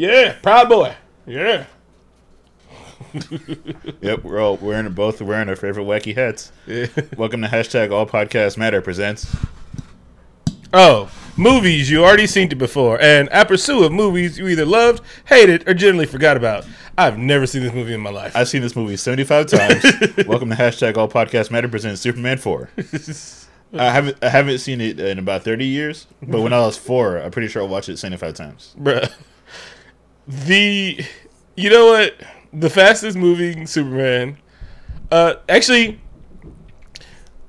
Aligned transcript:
Yeah, 0.00 0.32
proud 0.40 0.70
boy. 0.70 0.94
Yeah. 1.26 1.66
Yep, 4.00 4.24
we're 4.24 4.40
all 4.40 4.56
wearing 4.56 4.90
both 4.94 5.20
wearing 5.20 5.50
our 5.50 5.56
favorite 5.56 5.84
wacky 5.84 6.14
hats. 6.14 6.52
yeah. 6.66 6.86
Welcome 7.18 7.42
to 7.42 7.48
hashtag 7.48 7.92
All 7.92 8.06
Podcasts 8.06 8.56
Matter 8.56 8.80
presents. 8.80 9.36
Oh, 10.72 11.10
movies 11.36 11.90
you 11.90 12.02
already 12.02 12.26
seen 12.26 12.50
it 12.50 12.56
before, 12.56 12.98
and 13.02 13.28
a 13.30 13.44
pursuit 13.44 13.82
of 13.84 13.92
movies 13.92 14.38
you 14.38 14.48
either 14.48 14.64
loved, 14.64 15.02
hated, 15.26 15.68
or 15.68 15.74
generally 15.74 16.06
forgot 16.06 16.38
about. 16.38 16.66
I've 16.96 17.18
never 17.18 17.46
seen 17.46 17.62
this 17.62 17.74
movie 17.74 17.92
in 17.92 18.00
my 18.00 18.10
life. 18.10 18.34
I've 18.34 18.48
seen 18.48 18.62
this 18.62 18.74
movie 18.74 18.96
seventy 18.96 19.24
five 19.24 19.48
times. 19.48 19.82
Welcome 20.26 20.48
to 20.48 20.56
hashtag 20.56 20.96
All 20.96 21.08
Podcasts 21.08 21.50
Matter 21.50 21.68
presents 21.68 22.00
Superman 22.00 22.38
four. 22.38 22.70
I 23.74 23.90
haven't 23.90 24.16
I 24.22 24.30
haven't 24.30 24.60
seen 24.60 24.80
it 24.80 24.98
in 24.98 25.18
about 25.18 25.42
thirty 25.42 25.66
years, 25.66 26.06
but 26.22 26.40
when 26.40 26.54
I 26.54 26.60
was 26.60 26.78
four, 26.78 27.18
I'm 27.18 27.30
pretty 27.32 27.48
sure 27.48 27.60
I 27.62 27.66
watched 27.66 27.90
it 27.90 27.98
seventy 27.98 28.16
five 28.16 28.32
times. 28.34 28.74
Bruh. 28.78 29.12
The 30.30 31.04
you 31.56 31.70
know 31.70 31.86
what? 31.86 32.14
The 32.52 32.70
fastest 32.70 33.16
moving 33.16 33.66
Superman. 33.66 34.38
Uh 35.10 35.34
actually 35.48 36.00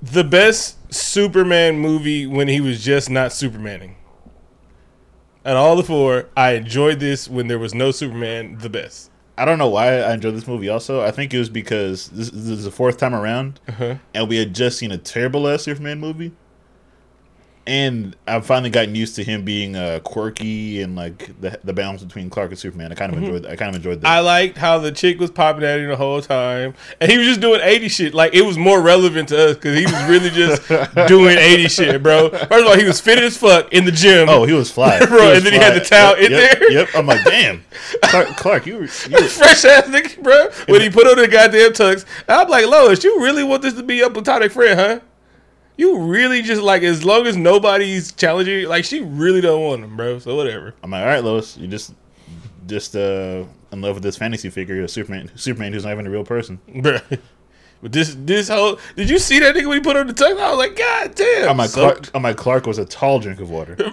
the 0.02 0.24
best 0.24 0.78
Superman 0.94 1.78
movie 1.78 2.26
when 2.26 2.48
he 2.48 2.60
was 2.60 2.84
just 2.84 3.10
not 3.10 3.32
Supermaning. 3.32 3.94
And 5.46 5.58
all 5.58 5.76
the 5.76 5.84
four, 5.84 6.28
I 6.36 6.52
enjoyed 6.54 7.00
this 7.00 7.28
when 7.28 7.48
there 7.48 7.60
was 7.60 7.74
no 7.76 7.92
Superman 7.92 8.58
the 8.60 8.70
best. 8.70 9.10
I 9.38 9.46
don't 9.46 9.58
know 9.58 9.70
why 9.70 10.00
I 10.00 10.14
enjoyed 10.14 10.36
this 10.36 10.48
movie. 10.48 10.70
Also, 10.70 11.02
I 11.02 11.10
think 11.12 11.34
it 11.34 11.40
was 11.40 11.50
because 11.50 12.10
this, 12.10 12.30
this 12.30 12.48
is 12.60 12.64
the 12.64 12.72
fourth 12.72 12.98
time 12.98 13.16
around, 13.16 13.60
Uh-huh. 13.68 13.96
and 14.14 14.28
we 14.30 14.38
had 14.38 14.54
just 14.54 14.78
seen 14.78 14.92
a 14.92 14.98
terrible 15.00 15.48
ass 15.48 15.64
Superman 15.64 16.00
movie, 16.00 16.32
and 17.68 18.16
I've 18.28 18.46
finally 18.46 18.70
gotten 18.70 18.96
used 18.96 19.16
to 19.18 19.24
him 19.24 19.44
being 19.46 19.76
uh, 19.76 20.00
quirky 20.04 20.82
and 20.82 20.96
like 20.96 21.40
the 21.40 21.60
the 21.64 21.74
balance 21.74 22.04
between 22.04 22.30
Clark 22.30 22.52
and 22.52 22.60
Superman. 22.60 22.92
I 22.92 22.96
kind 22.96 23.14
of 23.14 23.20
enjoyed. 23.22 23.46
I 23.46 23.56
kind 23.56 23.70
of 23.70 23.76
enjoyed 23.76 24.02
that. 24.02 24.08
I 24.08 24.20
liked 24.20 24.58
how 24.58 24.80
the 24.80 24.92
chick 24.92 25.20
was 25.20 25.32
popping 25.32 25.64
at 25.64 25.80
him 25.80 25.90
the 25.90 25.96
whole 25.96 26.22
time, 26.22 26.74
and 27.00 27.12
he 27.12 27.18
was 27.18 27.28
just 27.28 27.42
doing 27.42 27.62
eighty 27.64 27.88
shit. 27.90 28.14
Like 28.14 28.34
it 28.34 28.42
was 28.44 28.58
more 28.58 28.82
relevant 28.82 29.30
to 29.30 29.50
us 29.50 29.56
because 29.56 29.78
he 29.78 29.86
was 29.86 30.04
really 30.10 30.30
just 30.30 30.68
doing 31.08 31.38
eighty 31.38 31.68
shit, 31.68 32.02
bro. 32.02 32.30
First 32.30 32.52
of 32.52 32.68
all, 32.68 32.78
he 32.78 32.86
was 32.86 33.00
fit 33.00 33.20
as 33.20 33.38
fuck 33.38 33.72
in 33.74 33.86
the 33.86 33.92
gym. 33.92 34.30
oh, 34.30 34.44
he 34.46 34.54
was 34.54 34.72
fly, 34.72 35.00
Bro, 35.06 35.30
was 35.30 35.38
and 35.38 35.46
then 35.46 35.54
he 35.54 35.60
had 35.60 35.74
the 35.76 35.80
towel 35.86 36.18
Yep, 36.18 36.26
in 36.26 36.32
yep, 36.32 36.60
there. 36.60 36.72
Yep. 36.72 36.90
I'm 36.96 37.06
like, 37.06 37.24
damn, 37.24 37.64
Clark, 38.04 38.28
Clark 38.38 38.66
you 38.66 38.76
were. 38.76 38.82
You 38.82 39.12
were 39.12 39.22
fresh 39.28 39.64
ass 39.66 39.86
nigga, 39.88 40.22
bro. 40.22 40.50
When 40.68 40.82
he 40.82 40.90
put 40.90 41.08
on 41.08 41.18
the 41.18 41.28
goddamn 41.28 41.72
tux, 41.72 42.06
I'm 42.28 42.48
like, 42.50 42.66
Lois, 42.66 43.04
you 43.04 43.22
really 43.24 43.44
want 43.44 43.62
this 43.62 43.74
to 43.76 43.84
be 43.84 43.98
your 43.98 44.10
platonic 44.10 44.52
friend, 44.52 44.80
huh? 44.80 45.00
You 45.82 45.98
really 45.98 46.44
just 46.44 46.62
like 46.62 46.84
as 46.84 47.04
long 47.04 47.26
as 47.26 47.36
nobody's 47.36 48.12
challenging, 48.12 48.60
you, 48.60 48.68
like 48.68 48.86
she 48.86 49.00
really 49.02 49.42
don't 49.42 49.64
want 49.64 49.84
him, 49.84 49.98
bro. 49.98 50.20
So 50.20 50.36
whatever. 50.36 50.76
I'm 50.84 50.92
like, 50.92 51.02
all 51.02 51.08
right, 51.08 51.24
Lois, 51.24 51.58
you 51.58 51.68
just 51.68 51.96
just 52.68 52.96
uh 52.96 53.46
in 53.72 53.82
love 53.82 53.96
with 53.96 54.04
this 54.04 54.16
fantasy 54.16 54.52
figure, 54.52 54.84
of 54.84 54.92
Superman, 54.92 55.32
Superman 55.36 55.74
who's 55.74 55.84
not 55.84 55.94
even 55.94 56.06
a 56.06 56.12
real 56.12 56.24
person. 56.24 56.60
Bro. 56.82 57.00
But 57.82 57.94
this 57.94 58.16
this 58.16 58.48
whole 58.48 58.78
did 58.96 59.10
you 59.10 59.18
see 59.18 59.40
that 59.40 59.56
nigga 59.56 59.66
when 59.66 59.78
he 59.78 59.82
put 59.84 59.98
on 59.98 60.06
the 60.06 60.14
tux? 60.14 60.40
I 60.40 60.50
was 60.52 60.60
like, 60.60 60.76
God 60.78 61.16
damn. 61.16 61.50
I'm 61.50 61.58
like. 61.58 61.72
Clark, 61.72 62.10
I'm 62.14 62.22
like, 62.22 62.38
Clark 62.38 62.68
was 62.68 62.78
a 62.78 62.86
tall 62.86 63.18
drink 63.18 63.40
of 63.40 63.50
water. 63.50 63.74
bro. 63.76 63.92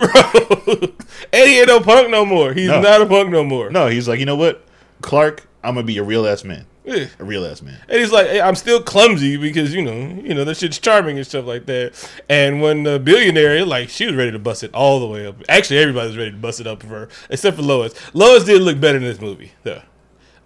and 1.33 1.48
he 1.48 1.59
ain't 1.61 1.69
no 1.69 1.81
punk 1.81 2.11
no 2.11 2.27
more. 2.27 2.53
He's 2.53 2.69
No. 2.69 2.83
not 2.83 3.00
a 3.00 3.06
punk 3.06 3.31
no 3.31 3.44
more. 3.44 3.70
No, 3.70 3.86
he's 3.86 4.06
like, 4.06 4.20
you 4.20 4.27
know 4.27 4.36
what, 4.36 4.62
Clark, 5.00 5.48
I'm 5.64 5.72
gonna 5.75 5.86
be 5.86 5.97
a 5.97 6.03
real 6.05 6.27
ass 6.27 6.44
man, 6.44 6.66
Yeah. 6.89 7.06
a 7.19 7.25
real 7.25 7.44
ass 7.44 7.61
man. 7.61 7.78
And 7.89 8.00
he's 8.00 8.11
like, 8.11 8.28
hey, 8.28 8.41
I'm 8.41 8.55
still 8.55 8.83
clumsy 8.83 9.36
because 9.36 9.75
you 9.75 9.83
know, 9.83 10.20
you 10.22 10.34
know 10.34 10.44
that 10.44 10.56
shit's 10.56 10.78
charming 10.78 11.19
and 11.19 11.27
stuff 11.27 11.44
like 11.44 11.67
that. 11.67 12.11
And 12.28 12.62
when 12.62 12.84
the 12.84 12.98
billionaire, 12.98 13.64
like, 13.67 13.91
she 13.91 14.06
was 14.06 14.14
ready 14.14 14.33
to 14.33 14.39
bust 14.39 14.64
it 14.64 14.72
all 14.75 14.98
the 15.00 15.06
way 15.06 15.27
up. 15.27 15.36
Actually, 15.48 15.81
everybody's 15.81 16.16
ready 16.16 16.31
to 16.31 16.36
bust 16.36 16.61
it 16.61 16.66
up 16.66 16.83
for 16.83 16.89
her, 16.89 17.09
except 17.28 17.56
for 17.56 17.62
Lois. 17.62 17.92
Lois 18.14 18.44
did 18.44 18.62
look 18.62 18.81
better 18.81 18.97
in 18.97 19.05
this 19.05 19.20
movie, 19.20 19.53
though. 19.64 19.83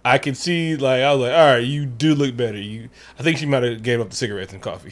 I 0.03 0.17
could 0.17 0.35
see, 0.35 0.75
like, 0.75 1.01
I 1.01 1.13
was 1.13 1.21
like, 1.21 1.31
all 1.31 1.53
right, 1.53 1.65
you 1.65 1.85
do 1.85 2.13
look 2.13 2.35
better. 2.35 2.57
You, 2.57 2.89
I 3.17 3.23
think 3.23 3.37
she 3.37 3.45
might 3.45 3.63
have 3.63 3.81
gave 3.81 4.01
up 4.01 4.09
the 4.09 4.15
cigarettes 4.15 4.51
and 4.51 4.61
coffee. 4.61 4.91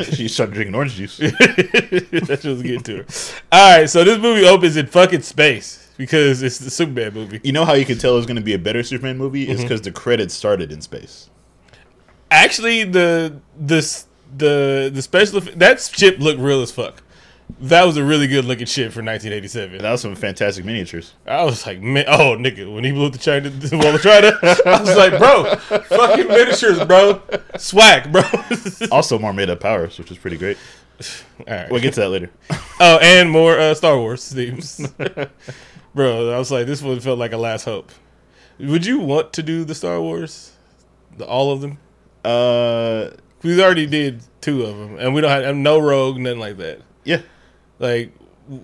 she 0.04 0.28
started 0.28 0.54
drinking 0.54 0.74
orange 0.74 0.94
juice. 0.96 1.16
that 1.18 2.40
was 2.44 2.62
getting 2.62 2.82
to 2.82 2.96
her. 2.98 3.06
All 3.50 3.78
right, 3.78 3.88
so 3.88 4.04
this 4.04 4.18
movie 4.18 4.46
opens 4.46 4.76
in 4.76 4.86
fucking 4.86 5.22
space 5.22 5.83
because 5.96 6.42
it's 6.42 6.58
the 6.58 6.70
Superman 6.70 7.14
movie. 7.14 7.40
You 7.42 7.52
know 7.52 7.64
how 7.64 7.74
you 7.74 7.84
can 7.84 7.98
tell 7.98 8.16
it's 8.16 8.26
gonna 8.26 8.40
be 8.40 8.54
a 8.54 8.58
better 8.58 8.82
Superman 8.82 9.18
movie? 9.18 9.44
Mm-hmm. 9.44 9.52
Is 9.52 9.62
because 9.62 9.82
the 9.82 9.92
credits 9.92 10.34
started 10.34 10.72
in 10.72 10.80
space. 10.80 11.30
Actually, 12.30 12.84
the 12.84 13.40
the 13.58 14.04
the 14.36 14.90
the 14.92 15.02
special 15.02 15.40
that 15.40 15.80
ship 15.80 16.18
looked 16.18 16.40
real 16.40 16.62
as 16.62 16.70
fuck. 16.70 17.02
That 17.60 17.84
was 17.84 17.96
a 17.96 18.04
really 18.04 18.26
good 18.26 18.46
looking 18.46 18.66
ship 18.66 18.92
for 18.92 19.02
1987. 19.02 19.78
That 19.78 19.92
was 19.92 20.00
some 20.00 20.14
fantastic 20.14 20.64
miniatures. 20.64 21.12
I 21.26 21.44
was 21.44 21.66
like, 21.66 21.80
man, 21.80 22.06
oh 22.08 22.36
nigga, 22.36 22.72
when 22.72 22.84
he 22.84 22.90
blew 22.90 23.06
up 23.06 23.12
the 23.12 23.18
China, 23.18 23.50
the 23.50 23.76
wall 23.76 23.94
of 23.94 24.02
China, 24.02 24.32
I 24.42 24.80
was 24.80 24.96
like, 24.96 25.18
bro, 25.18 25.54
fucking 25.56 26.26
miniatures, 26.26 26.82
bro, 26.84 27.20
swag, 27.58 28.10
bro. 28.10 28.22
Also, 28.90 29.18
more 29.18 29.32
made 29.32 29.50
up 29.50 29.60
powers, 29.60 29.98
which 29.98 30.10
is 30.10 30.18
pretty 30.18 30.38
great. 30.38 30.56
All 31.40 31.54
right. 31.54 31.70
We'll 31.70 31.82
get 31.82 31.94
to 31.94 32.00
that 32.00 32.08
later. 32.08 32.30
Oh, 32.80 32.98
and 33.00 33.30
more 33.30 33.58
uh, 33.58 33.74
Star 33.74 33.98
Wars 33.98 34.32
themes, 34.32 34.80
bro. 35.94 36.32
I 36.32 36.38
was 36.38 36.50
like, 36.50 36.66
this 36.66 36.82
one 36.82 37.00
felt 37.00 37.18
like 37.18 37.32
a 37.32 37.36
last 37.38 37.64
hope. 37.64 37.90
Would 38.58 38.86
you 38.86 38.98
want 39.00 39.32
to 39.34 39.42
do 39.42 39.64
the 39.64 39.74
Star 39.74 40.00
Wars, 40.00 40.52
the, 41.16 41.24
all 41.26 41.50
of 41.52 41.60
them? 41.60 41.78
Uh, 42.24 43.10
We 43.42 43.60
already 43.62 43.86
did 43.86 44.22
two 44.40 44.62
of 44.64 44.76
them, 44.78 44.96
and 44.98 45.14
we 45.14 45.20
don't 45.20 45.30
have 45.30 45.56
no 45.56 45.78
rogue, 45.78 46.18
nothing 46.18 46.38
like 46.38 46.56
that. 46.58 46.80
yeah, 47.04 47.20
Like, 47.78 48.12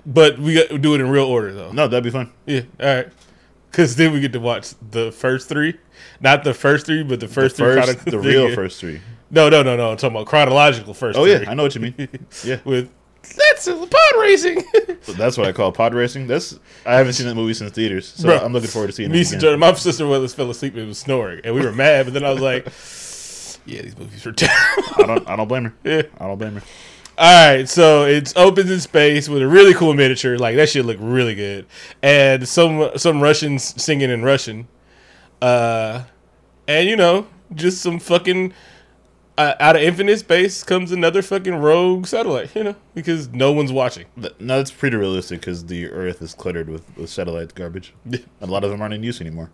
but 0.06 0.38
we 0.38 0.54
got, 0.54 0.80
do 0.80 0.94
it 0.94 1.00
in 1.00 1.08
real 1.10 1.24
order 1.26 1.52
though. 1.52 1.72
no, 1.72 1.88
that'd 1.88 2.04
be 2.04 2.10
fun. 2.10 2.32
Yeah, 2.46 2.62
all 2.80 2.86
right. 2.96 3.08
Because 3.70 3.94
then 3.97 4.12
we 4.12 4.20
get 4.20 4.32
to 4.32 4.41
watch 4.41 4.74
the 4.91 5.12
first 5.12 5.48
three, 5.48 5.78
not 6.20 6.42
the 6.44 6.54
first 6.54 6.86
three, 6.86 7.02
but 7.02 7.20
the 7.20 7.28
first 7.28 7.56
the 7.56 7.64
three. 7.64 7.82
first, 7.82 8.04
the 8.04 8.18
real 8.18 8.54
first 8.54 8.80
three. 8.80 9.00
No, 9.30 9.48
no, 9.48 9.62
no, 9.62 9.76
no. 9.76 9.91
I'm 9.92 9.97
talking 9.97 10.16
about 10.16 10.26
chronological 10.26 10.92
first. 10.92 11.16
Oh 11.18 11.22
three. 11.24 11.32
yeah, 11.44 11.50
I 11.50 11.54
know 11.54 11.62
what 11.62 11.74
you 11.76 11.80
mean. 11.82 12.08
Yeah, 12.44 12.58
With 12.64 12.91
that's 13.22 13.69
pod 13.69 13.91
racing. 14.20 14.62
So 15.03 15.12
that's 15.19 15.36
what 15.36 15.47
I 15.47 15.53
call 15.53 15.72
pod 15.72 15.94
racing. 15.94 16.26
That's 16.26 16.58
I 16.86 16.94
haven't 16.97 17.12
seen 17.14 17.26
that 17.26 17.34
movie 17.34 17.54
since 17.54 17.72
theaters, 17.72 18.08
so 18.08 18.25
Bro, 18.28 18.38
I'm 18.38 18.53
looking 18.53 18.70
forward 18.70 18.88
to 18.88 18.92
seeing 18.92 19.10
Me, 19.10 19.20
it 19.20 19.32
again. 19.32 19.58
my 19.58 19.72
sister 19.75 20.06
was 20.06 20.34
fell 20.34 20.50
asleep 20.50 20.75
and 20.76 20.88
was 20.88 20.98
snoring, 20.98 21.41
and 21.44 21.54
we 21.54 21.62
were 21.62 21.72
mad. 21.72 22.06
But 22.06 22.14
then 22.14 22.25
I 22.25 22.30
was 22.30 22.41
like, 22.41 22.64
"Yeah, 23.66 23.82
these 23.82 23.97
movies 23.98 24.25
were 24.25 24.32
terrible." 24.32 24.94
I 24.98 25.03
don't, 25.06 25.28
I 25.28 25.36
don't 25.36 25.48
blame 25.48 25.64
her. 25.64 25.75
yeah. 25.84 26.03
I 26.19 26.26
don't 26.26 26.38
blame 26.38 26.54
her. 26.54 26.62
All 27.19 27.48
right, 27.56 27.69
so 27.69 28.04
it's 28.04 28.34
opens 28.34 28.70
in 28.70 28.80
space 28.80 29.28
with 29.28 29.42
a 29.42 29.47
really 29.47 29.75
cool 29.75 29.92
miniature. 29.92 30.38
Like 30.38 30.56
that 30.56 30.70
shit 30.70 30.86
looked 30.86 31.00
really 31.03 31.34
good, 31.34 31.66
and 32.03 32.48
some 32.48 32.91
some 32.97 33.20
Russians 33.22 33.82
singing 33.82 34.09
in 34.09 34.22
Russian, 34.22 34.69
uh, 35.42 36.04
and 36.66 36.88
you 36.88 36.97
know 36.97 37.26
just 37.54 37.82
some 37.82 37.98
fucking 37.98 38.54
uh, 39.38 39.54
out 39.60 39.76
of 39.76 39.82
infinite 39.82 40.18
space 40.18 40.62
comes 40.62 40.92
another 40.92 41.22
fucking 41.22 41.54
rogue 41.56 42.06
satellite. 42.06 42.54
You 42.54 42.64
know 42.64 42.76
because 42.94 43.28
no 43.28 43.52
one's 43.52 43.72
watching. 43.72 44.06
No, 44.16 44.28
that's 44.38 44.70
pretty 44.70 44.96
realistic 44.96 45.41
because 45.41 45.66
the 45.66 45.88
Earth 45.91 46.20
is 46.22 46.34
cluttered 46.34 46.68
with, 46.68 46.84
with 46.96 47.08
satellite 47.10 47.54
garbage. 47.54 47.94
A 48.41 48.46
lot 48.46 48.64
of 48.64 48.70
them 48.70 48.82
aren't 48.82 48.94
in 48.94 49.02
use 49.02 49.20
anymore. 49.20 49.50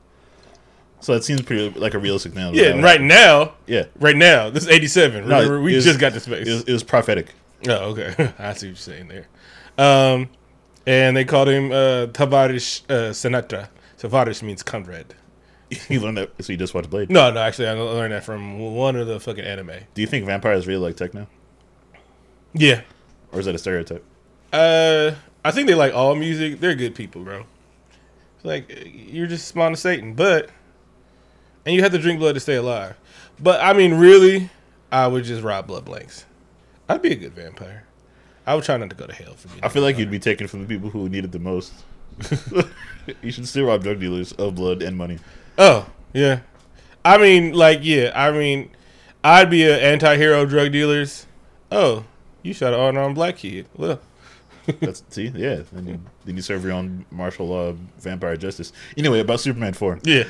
So 1.01 1.13
that 1.15 1.25
seems 1.25 1.43
pretty 1.43 1.79
like 1.79 1.95
a 1.95 1.99
realistic 1.99 2.33
thing. 2.33 2.55
Yeah, 2.55 2.69
and 2.69 2.83
right 2.83 3.01
now, 3.01 3.53
Yeah, 3.67 3.85
right 4.01 4.17
now, 4.17 4.49
this 4.51 4.65
is 4.65 4.71
eighty 4.71 4.87
seven. 4.89 5.29
No, 5.29 5.37
Remember, 5.37 5.61
we 5.61 5.75
was- 5.75 5.85
just 5.85 6.01
got 6.01 6.15
to 6.15 6.21
space. 6.21 6.49
it 6.49 6.53
was, 6.53 6.63
it 6.65 6.73
was 6.73 6.83
prophetic. 6.83 7.29
Oh, 7.69 7.91
okay. 7.93 8.33
I 8.39 8.53
see 8.55 8.67
what 8.67 8.71
you're 8.71 8.77
saying 8.77 9.09
there. 9.09 9.27
Um, 9.79 10.29
and 10.87 11.17
they 11.17 11.25
called 11.25 11.49
him 11.49 11.71
uh, 11.71 12.07
Tavarish 12.13 12.83
uh, 12.89 13.11
Sinatra. 13.13 13.69
Tavarish 13.99 14.43
means 14.43 14.63
comrade. 14.63 15.15
you 15.89 16.01
learned 16.01 16.19
that, 16.19 16.31
so 16.45 16.53
you 16.53 16.57
just 16.59 16.75
watched 16.75 16.91
Blade. 16.91 17.11
No, 17.11 17.31
no, 17.31 17.41
actually, 17.41 17.69
I 17.69 17.73
learned 17.73 18.13
that 18.13 18.25
from 18.25 18.59
one 18.59 18.97
of 18.97 19.07
the 19.07 19.19
fucking 19.21 19.45
anime. 19.45 19.73
Do 19.95 20.01
you 20.01 20.07
think 20.07 20.25
vampires 20.27 20.67
really 20.67 20.81
like 20.83 20.97
techno, 20.97 21.27
Yeah. 22.55 22.83
or 23.33 23.41
is 23.41 23.47
that 23.47 23.55
a 23.55 23.59
stereotype? 23.59 24.05
Uh, 24.53 25.13
I 25.45 25.51
think 25.51 25.69
they 25.69 25.75
like 25.75 25.93
all 25.95 26.15
music. 26.15 26.61
They're 26.61 26.75
good 26.75 26.95
people, 26.95 27.23
bro. 27.23 27.45
It's 28.37 28.45
like 28.45 28.73
you're 28.95 29.27
just 29.27 29.49
spawned 29.49 29.75
to 29.75 29.81
Satan, 29.81 30.15
but 30.15 30.51
and 31.65 31.75
you 31.75 31.83
have 31.83 31.93
to 31.93 31.99
drink 31.99 32.21
blood 32.21 32.35
to 32.35 32.41
stay 32.41 32.55
alive. 32.57 32.97
But 33.41 33.61
I 33.61 33.73
mean, 33.73 33.95
really, 33.95 34.51
I 34.93 35.07
would 35.09 35.25
just 35.25 35.43
rob 35.43 35.67
blood 35.67 35.85
blanks. 35.85 36.25
I'd 36.89 37.03
be 37.03 37.11
a 37.13 37.17
good 37.17 37.33
vampire. 37.35 37.85
I 38.47 38.55
would 38.55 38.63
try 38.63 38.77
not 38.77 38.91
to 38.91 38.97
go 38.97 39.07
to 39.07 39.13
hell 39.13 39.35
for 39.35 39.49
being. 39.49 39.65
I 39.65 39.69
feel 39.69 39.83
like 39.83 39.99
you'd 39.99 40.11
be 40.11 40.21
taken 40.21 40.47
from 40.47 40.61
the 40.63 40.67
people 40.69 40.89
who 40.91 41.09
need 41.09 41.25
it 41.25 41.33
the 41.33 41.41
most. 41.41 41.73
you 43.23 43.33
should 43.33 43.47
still 43.49 43.67
rob 43.67 43.83
drug 43.83 43.99
dealers 43.99 44.33
of 44.33 44.55
blood 44.55 44.83
and 44.83 44.97
money. 44.97 45.19
Oh, 45.59 45.89
yeah. 46.13 46.41
I 47.05 47.19
mean, 47.19 47.53
like, 47.53 47.81
yeah. 47.83 48.13
I 48.15 48.31
mean, 48.33 48.71
I'd 49.23 49.51
be 49.51 49.65
an 49.65 49.79
anti-hero 49.79 50.45
drug 50.47 50.73
dealers. 50.73 51.27
Oh, 51.71 52.05
you 52.43 52.53
shot 52.53 52.75
an 52.75 52.81
unarmed 52.81 53.15
black 53.15 53.37
kid. 53.39 53.67
Well, 53.77 54.01
That's 54.81 55.03
see, 55.11 55.29
yeah. 55.35 55.63
Then 55.73 55.87
you, 55.87 56.01
then 56.25 56.37
you 56.37 56.43
serve 56.43 56.65
your 56.65 56.73
own 56.73 57.07
martial 57.11 57.47
law 57.49 57.73
vampire 57.99 58.37
justice. 58.37 58.73
Anyway, 58.97 59.21
about 59.21 59.41
Superman 59.41 59.73
four. 59.75 60.01
yeah. 60.03 60.25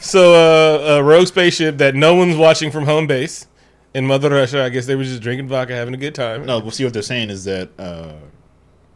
So, 0.00 0.34
uh, 0.34 0.98
a 0.98 1.02
rogue 1.02 1.26
spaceship 1.26 1.78
that 1.78 1.94
no 1.96 2.14
one's 2.14 2.36
watching 2.36 2.70
from 2.70 2.84
home 2.84 3.08
base 3.08 3.48
in 3.94 4.06
Mother 4.06 4.30
Russia. 4.30 4.62
I 4.62 4.68
guess 4.68 4.86
they 4.86 4.94
were 4.94 5.02
just 5.02 5.20
drinking 5.20 5.48
vodka, 5.48 5.74
having 5.74 5.92
a 5.92 5.98
good 5.98 6.14
time. 6.14 6.46
No, 6.46 6.60
we'll 6.60 6.70
see 6.70 6.84
what 6.84 6.92
they're 6.92 7.02
saying 7.02 7.30
is 7.30 7.44
that 7.44 7.70
uh, 7.78 8.12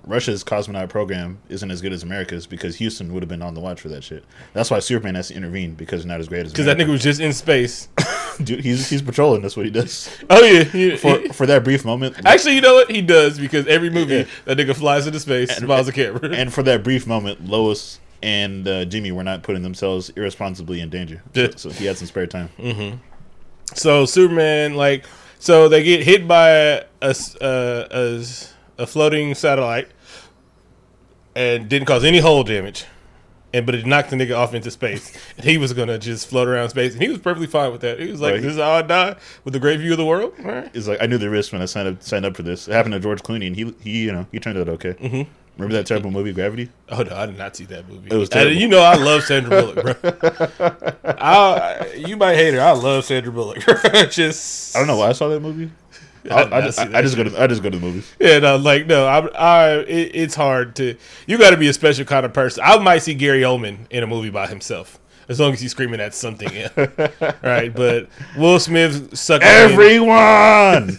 Russia's 0.06 0.43
cosmonaut 0.43 0.88
program 0.88 1.38
isn't 1.49 1.70
as 1.70 1.81
good 1.81 1.93
as 1.93 2.02
America's 2.02 2.46
because 2.46 2.76
Houston 2.76 3.12
would 3.14 3.22
have 3.22 3.28
been 3.28 3.43
on 3.43 3.54
the 3.54 3.60
watch 3.60 3.81
for 3.81 3.88
that 3.90 4.02
shit. 4.02 4.25
That's 4.52 4.70
why 4.70 4.81
Superman 4.81 5.14
has 5.14 5.28
to 5.28 5.34
intervene 5.34 5.75
because 5.75 6.04
not 6.04 6.19
as 6.20 6.28
great 6.28 6.46
as 6.46 6.52
Because 6.52 6.66
that 6.66 6.76
nigga 6.76 6.90
was 6.90 7.02
just 7.02 7.20
in 7.20 7.32
space. 7.32 7.88
Dude, 8.43 8.60
he's 8.64 8.88
he's 8.88 9.02
patrolling. 9.02 9.43
That's 9.43 9.56
what 9.56 9.66
he 9.66 9.70
does. 9.70 10.10
Oh 10.31 10.43
yeah. 10.44 10.96
For 10.96 11.32
for 11.32 11.46
that 11.46 11.62
brief 11.64 11.84
moment, 11.84 12.16
actually, 12.25 12.54
you 12.56 12.60
know 12.62 12.75
what? 12.75 12.90
He 12.90 13.02
does 13.02 13.38
because 13.38 13.66
every 13.66 13.90
movie 13.90 14.14
Yeah. 14.16 14.25
that 14.46 14.58
nigga 14.58 14.75
flies 14.75 15.06
into 15.06 15.20
space, 15.20 15.50
and, 15.50 15.66
smiles 15.66 15.87
a 15.88 15.93
camera. 15.93 16.31
and 16.34 16.52
for 16.52 16.62
that 16.64 16.82
brief 16.82 17.06
moment, 17.06 17.46
Lois 17.46 18.00
and 18.22 18.66
uh, 18.66 18.84
Jimmy 18.87 19.12
were 19.12 19.25
not 19.25 19.43
putting 19.43 19.62
themselves 19.62 20.10
irresponsibly 20.16 20.81
in 20.81 20.88
danger. 20.90 21.22
So, 21.34 21.50
so 21.56 21.70
he 21.70 21.84
had 21.87 21.96
some 21.99 22.06
spare 22.06 22.26
time. 22.26 22.49
So 23.75 24.04
Superman, 24.06 24.75
like, 24.75 25.04
so 25.38 25.69
they 25.69 25.82
get 25.82 26.02
hit 26.02 26.28
by 26.28 26.50
a, 26.50 26.84
uh, 27.02 27.14
a 27.90 28.19
s- 28.20 28.51
a 28.78 28.86
floating 28.86 29.34
satellite, 29.34 29.88
and 31.34 31.69
didn't 31.69 31.86
cause 31.86 32.04
any 32.04 32.19
hull 32.20 32.42
damage, 32.44 32.84
and 33.54 33.64
but 33.66 33.74
it 33.74 33.86
knocked 33.86 34.10
the 34.10 34.16
nigga 34.16 34.36
off 34.36 34.54
into 34.54 34.70
space. 34.70 35.16
And 35.36 35.46
he 35.46 35.56
was 35.58 35.72
gonna 35.72 35.98
just 35.98 36.28
float 36.28 36.48
around 36.48 36.69
space, 36.70 36.92
and 36.94 37.02
he 37.02 37.08
was 37.08 37.19
perfectly 37.19 37.46
fine 37.46 37.72
with 37.72 37.80
that. 37.82 37.98
He 38.00 38.10
was 38.10 38.20
like, 38.20 38.34
Right. 38.34 38.42
"This 38.42 38.52
is 38.52 38.58
how 38.58 38.72
I 38.72 38.82
die 38.82 39.16
with 39.44 39.54
a 39.56 39.58
great 39.60 39.80
view 39.80 39.92
of 39.92 39.98
the 39.98 40.04
world." 40.04 40.34
All 40.40 40.50
right. 40.50 40.70
It's 40.74 40.86
like 40.88 41.02
I 41.02 41.06
knew 41.06 41.19
the 41.19 41.30
risk 41.30 41.52
when 41.52 41.62
I 41.62 41.66
signed 41.66 41.88
up 41.88 42.02
signed 42.02 42.26
up 42.26 42.36
for 42.36 42.42
this. 42.42 42.69
It 42.69 42.72
happened 42.72 42.92
to 42.94 43.00
George 43.00 43.22
Clooney, 43.22 43.46
and 43.46 43.56
he 43.56 43.74
he 43.82 44.04
you 44.04 44.12
know 44.12 44.26
he 44.32 44.38
turned 44.38 44.58
out 44.58 44.69
okay. 44.69 44.92
Mm-hmm. 44.94 45.30
Remember 45.58 45.75
that 45.76 45.86
terrible 45.86 46.10
movie 46.10 46.32
Gravity? 46.32 46.70
Oh 46.88 47.02
no, 47.02 47.14
I 47.14 47.26
did 47.26 47.36
not 47.36 47.54
see 47.56 47.64
that 47.66 47.86
movie. 47.88 48.08
It 48.10 48.16
was 48.16 48.30
I- 48.30 48.34
terrible. 48.34 48.56
you 48.56 48.68
know, 48.68 48.80
I 48.80 48.94
love 48.96 49.22
Sandra 49.22 49.50
Bullock, 49.50 50.00
bro. 50.02 50.92
I, 51.18 51.92
you 52.06 52.16
might 52.16 52.36
hate 52.36 52.54
her. 52.54 52.60
I 52.60 52.72
love 52.72 53.04
Sandra 53.04 53.30
Bullock. 53.32 53.58
just 54.10 54.75
I 54.75 54.78
don't 54.78 54.88
know 54.88 54.96
why 54.96 55.08
I 55.08 55.12
saw 55.12 55.28
that 55.28 55.40
movie. 55.40 55.70
I 56.30 56.34
I, 56.42 56.42
I, 56.58 56.60
just, 56.60 56.78
I, 56.78 57.02
just 57.02 57.16
go 57.16 57.24
to 57.24 57.42
I 57.42 57.46
just 57.46 57.62
go 57.62 57.70
to 57.70 57.78
the 57.78 57.84
movies. 57.84 58.12
Yeah, 58.20 58.38
no, 58.38 58.56
like 58.56 58.86
no, 58.86 59.06
I, 59.06 59.26
I, 59.26 59.78
it, 59.80 60.10
it's 60.14 60.34
hard 60.34 60.76
to. 60.76 60.96
You 61.26 61.38
got 61.38 61.50
to 61.50 61.56
be 61.56 61.69
a 61.69 61.72
special 61.72 62.04
kind 62.04 62.24
of 62.24 62.32
person. 62.32 62.62
I 62.64 62.78
might 62.78 62.98
see 62.98 63.14
Gary 63.14 63.42
Oldman 63.42 63.86
in 63.90 64.02
a 64.02 64.06
movie 64.06 64.30
by 64.30 64.46
himself, 64.46 64.98
as 65.28 65.40
long 65.40 65.52
as 65.52 65.60
he's 65.60 65.72
screaming 65.72 66.00
at 66.00 66.14
something, 66.14 66.50
yeah. 66.52 66.69
right? 67.42 67.74
But 67.74 68.08
Will 68.36 68.58
Smith 68.60 69.12
suckered 69.12 69.40
me, 69.40 69.72
Everyone. 69.72 70.98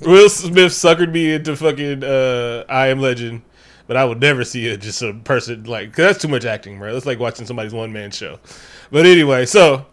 Will 0.02 0.28
Smith 0.28 0.72
suckered 0.72 1.12
me 1.12 1.34
into 1.34 1.54
fucking 1.56 2.02
uh, 2.04 2.64
I 2.68 2.88
Am 2.88 3.00
Legend, 3.00 3.42
but 3.86 3.96
I 3.96 4.04
would 4.04 4.20
never 4.20 4.44
see 4.44 4.66
it 4.66 4.80
just 4.80 5.02
a 5.02 5.12
person 5.12 5.64
like 5.64 5.92
'cause 5.92 6.04
that's 6.04 6.18
too 6.22 6.28
much 6.28 6.44
acting, 6.44 6.78
bro. 6.78 6.92
That's 6.92 7.06
like 7.06 7.18
watching 7.18 7.46
somebody's 7.46 7.72
one 7.74 7.92
man 7.92 8.10
show. 8.10 8.38
But 8.90 9.06
anyway, 9.06 9.46
so 9.46 9.86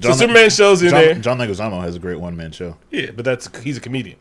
so 0.00 0.08
John- 0.08 0.18
Superman 0.18 0.50
shows 0.50 0.82
in 0.82 0.90
John, 0.90 1.00
there. 1.00 1.14
John 1.16 1.38
Leguizamo 1.38 1.80
has 1.82 1.96
a 1.96 1.98
great 1.98 2.20
one 2.20 2.36
man 2.36 2.52
show. 2.52 2.76
Yeah, 2.90 3.10
but 3.10 3.24
that's 3.24 3.48
he's 3.60 3.76
a 3.76 3.80
comedian, 3.80 4.18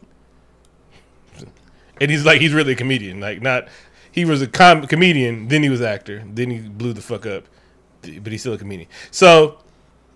and 2.00 2.12
he's 2.12 2.26
like 2.26 2.42
he's 2.42 2.54
really 2.54 2.74
a 2.74 2.76
comedian. 2.76 3.20
Like 3.20 3.42
not 3.42 3.68
he 4.12 4.26
was 4.26 4.42
a 4.42 4.48
com- 4.48 4.88
comedian, 4.88 5.48
then 5.48 5.64
he 5.64 5.70
was 5.70 5.82
actor, 5.82 6.24
then 6.28 6.50
he 6.50 6.60
blew 6.60 6.94
the 6.94 7.02
fuck 7.02 7.26
up, 7.26 7.44
but 8.02 8.32
he's 8.32 8.42
still 8.42 8.54
a 8.54 8.58
comedian. 8.58 8.90
So 9.12 9.60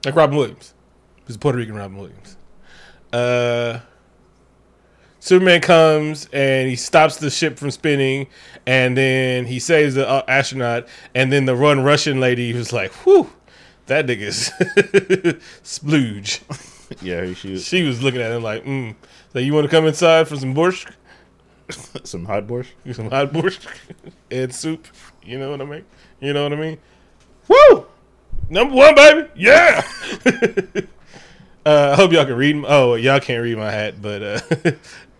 like 0.05 0.15
Robin 0.15 0.35
Williams, 0.35 0.73
who's 1.25 1.35
a 1.35 1.39
Puerto 1.39 1.57
Rican 1.57 1.75
Robin 1.75 1.97
Williams. 1.97 2.37
Uh, 3.13 3.79
Superman 5.19 5.61
comes 5.61 6.27
and 6.33 6.67
he 6.67 6.75
stops 6.75 7.17
the 7.17 7.29
ship 7.29 7.59
from 7.59 7.69
spinning, 7.69 8.27
and 8.65 8.97
then 8.97 9.45
he 9.45 9.59
saves 9.59 9.93
the 9.93 10.07
uh, 10.09 10.23
astronaut, 10.27 10.87
and 11.13 11.31
then 11.31 11.45
the 11.45 11.55
run 11.55 11.83
Russian 11.83 12.19
lady 12.19 12.51
was 12.53 12.73
like, 12.73 12.91
"Whew." 13.05 13.29
That 13.91 14.07
nigga's 14.07 14.49
splooge. 15.63 16.39
Yeah, 17.01 17.23
he 17.23 17.33
she 17.33 17.57
She 17.57 17.83
was 17.83 18.03
looking 18.03 18.19
at 18.19 18.33
him 18.33 18.43
like, 18.43 18.65
mm. 18.65 18.95
So 19.31 19.39
you 19.39 19.53
want 19.53 19.63
to 19.63 19.71
come 19.71 19.85
inside 19.85 20.27
for 20.27 20.35
some 20.35 20.53
borscht, 20.53 20.91
some 22.03 22.25
hot 22.25 22.47
borscht. 22.47 22.71
some 22.93 23.09
hot 23.09 23.31
borscht, 23.31 23.65
and 24.29 24.53
soup? 24.53 24.87
You 25.23 25.39
know 25.39 25.51
what 25.51 25.61
I 25.61 25.65
mean? 25.65 25.85
You 26.19 26.33
know 26.33 26.43
what 26.43 26.51
I 26.51 26.57
mean? 26.57 26.77
Woo! 27.47 27.85
Number 28.49 28.75
one, 28.75 28.93
baby. 28.93 29.29
Yeah. 29.37 29.81
uh, 31.65 31.91
I 31.91 31.95
hope 31.95 32.11
y'all 32.11 32.25
can 32.25 32.35
read. 32.35 32.61
Oh, 32.67 32.95
y'all 32.95 33.21
can't 33.21 33.41
read 33.41 33.57
my 33.57 33.71
hat, 33.71 34.01
but 34.01 34.21
uh, 34.21 34.71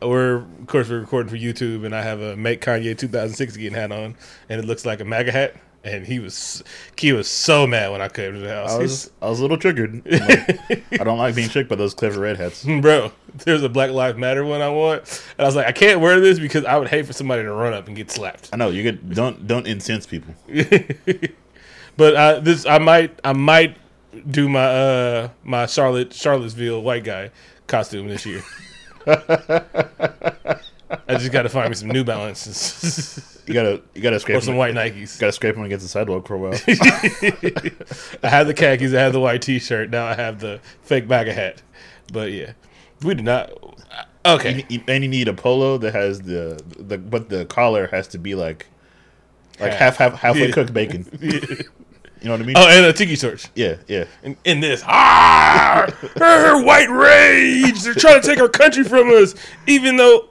we're 0.01 0.35
of 0.35 0.67
course 0.67 0.89
we're 0.89 0.99
recording 0.99 1.29
for 1.29 1.37
YouTube, 1.37 1.85
and 1.85 1.95
I 1.95 2.01
have 2.01 2.19
a 2.19 2.35
Make 2.35 2.61
Kanye 2.61 2.97
2016 2.97 3.71
hat 3.71 3.93
on, 3.93 4.15
and 4.49 4.59
it 4.59 4.65
looks 4.65 4.85
like 4.85 4.99
a 4.99 5.05
MAGA 5.05 5.31
hat. 5.31 5.55
And 5.83 6.05
he 6.05 6.19
was, 6.19 6.63
he 6.95 7.11
was 7.11 7.27
so 7.27 7.65
mad 7.65 7.91
when 7.91 8.01
I 8.01 8.07
came 8.07 8.33
to 8.33 8.39
the 8.39 8.53
house. 8.53 8.71
I 8.71 8.77
was 8.77 9.11
I 9.19 9.29
was 9.29 9.39
a 9.39 9.41
little 9.41 9.57
triggered. 9.57 10.05
Like, 10.05 10.83
I 10.99 11.03
don't 11.03 11.17
like 11.17 11.33
being 11.33 11.49
tricked 11.49 11.69
by 11.69 11.75
those 11.75 11.95
clever 11.95 12.19
redheads, 12.19 12.63
bro, 12.81 13.11
there's 13.45 13.63
a 13.63 13.69
Black 13.69 13.89
Lives 13.89 14.17
Matter 14.17 14.45
one 14.45 14.61
I 14.61 14.69
want, 14.69 15.23
and 15.37 15.43
I 15.43 15.47
was 15.47 15.55
like, 15.55 15.65
I 15.65 15.71
can't 15.71 15.99
wear 15.99 16.19
this 16.19 16.37
because 16.37 16.65
I 16.65 16.77
would 16.77 16.87
hate 16.87 17.07
for 17.07 17.13
somebody 17.13 17.41
to 17.41 17.51
run 17.51 17.73
up 17.73 17.87
and 17.87 17.95
get 17.97 18.11
slapped. 18.11 18.49
I 18.53 18.57
know 18.57 18.69
you 18.69 18.83
get 18.83 19.09
don't 19.09 19.47
don't 19.47 19.65
incense 19.65 20.05
people. 20.05 20.35
But 21.97 22.15
uh, 22.15 22.39
this, 22.39 22.65
I 22.65 22.79
might, 22.79 23.19
I 23.23 23.33
might 23.33 23.77
do 24.29 24.49
my 24.49 24.65
uh 24.65 25.29
my 25.43 25.65
Charlotte 25.67 26.13
Charlottesville 26.13 26.81
white 26.81 27.03
guy 27.03 27.31
costume 27.67 28.07
this 28.07 28.25
year. 28.25 28.41
I 29.07 30.57
just 31.09 31.31
got 31.31 31.43
to 31.43 31.49
find 31.49 31.69
me 31.69 31.75
some 31.75 31.89
New 31.89 32.03
Balances 32.03 33.40
You 33.53 33.61
gotta 33.61 33.81
you 33.95 34.01
gotta 34.01 34.19
scrape 34.19 34.37
or 34.37 34.41
some 34.41 34.53
them, 34.53 34.57
white 34.57 34.73
Nikes. 34.75 35.19
gotta 35.19 35.31
scrape 35.31 35.55
them 35.55 35.63
against 35.63 35.83
the 35.83 35.89
sidewalk 35.89 36.27
for 36.27 36.35
a 36.35 36.37
while. 36.39 36.53
I 38.23 38.27
have 38.29 38.47
the 38.47 38.53
khakis, 38.53 38.93
I 38.93 39.01
have 39.01 39.13
the 39.13 39.19
white 39.19 39.41
T-shirt. 39.41 39.89
Now 39.89 40.05
I 40.05 40.13
have 40.15 40.39
the 40.39 40.59
fake 40.83 41.07
MAGA 41.07 41.33
hat. 41.33 41.61
But 42.11 42.31
yeah, 42.31 42.53
we 43.01 43.15
do 43.15 43.23
not. 43.23 43.51
Okay, 44.25 44.65
You- 44.69 44.83
and 44.87 45.03
you 45.03 45.09
need 45.09 45.27
a 45.27 45.33
polo 45.33 45.77
that 45.79 45.93
has 45.93 46.21
the 46.21 46.61
the 46.77 46.97
but 46.97 47.29
the 47.29 47.45
collar 47.45 47.87
has 47.87 48.07
to 48.09 48.17
be 48.17 48.35
like 48.35 48.67
like 49.59 49.73
Half. 49.73 49.97
half 49.97 50.11
half 50.11 50.19
halfway 50.19 50.47
Yeah. 50.47 50.51
cooked 50.53 50.73
bacon. 50.73 51.05
You 52.23 52.27
know 52.27 52.33
what 52.35 52.41
I 52.41 52.45
mean? 52.45 52.55
oh, 52.55 52.67
and 52.69 52.85
a 52.85 52.93
tiki 52.93 53.17
torch. 53.17 53.47
Yeah, 53.55 53.77
yeah. 53.87 54.05
in, 54.21 54.37
in 54.43 54.59
this 54.59 54.83
ah, 54.85 55.87
her 56.17 56.63
white 56.63 56.87
rage. 56.91 57.81
They're 57.81 57.95
trying 57.95 58.21
to 58.21 58.27
take 58.27 58.39
our 58.39 58.47
country 58.47 58.83
from 58.83 59.09
us, 59.09 59.33
even 59.65 59.95
though 59.95 60.29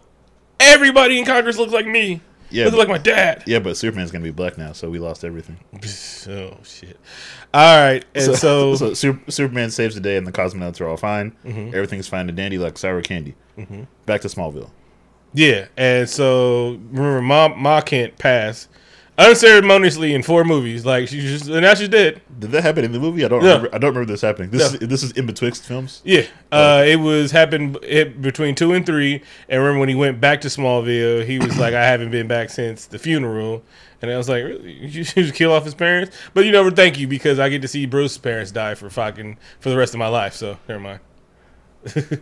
everybody 0.61 1.19
in 1.19 1.25
Congress 1.25 1.59
looks 1.59 1.73
like 1.73 1.89
me. 1.89 2.21
Yeah, 2.51 2.65
looks 2.65 2.77
but- 2.77 2.79
like 2.81 2.89
my 2.89 2.99
dad. 2.99 3.45
Yeah, 3.47 3.59
but 3.61 3.77
Superman's 3.77 4.11
gonna 4.11 4.25
be 4.25 4.31
black 4.31 4.59
now, 4.59 4.73
so 4.73 4.91
we 4.91 4.99
lost 4.99 5.25
everything. 5.25 5.59
Oh 6.29 6.57
shit! 6.65 6.99
All 7.55 7.83
right, 7.83 8.05
and 8.15 8.37
so, 8.37 8.75
so 8.77 8.93
Sup- 8.95 9.31
Superman 9.31 9.71
saves 9.71 9.95
the 9.95 10.01
day, 10.03 10.17
and 10.19 10.27
the 10.27 10.33
cosmonauts 10.33 10.81
are 10.81 10.87
all 10.89 10.97
fine. 10.99 11.33
Mm-hmm. 11.45 11.69
Everything's 11.75 12.09
fine 12.09 12.29
and 12.29 12.37
dandy, 12.37 12.59
like 12.59 12.77
sour 12.77 13.01
candy. 13.03 13.35
Back 14.07 14.21
to 14.23 14.29
Smallville. 14.29 14.71
yeah, 15.33 15.69
and 15.77 16.09
so 16.09 16.79
remember, 16.91 17.23
Ma 17.23 17.49
Ma 17.49 17.81
can't 17.81 18.17
pass 18.19 18.69
unceremoniously 19.19 20.15
in 20.15 20.23
four 20.23 20.45
movies. 20.45 20.85
Like 20.87 21.09
she 21.09 21.21
just 21.21 21.47
and 21.49 21.63
now 21.63 21.75
she's 21.75 21.89
dead. 21.89 22.21
Did 22.41 22.51
that 22.53 22.63
happen 22.63 22.85
in 22.85 22.93
the 22.93 22.99
movie? 22.99 23.25
I 23.25 23.29
don't 23.29 23.43
No. 23.43 23.49
remember. 23.57 23.69
I 23.75 23.79
don't 23.79 23.91
remember 23.95 24.11
this 24.13 24.23
happening. 24.23 24.51
This 24.51 24.73
No. 24.73 24.79
is 24.81 24.89
this 24.89 25.03
is 25.05 25.13
in 25.13 25.27
betwixt 25.27 25.63
films. 25.65 26.01
Yeah, 26.05 26.23
uh, 26.51 26.83
it 26.87 26.97
was 26.97 27.31
happened 27.31 27.79
it, 27.83 28.21
between 28.21 28.55
two 28.57 28.73
and 28.73 28.85
three. 28.85 29.23
And 29.49 29.61
remember 29.61 29.79
when 29.81 29.89
he 29.89 29.95
went 29.95 30.21
back 30.21 30.41
to 30.41 30.49
Smallville, 30.49 31.25
he 31.25 31.39
was 31.39 31.57
like, 31.59 31.75
"I 31.75 31.85
haven't 31.85 32.11
been 32.11 32.27
back 32.27 32.51
since 32.51 32.87
the 32.87 32.99
funeral." 32.99 33.63
And 34.03 34.11
I 34.11 34.17
was 34.17 34.29
like, 34.29 34.43
"Really? 34.45 34.73
You 34.81 35.05
should 35.05 35.35
kill 35.35 35.53
off 35.53 35.65
his 35.65 35.75
parents?" 35.75 36.17
But 36.35 36.47
you 36.47 36.53
know, 36.53 36.69
thank 36.71 36.99
you 36.99 37.07
because 37.07 37.39
I 37.39 37.49
get 37.51 37.63
to 37.63 37.69
see 37.69 37.85
Bruce's 37.87 38.19
parents 38.19 38.51
die 38.51 38.75
for 38.75 38.89
fucking 38.91 39.37
for 39.61 39.69
the 39.69 39.77
rest 39.77 39.93
of 39.95 39.99
my 39.99 40.09
life. 40.09 40.35
So 40.35 40.57
never 40.69 40.81
mind. 40.81 41.01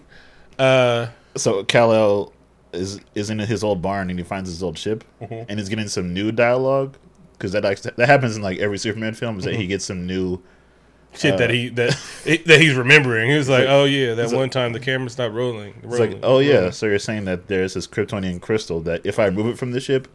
uh, 0.59 1.07
So 1.37 1.65
Kal 1.65 1.93
El 1.93 2.33
is 2.73 3.01
is 3.15 3.31
in 3.31 3.39
his 3.39 3.63
old 3.63 3.81
barn, 3.83 4.11
and 4.11 4.19
he 4.19 4.25
finds 4.25 4.49
his 4.51 4.63
old 4.63 4.77
ship, 4.79 5.05
Mm-hmm. 5.23 5.45
and 5.49 5.59
he's 5.59 5.69
getting 5.69 5.89
some 5.89 6.13
new 6.13 6.33
dialogue 6.33 6.97
because 7.39 7.53
that 7.53 7.63
that 7.63 8.09
happens 8.09 8.37
in 8.37 8.43
like 8.43 8.59
every 8.59 8.79
Superman 8.79 9.15
film. 9.15 9.39
Is 9.39 9.45
that 9.45 9.55
he 9.55 9.63
Mm-hmm. 9.63 9.69
gets 9.69 9.85
some 9.85 10.07
new. 10.07 10.43
shit 11.15 11.39
that 11.39 11.49
he 11.51 11.69
that 11.71 11.97
that 12.47 12.61
he's 12.61 12.75
remembering. 12.75 13.31
He 13.31 13.37
was 13.37 13.49
like, 13.49 13.61
like- 13.61 13.69
"Oh 13.71 13.85
yeah, 13.85 14.15
that 14.15 14.27
like- 14.27 14.35
one 14.37 14.51
time 14.51 14.73
the 14.73 14.81
camera 14.81 15.09
stopped 15.09 15.35
rolling." 15.35 15.75
It's 15.79 15.87
rolling 15.87 16.13
like, 16.13 16.21
oh 16.23 16.39
yeah, 16.41 16.55
rolling." 16.57 16.73
so 16.73 16.87
you're 16.87 16.99
saying 16.99 17.25
that 17.25 17.49
there's 17.49 17.75
this 17.75 17.87
Kryptonian 17.87 18.41
crystal 18.41 18.81
that 18.81 19.07
if 19.07 19.19
I 19.19 19.27
remove 19.27 19.47
it 19.47 19.59
from 19.59 19.71
the 19.73 19.81
ship, 19.81 20.07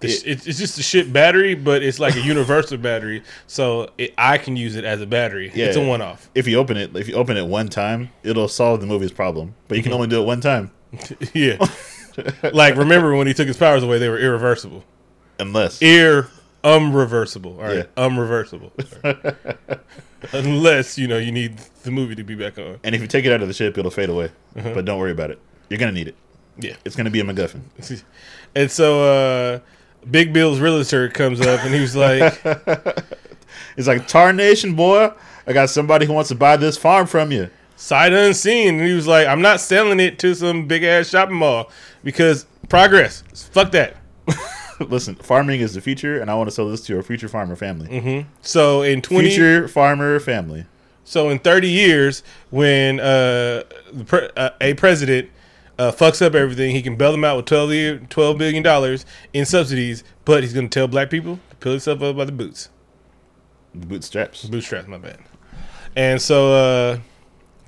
The 0.00 0.08
sh- 0.08 0.22
it's, 0.26 0.46
it's 0.46 0.58
just 0.58 0.78
a 0.78 0.82
shit 0.82 1.10
battery, 1.12 1.54
but 1.54 1.82
it's 1.82 1.98
like 1.98 2.16
a 2.16 2.20
universal 2.34 2.76
battery, 2.76 3.22
so 3.46 3.88
it, 3.96 4.12
I 4.18 4.36
can 4.36 4.54
use 4.56 4.76
it 4.76 4.84
as 4.84 5.00
a 5.00 5.06
battery. 5.06 5.50
Yeah. 5.54 5.66
It's 5.66 5.76
a 5.76 5.86
one 5.86 6.02
off. 6.02 6.28
if 6.34 6.46
you 6.46 6.58
open 6.58 6.76
it, 6.76 6.94
if 6.96 7.08
you 7.08 7.14
open 7.14 7.36
it 7.38 7.46
one 7.46 7.68
time, 7.68 8.10
it'll 8.22 8.48
solve 8.48 8.80
the 8.80 8.86
movie's 8.86 9.12
problem. 9.12 9.54
But 9.68 9.76
you 9.78 9.82
Mm-hmm. 9.82 9.90
can 9.90 9.94
only 9.94 10.08
do 10.08 10.20
it 10.20 10.26
one 10.26 10.40
time, 10.42 10.70
Yeah. 11.34 11.56
like 12.52 12.76
remember 12.76 13.14
when 13.16 13.26
he 13.26 13.32
took 13.34 13.46
his 13.48 13.56
powers 13.56 13.82
away, 13.82 13.98
they 13.98 14.08
were 14.08 14.18
irreversible. 14.18 14.84
Unless 15.38 15.80
Ir 15.82 16.28
unreversible. 16.64 17.56
All 17.58 17.62
right. 17.64 17.76
Yeah. 17.76 17.84
Unreversible. 17.96 18.70
All 19.04 19.14
right. 19.22 19.78
Unless, 20.32 20.98
you 20.98 21.06
know, 21.06 21.18
you 21.18 21.30
need 21.30 21.58
the 21.84 21.90
movie 21.90 22.14
to 22.16 22.24
be 22.24 22.34
back 22.34 22.58
on. 22.58 22.78
and 22.82 22.94
if 22.94 23.00
you 23.00 23.06
take 23.06 23.24
it 23.24 23.32
out 23.32 23.42
of 23.42 23.48
the 23.48 23.54
ship, 23.54 23.78
it'll 23.78 23.90
fade 23.90 24.08
away. 24.08 24.30
Uh-huh. 24.56 24.72
But 24.74 24.84
don't 24.84 24.98
worry 24.98 25.12
about 25.12 25.30
it. 25.30 25.38
You're 25.68 25.78
gonna 25.78 25.92
need 25.92 26.08
it. 26.08 26.16
Yeah. 26.58 26.74
It's 26.84 26.96
gonna 26.96 27.10
be 27.10 27.20
a 27.20 27.24
MacGuffin. 27.24 27.60
And 28.54 28.70
so 28.70 29.02
uh 29.02 29.58
Big 30.10 30.32
Bill's 30.32 30.58
realtor 30.60 31.08
comes 31.10 31.40
up 31.42 31.60
and 31.64 31.74
he 31.74 31.80
was 31.80 31.94
like 31.94 32.42
It's 33.76 33.86
like 33.86 34.08
Tarnation, 34.08 34.74
boy. 34.74 35.12
I 35.46 35.52
got 35.52 35.68
somebody 35.70 36.06
who 36.06 36.12
wants 36.14 36.28
to 36.28 36.34
buy 36.34 36.56
this 36.56 36.76
farm 36.78 37.06
from 37.06 37.30
you. 37.30 37.50
sight 37.76 38.12
unseen. 38.14 38.78
And 38.78 38.86
he 38.88 38.94
was 38.94 39.06
like, 39.06 39.26
I'm 39.28 39.42
not 39.42 39.60
selling 39.60 40.00
it 40.00 40.18
to 40.20 40.34
some 40.34 40.66
big 40.66 40.82
ass 40.82 41.08
shopping 41.08 41.36
mall 41.36 41.70
because 42.02 42.46
progress. 42.70 43.22
Fuck 43.52 43.72
that. 43.72 43.96
Listen, 44.88 45.14
farming 45.16 45.60
is 45.60 45.74
the 45.74 45.80
future, 45.80 46.20
and 46.20 46.30
I 46.30 46.34
want 46.34 46.48
to 46.48 46.54
sell 46.54 46.68
this 46.68 46.80
to 46.86 46.98
a 46.98 47.02
future 47.02 47.28
farmer 47.28 47.56
family. 47.56 48.26
So 48.42 48.82
in 48.82 49.02
twenty, 49.02 49.30
Future 49.30 49.68
farmer 49.68 50.18
family. 50.20 50.66
so 51.04 51.28
in 51.30 51.38
thirty 51.38 51.68
years, 51.70 52.22
when 52.50 53.00
uh, 53.00 53.62
the 53.92 54.04
pre- 54.06 54.28
uh, 54.36 54.50
a 54.60 54.74
president 54.74 55.30
uh, 55.78 55.92
fucks 55.92 56.20
up 56.24 56.34
everything, 56.34 56.72
he 56.74 56.82
can 56.82 56.96
bail 56.96 57.12
them 57.12 57.22
out 57.24 57.36
with 57.36 57.44
12, 57.46 57.70
year, 57.72 57.98
12 58.08 58.38
billion 58.38 58.62
dollars 58.62 59.04
in 59.34 59.44
subsidies, 59.44 60.04
but 60.24 60.42
he's 60.42 60.52
going 60.54 60.68
to 60.68 60.72
tell 60.72 60.88
black 60.88 61.10
people 61.10 61.38
to 61.50 61.56
pull 61.56 61.72
himself 61.72 62.00
up 62.02 62.16
by 62.16 62.24
the 62.24 62.32
boots, 62.32 62.70
The 63.74 63.86
Bootstraps. 63.86 64.44
bootstraps. 64.46 64.88
My 64.88 64.96
bad. 64.98 65.18
And 65.94 66.20
so 66.20 66.52
uh, 66.52 66.98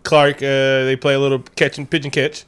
Clark, 0.04 0.36
uh, 0.38 0.84
they 0.84 0.96
play 0.96 1.14
a 1.14 1.18
little 1.20 1.40
catch 1.54 1.76
and 1.78 1.90
pitch 1.90 2.04
and 2.04 2.12
catch, 2.12 2.44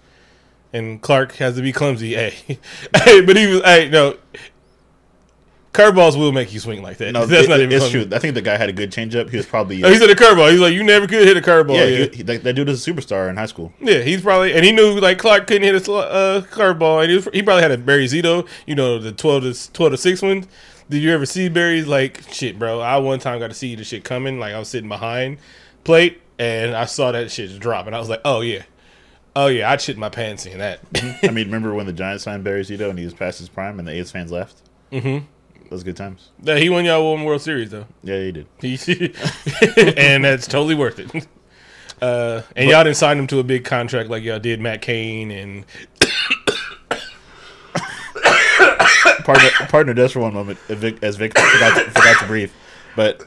and 0.72 1.00
Clark 1.02 1.32
has 1.36 1.56
to 1.56 1.62
be 1.62 1.72
clumsy. 1.72 2.14
Hey, 2.14 2.34
hey, 3.04 3.20
but 3.20 3.36
he 3.36 3.46
was 3.46 3.62
hey 3.62 3.88
no. 3.90 4.16
Curveballs 5.72 6.18
will 6.18 6.32
make 6.32 6.52
you 6.52 6.58
swing 6.58 6.82
like 6.82 6.96
that. 6.96 7.12
No, 7.12 7.26
That's 7.26 7.46
it- 7.46 7.48
not 7.48 7.60
even 7.60 7.72
it's 7.72 7.84
funny. 7.88 8.04
true. 8.06 8.16
I 8.16 8.18
think 8.18 8.34
the 8.34 8.42
guy 8.42 8.56
had 8.56 8.68
a 8.68 8.72
good 8.72 8.90
changeup. 8.90 9.30
He 9.30 9.36
was 9.36 9.46
probably 9.46 9.84
Oh, 9.84 9.88
he 9.90 9.98
said 9.98 10.10
a 10.10 10.14
curveball. 10.16 10.50
He's 10.50 10.58
like, 10.60 10.74
you 10.74 10.82
never 10.82 11.06
could 11.06 11.26
hit 11.26 11.36
a 11.36 11.40
curveball. 11.40 11.76
yeah. 11.76 11.84
Yeah, 11.84 12.04
He, 12.06 12.16
he, 12.18 12.22
that, 12.24 12.42
that 12.42 12.52
dude 12.54 12.66
was 12.68 12.86
a 12.86 12.90
superstar 12.92 13.30
in 13.30 13.36
high 13.36 13.46
school. 13.46 13.72
yeah. 13.80 14.00
He's 14.00 14.20
probably 14.20 14.52
and 14.52 14.64
he 14.64 14.72
knew 14.72 14.98
like 14.98 15.18
Clark 15.18 15.46
couldn't 15.46 15.62
hit 15.62 15.86
a 15.88 15.92
uh, 15.92 16.40
curveball, 16.42 17.02
and 17.02 17.10
he, 17.10 17.16
was, 17.16 17.28
he 17.32 17.42
probably 17.42 17.62
had 17.62 17.70
a 17.70 17.78
Barry 17.78 18.06
Zito. 18.06 18.48
You 18.66 18.74
know 18.74 18.98
the 18.98 19.12
twelve 19.12 19.44
to 19.44 19.72
twelve 19.72 19.92
to 19.92 19.96
six 19.96 20.22
one. 20.22 20.44
Did 20.88 21.02
you 21.04 21.12
ever 21.12 21.24
see 21.24 21.48
Barry's 21.48 21.86
like 21.86 22.20
shit, 22.32 22.58
bro? 22.58 22.80
I 22.80 22.98
one 22.98 23.20
time 23.20 23.38
got 23.38 23.48
to 23.48 23.54
see 23.54 23.76
the 23.76 23.84
shit 23.84 24.02
coming. 24.02 24.40
Like 24.40 24.54
I 24.54 24.58
was 24.58 24.68
sitting 24.68 24.88
behind 24.88 25.38
plate 25.84 26.20
and 26.36 26.74
I 26.74 26.86
saw 26.86 27.12
that 27.12 27.30
shit 27.30 27.56
drop, 27.60 27.86
and 27.86 27.94
I 27.94 28.00
was 28.00 28.08
like, 28.08 28.22
oh 28.24 28.40
yeah, 28.40 28.62
oh 29.36 29.46
yeah, 29.46 29.70
I 29.70 29.76
shit 29.76 29.96
my 29.96 30.08
pants 30.08 30.42
seeing 30.42 30.58
that. 30.58 30.80
I 31.22 31.28
mean, 31.28 31.46
remember 31.46 31.72
when 31.74 31.86
the 31.86 31.92
Giants 31.92 32.24
signed 32.24 32.42
Barry 32.42 32.62
Zito 32.62 32.90
and 32.90 32.98
he 32.98 33.04
was 33.04 33.14
past 33.14 33.38
his 33.38 33.48
prime 33.48 33.78
and 33.78 33.86
the 33.86 33.92
A's 33.92 34.10
fans 34.10 34.32
left? 34.32 34.56
Mm-hmm. 34.90 35.24
Those 35.70 35.84
good 35.84 35.96
times. 35.96 36.30
Yeah, 36.42 36.56
he 36.56 36.68
won 36.68 36.84
y'all 36.84 37.12
one 37.12 37.24
World 37.24 37.40
Series 37.40 37.70
though. 37.70 37.86
Yeah, 38.02 38.20
he 38.20 38.32
did. 38.32 39.16
And 39.96 40.24
that's 40.24 40.46
totally 40.46 40.74
worth 40.74 40.98
it. 40.98 41.26
Uh, 42.02 42.42
and 42.56 42.68
y'all 42.68 42.82
didn't 42.82 42.96
sign 42.96 43.18
him 43.18 43.26
to 43.28 43.38
a 43.38 43.44
big 43.44 43.64
contract 43.64 44.10
like 44.10 44.22
y'all 44.24 44.38
did 44.38 44.60
Matt 44.60 44.82
Cain 44.82 45.30
and 45.30 45.64
Partner, 49.24 49.50
partner 49.68 49.94
does 49.94 50.12
for 50.12 50.20
one 50.20 50.34
moment, 50.34 50.58
as 50.68 50.78
Vic, 50.78 50.98
as 51.02 51.16
Vic 51.16 51.38
forgot, 51.38 51.76
to, 51.76 51.90
forgot 51.90 52.20
to 52.20 52.26
breathe. 52.26 52.50
But 52.96 53.22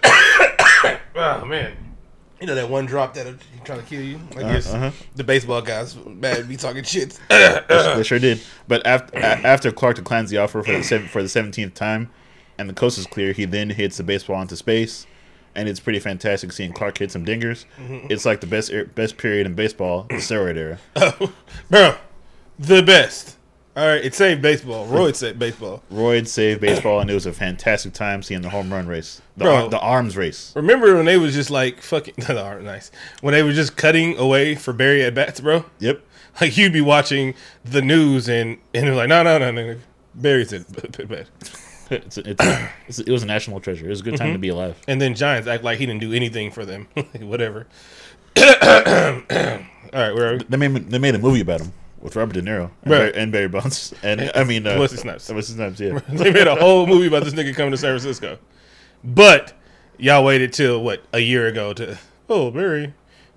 oh 1.16 1.46
man, 1.46 1.78
you 2.42 2.48
know 2.48 2.56
that 2.56 2.70
one 2.70 2.86
drop 2.86 3.14
that 3.14 3.26
he's 3.26 3.38
trying 3.64 3.80
to 3.80 3.86
kill 3.86 4.02
you. 4.02 4.20
I 4.36 4.42
guess 4.42 4.74
uh-huh. 4.74 4.92
the 5.16 5.24
baseball 5.24 5.62
guys 5.62 5.96
mad 6.06 6.50
be 6.50 6.58
talking 6.58 6.84
shit. 6.84 7.20
they 7.30 8.04
sure 8.04 8.20
did. 8.20 8.42
But 8.68 8.86
after 8.86 9.18
after 9.18 9.72
Clark 9.72 9.98
declines 9.98 10.30
the 10.30 10.40
offer 10.40 10.62
for 10.62 10.72
the 10.72 10.84
seven, 10.84 11.08
for 11.08 11.22
the 11.22 11.30
seventeenth 11.30 11.74
time, 11.74 12.10
and 12.58 12.70
the 12.70 12.74
coast 12.74 12.98
is 12.98 13.06
clear, 13.08 13.34
he 13.34 13.46
then 13.46 13.70
hits 13.70 13.98
the 13.98 14.04
baseball 14.04 14.42
into 14.42 14.56
space, 14.56 15.06
and 15.56 15.68
it's 15.70 15.80
pretty 15.80 16.00
fantastic 16.00 16.52
seeing 16.52 16.74
Clark 16.74 16.98
hit 16.98 17.12
some 17.12 17.26
dingers. 17.26 17.66
It's 18.10 18.26
like 18.26 18.42
the 18.42 18.48
best 18.48 18.72
er- 18.72 18.86
best 18.86 19.18
period 19.18 19.46
in 19.46 19.54
baseball, 19.56 20.06
the 20.10 20.16
steroid 20.16 20.56
era. 20.58 20.80
Bro, 21.70 21.96
the 22.60 22.82
best. 22.84 23.38
All 23.76 23.88
right, 23.88 24.06
it 24.06 24.14
saved 24.14 24.40
baseball. 24.44 24.86
Roy 24.86 25.12
saved 25.14 25.40
baseball. 25.40 25.82
Royd 25.90 26.28
saved 26.28 26.62
baseball, 26.62 27.00
and 27.00 27.10
it 27.10 27.16
was 27.16 27.26
a 27.26 27.34
fantastic 27.34 27.94
time 27.94 28.22
seeing 28.22 28.42
the 28.42 28.50
home 28.52 28.72
run 28.72 28.86
race, 28.88 29.20
the, 29.36 29.46
Bro. 29.46 29.56
ar- 29.56 29.70
the 29.70 29.80
arms 29.80 30.16
race. 30.16 30.54
Remember 30.56 30.96
when 30.96 31.06
they 31.06 31.18
was 31.18 31.34
just 31.34 31.50
like 31.50 31.82
fucking 31.82 32.14
nice 32.30 32.92
when 33.22 33.34
they 33.34 33.42
were 33.42 33.52
just 33.54 33.76
cutting 33.76 34.16
away 34.18 34.54
for 34.54 34.74
Barry 34.74 35.04
at 35.04 35.16
bats, 35.16 35.40
bro? 35.40 35.66
Yep. 35.80 36.02
Like 36.42 36.56
you'd 36.58 36.74
be 36.74 36.82
watching 36.82 37.34
the 37.66 37.82
news 37.82 38.28
and 38.30 38.58
and 38.76 38.88
they're 38.88 38.96
like, 38.96 39.10
no, 39.10 39.24
no, 39.24 39.38
no, 39.40 39.52
no, 39.52 39.76
Barry's 40.16 40.54
at 40.54 40.72
bat. 41.08 41.28
It's, 41.94 42.18
it's, 42.18 42.46
it's, 42.88 43.00
it 43.00 43.12
was 43.12 43.24
a 43.24 43.26
national 43.26 43.60
treasure. 43.60 43.86
It 43.86 43.90
was 43.90 44.02
a 44.02 44.04
good 44.04 44.18
time 44.18 44.34
to 44.34 44.40
be 44.40 44.50
alive. 44.50 44.80
And 44.88 45.02
then 45.02 45.16
Giants 45.16 45.48
act 45.48 45.64
like 45.64 45.80
he 45.80 45.86
didn't 45.86 46.02
do 46.02 46.14
anything 46.14 46.52
for 46.52 46.66
them. 46.66 46.88
Whatever. 47.20 47.68
All 48.38 48.44
right, 50.02 50.16
where 50.16 50.34
are 50.34 50.38
we? 50.38 50.44
They 50.50 50.58
made 50.58 50.90
they 50.90 50.98
made 50.98 51.14
a 51.16 51.20
movie 51.20 51.42
about 51.42 51.62
him 51.62 51.72
with 52.02 52.16
Robert 52.16 52.34
De 52.34 52.42
Niro 52.42 52.72
and, 52.82 52.92
Right. 52.92 52.98
Barry, 53.00 53.14
and 53.16 53.32
Barry 53.32 53.48
Bonds, 53.48 53.94
and 54.04 54.32
I 54.36 54.44
mean, 54.44 54.66
uh, 54.66 54.78
Wesley 54.80 54.98
Snipes. 54.98 55.30
Wesley 55.30 55.56
Snipes, 55.56 55.80
yeah. 55.80 56.00
they 56.10 56.32
made 56.32 56.48
a 56.48 56.56
whole 56.56 56.86
movie 56.88 57.08
about 57.08 57.24
this 57.24 57.34
nigga 57.34 57.56
coming 57.56 57.72
to 57.72 57.78
San 57.78 57.92
Francisco. 57.92 58.40
But 59.04 59.54
y'all 59.98 60.24
waited 60.24 60.52
till 60.52 60.84
what 60.84 61.04
a 61.14 61.20
year 61.20 61.48
ago 61.48 61.74
to 61.74 61.98
oh 62.30 62.50
Barry, 62.52 62.94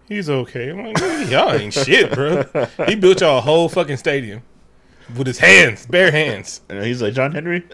he's 0.09 0.31
okay. 0.31 0.71
I'm 0.71 0.93
like, 0.93 1.31
y'all 1.31 1.53
ain't 1.53 1.75
shit, 1.75 2.13
bro. 2.13 2.45
He 2.87 2.95
built 2.95 3.21
y'all 3.21 3.39
a 3.39 3.43
whole 3.43 3.69
fucking 3.69 3.99
stadium 3.99 4.43
with 5.17 5.27
his 5.27 5.39
hands, 5.39 5.87
bare 5.87 6.11
hands. 6.11 6.61
And 6.69 6.85
he's 6.85 7.01
like 7.03 7.15
John 7.15 7.33
Henry. 7.33 7.65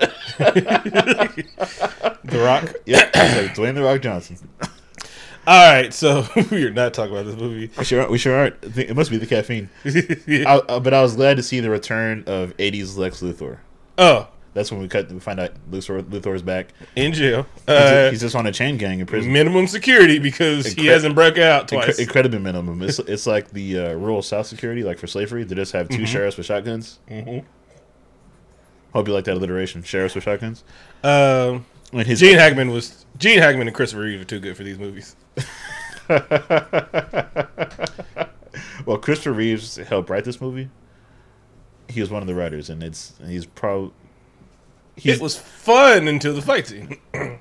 The 2.24 2.38
Rock. 2.38 2.74
Yeah, 2.86 3.10
like 3.14 3.54
Dwayne 3.54 3.74
the 3.74 3.82
Rock 3.82 4.00
Johnson. 4.00 4.36
All 5.46 5.72
right, 5.72 5.92
so 5.92 6.24
we 6.52 6.64
are 6.64 6.70
not 6.70 6.94
talking 6.94 7.12
about 7.12 7.26
this 7.26 7.36
movie. 7.36 7.68
We 7.76 7.84
sure, 7.84 8.08
we 8.08 8.16
sure 8.16 8.34
aren't. 8.34 8.78
It 8.78 8.94
must 8.94 9.10
be 9.10 9.16
the 9.18 9.26
caffeine. 9.26 9.68
Yeah. 9.84 10.48
I, 10.48 10.56
uh, 10.58 10.78
but 10.80 10.94
I 10.94 11.02
was 11.02 11.16
glad 11.16 11.36
to 11.38 11.42
see 11.42 11.58
the 11.58 11.68
return 11.68 12.22
of 12.28 12.56
'80s 12.58 12.96
Lex 12.96 13.20
Luthor. 13.22 13.58
Oh, 13.98 14.28
That's 14.54 14.70
when 14.70 14.80
we 14.82 14.88
cut. 14.88 15.10
We 15.10 15.18
find 15.18 15.40
out 15.40 15.52
Luthor, 15.70 16.02
Luthor's 16.02 16.42
back. 16.42 16.68
in 16.94 17.12
jail. 17.14 17.46
He's, 17.66 17.68
Uh, 17.68 18.08
he's 18.10 18.20
just 18.20 18.34
on 18.36 18.46
a 18.46 18.52
chain 18.52 18.76
gang 18.76 19.00
in 19.00 19.06
prison. 19.06 19.32
minimum 19.32 19.66
security 19.66 20.18
because 20.18 20.66
he 20.66 20.86
hasn't 20.86 21.14
broke 21.14 21.38
out 21.38 21.68
twice. 21.68 21.98
incredibly 21.98 22.38
minimum. 22.38 22.82
It's 22.82 22.98
it's 23.14 23.26
like 23.26 23.50
the 23.50 23.78
uh, 23.78 23.92
rural 23.94 24.20
South 24.20 24.46
security, 24.46 24.82
like 24.82 24.98
for 24.98 25.06
slavery. 25.06 25.44
They 25.44 25.54
just 25.54 25.72
have 25.72 25.88
2 25.88 26.04
sheriffs 26.04 26.36
with 26.36 26.44
shotguns. 26.46 26.98
Mhm. 27.10 27.44
Hope 28.92 29.08
you 29.08 29.14
like 29.14 29.24
that 29.24 29.36
alliteration. 29.38 29.82
Sheriffs 29.82 30.14
with 30.14 30.24
shotguns. 30.24 30.64
Um, 31.02 31.64
When 31.92 32.04
his 32.04 32.20
Gene 32.20 32.36
Hackman 32.36 32.70
was 32.70 33.06
Gene 33.18 33.38
Hackman 33.38 33.68
and 33.68 33.74
Christopher 33.74 34.02
Reeve 34.02 34.20
are 34.20 34.24
too 34.24 34.38
good 34.40 34.54
for 34.56 34.64
these 34.64 34.78
movies. 34.78 35.16
well, 38.84 38.98
Christopher 38.98 39.32
Reeves 39.32 39.76
helped 39.76 40.10
write 40.10 40.24
this 40.24 40.40
movie. 40.40 40.68
He 41.88 42.00
was 42.00 42.10
one 42.10 42.22
of 42.22 42.26
the 42.28 42.34
writers, 42.34 42.70
and 42.70 42.82
it's 42.82 43.14
he's 43.26 43.46
probably 43.46 43.92
he's 44.96 45.16
it 45.16 45.20
was 45.20 45.38
fun 45.38 46.08
until 46.08 46.34
the 46.34 46.42
fight 46.42 46.66
scene. 46.66 46.96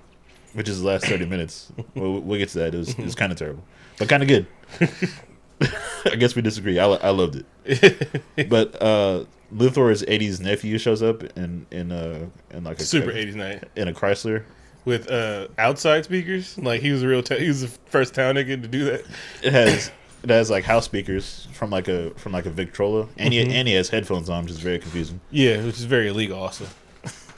which 0.54 0.68
is 0.68 0.82
the 0.82 0.88
last 0.88 1.06
thirty 1.06 1.26
minutes. 1.26 1.72
We'll, 1.96 2.20
we'll 2.20 2.40
get 2.40 2.50
to 2.50 2.60
that. 2.60 2.76
It 2.76 2.78
was, 2.78 2.90
it 2.90 3.00
was 3.00 3.16
kind 3.16 3.32
of 3.32 3.38
terrible, 3.38 3.64
but 3.98 4.10
kind 4.10 4.24
of 4.24 4.30
good. 4.30 4.46
I 6.06 6.16
guess 6.16 6.36
we 6.36 6.42
disagree. 6.42 6.80
I, 6.80 6.88
I 6.88 7.10
loved 7.10 7.44
it, 7.66 8.22
but 8.50 8.82
uh, 8.82 9.26
Luthor's 9.54 10.04
'80s 10.04 10.40
nephew 10.42 10.78
shows 10.78 11.04
up 11.04 11.24
in 11.38 11.66
in 11.72 11.92
uh 11.92 12.26
in 12.52 12.64
like 12.64 12.80
a 12.80 12.84
Super 12.84 13.12
'80s 13.12 13.36
night 13.36 13.64
in 13.76 13.88
a 13.88 13.94
Chrysler. 13.94 14.44
with 14.86 15.10
uh, 15.12 15.48
outside 15.58 16.04
speakers. 16.06 16.58
Like 16.58 16.82
he 16.82 16.92
was 16.92 17.04
a 17.04 17.08
real. 17.08 17.22
Ta- 17.22 17.36
he 17.36 17.48
was 17.48 17.62
the 17.62 17.68
first 17.90 18.16
town 18.16 18.36
nigga 18.36 18.62
to 18.62 18.68
do 18.68 18.86
that. 18.86 19.06
It 19.44 19.54
has 19.54 19.92
it 20.24 20.30
has 20.30 20.50
like 20.50 20.64
house 20.64 20.86
speakers 20.86 21.48
from 21.54 21.70
like 21.70 21.88
a 21.88 22.10
from 22.12 22.32
like 22.32 22.46
a 22.48 22.50
Victrola, 22.50 23.08
and 23.18 23.34
he 23.34 23.42
and 23.42 23.68
he 23.68 23.74
has 23.76 23.90
headphones 23.90 24.30
on, 24.30 24.44
which 24.44 24.52
is 24.54 24.60
very 24.60 24.80
confusing. 24.80 25.22
Yeah, 25.30 25.64
which 25.64 25.78
is 25.78 25.84
very 25.86 26.08
illegal. 26.08 26.40
Also, 26.40 26.66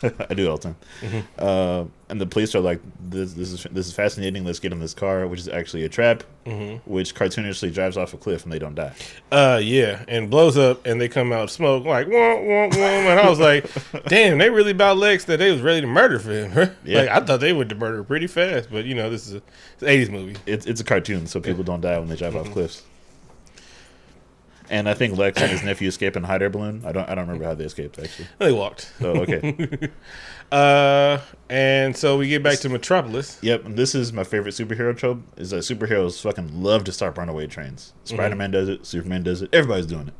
I 0.29 0.33
do 0.33 0.45
it 0.45 0.49
all 0.49 0.57
the 0.57 0.63
time. 1.01 1.27
Uh, 1.37 1.85
and 2.09 2.19
the 2.21 2.25
police 2.25 2.53
are 2.53 2.59
like, 2.59 2.79
"This, 3.01 3.33
this 3.33 3.51
is 3.51 3.63
this 3.71 3.87
is 3.87 3.93
fascinating. 3.93 4.43
Let's 4.45 4.59
get 4.59 4.71
in 4.71 4.79
this 4.79 4.93
car," 4.93 5.25
which 5.27 5.39
is 5.39 5.47
actually 5.47 5.83
a 5.85 5.89
trap, 5.89 6.23
which 6.85 7.15
cartoonishly 7.15 7.73
drives 7.73 7.97
off 7.97 8.13
a 8.13 8.17
cliff 8.17 8.43
and 8.43 8.51
they 8.51 8.59
don't 8.59 8.75
die. 8.75 8.93
uh, 9.31 9.59
yeah, 9.63 10.03
and 10.07 10.29
blows 10.29 10.57
up, 10.57 10.85
and 10.85 10.99
they 11.01 11.07
come 11.07 11.31
out 11.31 11.43
of 11.43 11.51
smoke 11.51 11.85
like 11.85 12.07
wah, 12.07 12.35
wah, 12.35 12.67
wah, 12.67 12.75
and 12.75 13.19
I 13.19 13.29
was 13.29 13.39
like, 13.39 13.65
damn, 14.07 14.37
they 14.37 14.49
really 14.49 14.71
about 14.71 14.97
Lex 14.97 15.25
that 15.25 15.37
they 15.37 15.51
was 15.51 15.61
ready 15.61 15.81
to 15.81 15.87
murder 15.87 16.19
for 16.19 16.31
him. 16.31 16.75
Yeah. 16.83 16.99
Like 17.01 17.09
I 17.09 17.19
thought 17.25 17.39
they 17.39 17.53
would 17.53 17.75
murder 17.79 18.03
pretty 18.03 18.27
fast, 18.27 18.69
but 18.71 18.85
you 18.85 18.93
know 18.95 19.09
this 19.09 19.25
is 19.27 19.35
a 19.35 19.41
it's 19.73 19.81
an 19.83 19.87
'80s 19.87 20.09
movie. 20.11 20.35
It's 20.45 20.65
it's 20.65 20.81
a 20.81 20.83
cartoon, 20.83 21.25
so 21.27 21.39
people 21.39 21.63
don't 21.63 21.81
die 21.81 21.97
when 21.97 22.09
they 22.09 22.15
drive 22.15 22.35
off 22.35 22.51
cliffs. 22.51 22.83
And 24.73 24.89
I 24.89 24.95
think 24.95 25.15
Lex 25.15 25.39
and 25.39 25.51
his 25.51 25.61
nephew 25.63 25.87
escape 25.87 26.17
in 26.17 26.23
a 26.23 26.27
hot 26.27 26.41
air 26.41 26.49
balloon. 26.49 26.81
I 26.83 26.91
don't 26.91 27.07
I 27.07 27.13
don't 27.13 27.27
remember 27.27 27.45
how 27.45 27.53
they 27.53 27.63
escaped 27.65 27.99
actually. 27.99 28.27
They 28.39 28.51
walked. 28.51 28.91
So 28.99 29.11
okay, 29.21 29.89
Uh, 30.51 31.19
and 31.49 31.95
so 31.95 32.17
we 32.17 32.27
get 32.27 32.41
back 32.43 32.59
to 32.59 32.69
Metropolis. 32.69 33.37
yep. 33.41 33.65
And 33.65 33.75
this 33.77 33.93
is 33.95 34.11
my 34.11 34.23
favorite 34.23 34.53
superhero 34.53 34.95
trope: 34.97 35.21
is 35.37 35.51
that 35.51 35.57
superheroes 35.57 36.21
fucking 36.21 36.63
love 36.63 36.83
to 36.85 36.91
start 36.91 37.17
runaway 37.17 37.45
trains. 37.45 37.93
Spider 38.03 38.35
Man 38.35 38.49
does 38.51 38.67
it. 38.67 38.85
Superman 38.85 39.21
does 39.21 39.41
it. 39.43 39.49
Everybody's 39.53 39.85
doing 39.85 40.07
it. 40.09 40.13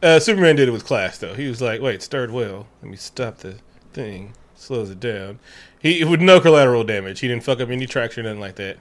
Uh, 0.00 0.20
Superman 0.20 0.54
did 0.56 0.68
it 0.68 0.72
with 0.72 0.84
class, 0.84 1.18
though. 1.18 1.34
He 1.34 1.48
was 1.48 1.60
like, 1.60 1.80
"Wait, 1.80 2.02
start 2.02 2.30
well. 2.30 2.68
Let 2.82 2.90
me 2.90 2.96
stop 2.96 3.38
the 3.38 3.56
thing." 3.92 4.34
Slows 4.56 4.90
it 4.90 5.00
down. 5.00 5.40
He 5.80 6.04
with 6.04 6.20
no 6.20 6.40
collateral 6.40 6.84
damage. 6.84 7.20
He 7.20 7.26
didn't 7.28 7.42
fuck 7.42 7.60
up 7.60 7.68
any 7.68 7.86
traction, 7.86 8.24
nothing 8.24 8.40
like 8.40 8.54
that. 8.56 8.78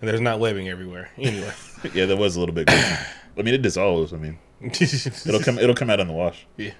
And 0.00 0.08
there's 0.08 0.20
not 0.20 0.38
webbing 0.38 0.68
everywhere. 0.68 1.10
Anyway, 1.16 1.52
Yeah, 1.94 2.04
that 2.06 2.16
was 2.16 2.36
a 2.36 2.40
little 2.40 2.54
bit. 2.54 2.70
I 3.38 3.42
mean, 3.42 3.54
it 3.54 3.62
dissolves. 3.62 4.12
I 4.12 4.16
mean, 4.16 4.38
it'll 4.60 5.40
come 5.40 5.58
it'll 5.58 5.74
come 5.74 5.90
out 5.90 6.00
on 6.00 6.08
the 6.08 6.12
wash. 6.14 6.46
Yeah. 6.56 6.72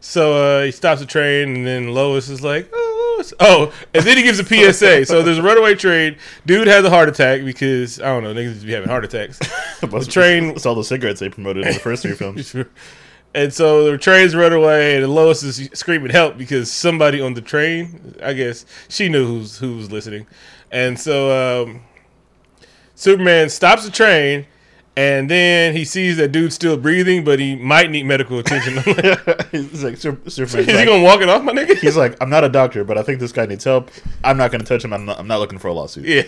So 0.00 0.34
uh, 0.60 0.64
he 0.64 0.72
stops 0.72 1.00
the 1.00 1.06
train, 1.06 1.54
and 1.56 1.66
then 1.66 1.94
Lois 1.94 2.28
is 2.28 2.42
like, 2.42 2.68
"Oh, 2.72 3.14
Lois." 3.16 3.32
oh!" 3.38 3.72
And 3.94 4.04
then 4.04 4.16
he 4.16 4.24
gives 4.24 4.40
a 4.40 4.44
PSA. 4.44 5.06
so 5.06 5.22
there's 5.22 5.38
a 5.38 5.42
runaway 5.42 5.76
train. 5.76 6.16
Dude 6.44 6.66
has 6.66 6.84
a 6.84 6.90
heart 6.90 7.08
attack 7.08 7.44
because 7.44 8.00
I 8.00 8.06
don't 8.06 8.24
know 8.24 8.34
niggas 8.34 8.64
be 8.64 8.72
having 8.72 8.88
heart 8.88 9.04
attacks. 9.04 9.38
the 9.80 10.08
train- 10.10 10.50
It's 10.50 10.66
all 10.66 10.74
the 10.74 10.82
cigarettes 10.82 11.20
they 11.20 11.28
promoted 11.28 11.66
in 11.66 11.74
the 11.74 11.78
first 11.78 12.02
three 12.02 12.14
films. 12.14 12.54
And 13.34 13.54
so 13.54 13.90
the 13.90 13.96
trains 13.96 14.34
run 14.34 14.52
away, 14.52 14.96
and 14.96 15.08
Lois 15.14 15.42
is 15.42 15.70
screaming 15.72 16.10
help 16.10 16.36
because 16.36 16.70
somebody 16.70 17.18
on 17.20 17.32
the 17.34 17.40
train, 17.40 18.14
I 18.22 18.32
guess 18.34 18.66
she 18.88 19.08
knew 19.08 19.26
who's 19.26 19.56
who 19.56 19.76
was 19.76 19.90
listening, 19.90 20.26
and 20.70 20.98
so 21.00 21.62
um, 21.64 21.80
Superman 22.94 23.48
stops 23.48 23.84
the 23.84 23.90
train, 23.90 24.46
and 24.96 25.30
then 25.30 25.74
he 25.74 25.84
sees 25.84 26.16
that 26.18 26.32
dude's 26.32 26.54
still 26.54 26.76
breathing, 26.76 27.24
but 27.24 27.38
he 27.38 27.56
might 27.56 27.90
need 27.90 28.04
medical 28.04 28.38
attention. 28.38 28.76
Like, 28.76 29.48
He's 29.50 29.82
like, 29.84 29.96
Super, 29.96 30.20
is 30.26 30.34
Superman's 30.34 30.78
he 30.78 30.84
gonna 30.84 31.02
walk 31.02 31.20
it 31.20 31.28
off, 31.28 31.42
my 31.42 31.52
nigga? 31.52 31.76
he's 31.78 31.96
like, 31.96 32.16
I'm 32.20 32.30
not 32.30 32.44
a 32.44 32.48
doctor, 32.48 32.84
but 32.84 32.98
I 32.98 33.02
think 33.02 33.20
this 33.20 33.32
guy 33.32 33.46
needs 33.46 33.64
help. 33.64 33.90
I'm 34.22 34.36
not 34.36 34.50
going 34.50 34.60
to 34.60 34.66
touch 34.66 34.84
him. 34.84 34.92
I'm 34.92 35.04
not, 35.06 35.18
I'm 35.18 35.26
not 35.26 35.40
looking 35.40 35.58
for 35.58 35.68
a 35.68 35.72
lawsuit. 35.72 36.04
Yeah, 36.04 36.22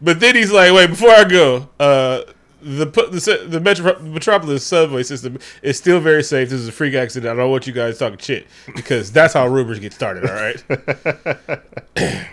but 0.00 0.20
then 0.20 0.34
he's 0.34 0.50
like, 0.52 0.72
"Wait, 0.72 0.88
before 0.88 1.10
I 1.10 1.24
go, 1.24 1.68
uh, 1.80 2.22
the 2.62 2.86
the 2.86 3.46
the 3.48 3.60
Metro- 3.60 3.98
Metropolis 4.00 4.64
subway 4.64 5.02
system 5.02 5.38
is 5.62 5.76
still 5.76 6.00
very 6.00 6.22
safe. 6.22 6.48
This 6.50 6.60
is 6.60 6.68
a 6.68 6.72
freak 6.72 6.94
accident. 6.94 7.32
I 7.32 7.42
don't 7.42 7.50
want 7.50 7.66
you 7.66 7.72
guys 7.72 7.98
talking 7.98 8.18
shit 8.18 8.46
because 8.74 9.12
that's 9.12 9.34
how 9.34 9.46
rumors 9.46 9.78
get 9.78 9.92
started. 9.92 10.24
All 10.28 10.34
right, 10.34 11.66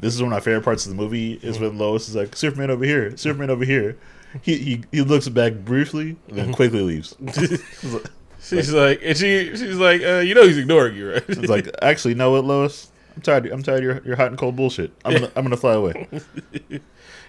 This 0.00 0.14
is 0.14 0.22
one 0.22 0.32
of 0.32 0.36
my 0.36 0.40
favorite 0.40 0.64
parts 0.64 0.86
of 0.86 0.90
the 0.90 0.96
movie 0.96 1.34
is 1.42 1.58
when 1.58 1.76
Lois 1.76 2.08
is 2.08 2.16
like, 2.16 2.34
Superman 2.34 2.70
over 2.70 2.84
here, 2.86 3.14
Superman 3.18 3.50
over 3.50 3.66
here. 3.66 3.98
He 4.42 4.56
he, 4.56 4.84
he 4.92 5.00
looks 5.02 5.28
back 5.28 5.54
briefly 5.54 6.16
and 6.28 6.38
then 6.38 6.52
quickly 6.52 6.80
leaves. 6.80 7.16
she's 8.40 8.72
like, 8.72 9.00
and 9.02 9.16
she 9.16 9.50
she's 9.56 9.76
like, 9.76 10.02
uh, 10.02 10.18
you 10.18 10.34
know, 10.34 10.46
he's 10.46 10.58
ignoring 10.58 10.96
you, 10.96 11.12
right? 11.12 11.24
It's 11.28 11.48
like, 11.48 11.68
actually, 11.82 12.14
know 12.14 12.30
what, 12.30 12.44
Lois? 12.44 12.90
I'm 13.16 13.22
tired. 13.22 13.46
I'm 13.46 13.62
tired 13.62 13.78
of 13.78 13.84
your, 13.84 14.02
your 14.04 14.16
hot 14.16 14.28
and 14.28 14.38
cold 14.38 14.56
bullshit. 14.56 14.92
I'm 15.04 15.14
gonna, 15.14 15.32
I'm 15.36 15.44
gonna 15.44 15.56
fly 15.56 15.74
away. 15.74 16.08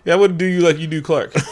yeah, 0.05 0.13
I 0.13 0.15
wouldn't 0.15 0.37
do 0.37 0.45
you 0.45 0.61
like 0.61 0.77
you 0.77 0.87
do 0.87 1.01
Clark. 1.01 1.33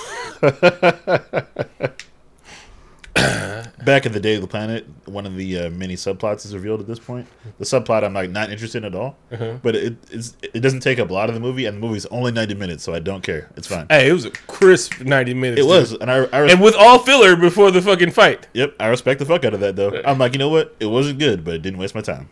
Back 3.86 4.06
in 4.06 4.12
the 4.12 4.20
day 4.20 4.36
of 4.36 4.42
the 4.42 4.48
planet, 4.48 4.86
one 5.06 5.26
of 5.26 5.36
the 5.36 5.58
uh, 5.60 5.70
many 5.70 5.96
subplots 5.96 6.46
is 6.46 6.54
revealed 6.54 6.80
at 6.82 6.88
this 6.88 7.00
point. 7.00 7.28
The 7.58 7.66
subplot 7.66 8.04
I'm 8.04 8.14
like 8.14 8.30
not 8.30 8.52
interested 8.52 8.80
in 8.80 8.86
at 8.86 8.96
all, 8.96 9.18
Uh-huh. 9.32 9.58
but 9.62 9.76
it 9.76 9.96
it's, 10.12 10.36
it 10.42 10.60
doesn't 10.62 10.82
take 10.82 11.00
up 11.00 11.10
a 11.10 11.14
lot 11.14 11.30
of 11.30 11.36
the 11.36 11.42
movie, 11.42 11.66
and 11.66 11.78
the 11.78 11.82
movie's 11.88 12.06
only 12.08 12.32
90 12.32 12.56
minutes, 12.56 12.84
so 12.84 12.94
I 12.94 13.00
don't 13.00 13.22
care. 13.24 13.50
It's 13.56 13.68
fine. 13.68 13.86
hey, 13.90 14.10
it 14.10 14.14
was 14.14 14.26
a 14.26 14.32
crisp 14.32 15.00
ninety 15.02 15.34
minutes. 15.34 15.60
It 15.62 15.64
dude. 15.64 15.70
was, 15.70 15.94
and 15.94 16.12
I, 16.12 16.24
I 16.26 16.40
res- 16.40 16.52
and 16.54 16.62
with 16.62 16.76
all 16.76 17.00
filler 17.00 17.36
before 17.36 17.72
the 17.72 17.82
fucking 17.82 18.12
fight. 18.12 18.48
yep, 18.54 18.76
I 18.80 18.88
respect 18.88 19.20
the 19.20 19.26
fuck 19.26 19.44
out 19.46 19.54
of 19.54 19.60
that 19.62 19.76
though. 19.76 20.02
I'm 20.06 20.18
like, 20.20 20.34
you 20.34 20.40
know 20.40 20.50
what? 20.50 20.76
It 20.80 20.88
wasn't 20.88 21.20
good, 21.20 21.44
but 21.44 21.54
it 21.56 21.62
didn't 21.62 21.80
waste 21.80 21.96
my 21.96 22.02
time. 22.02 22.30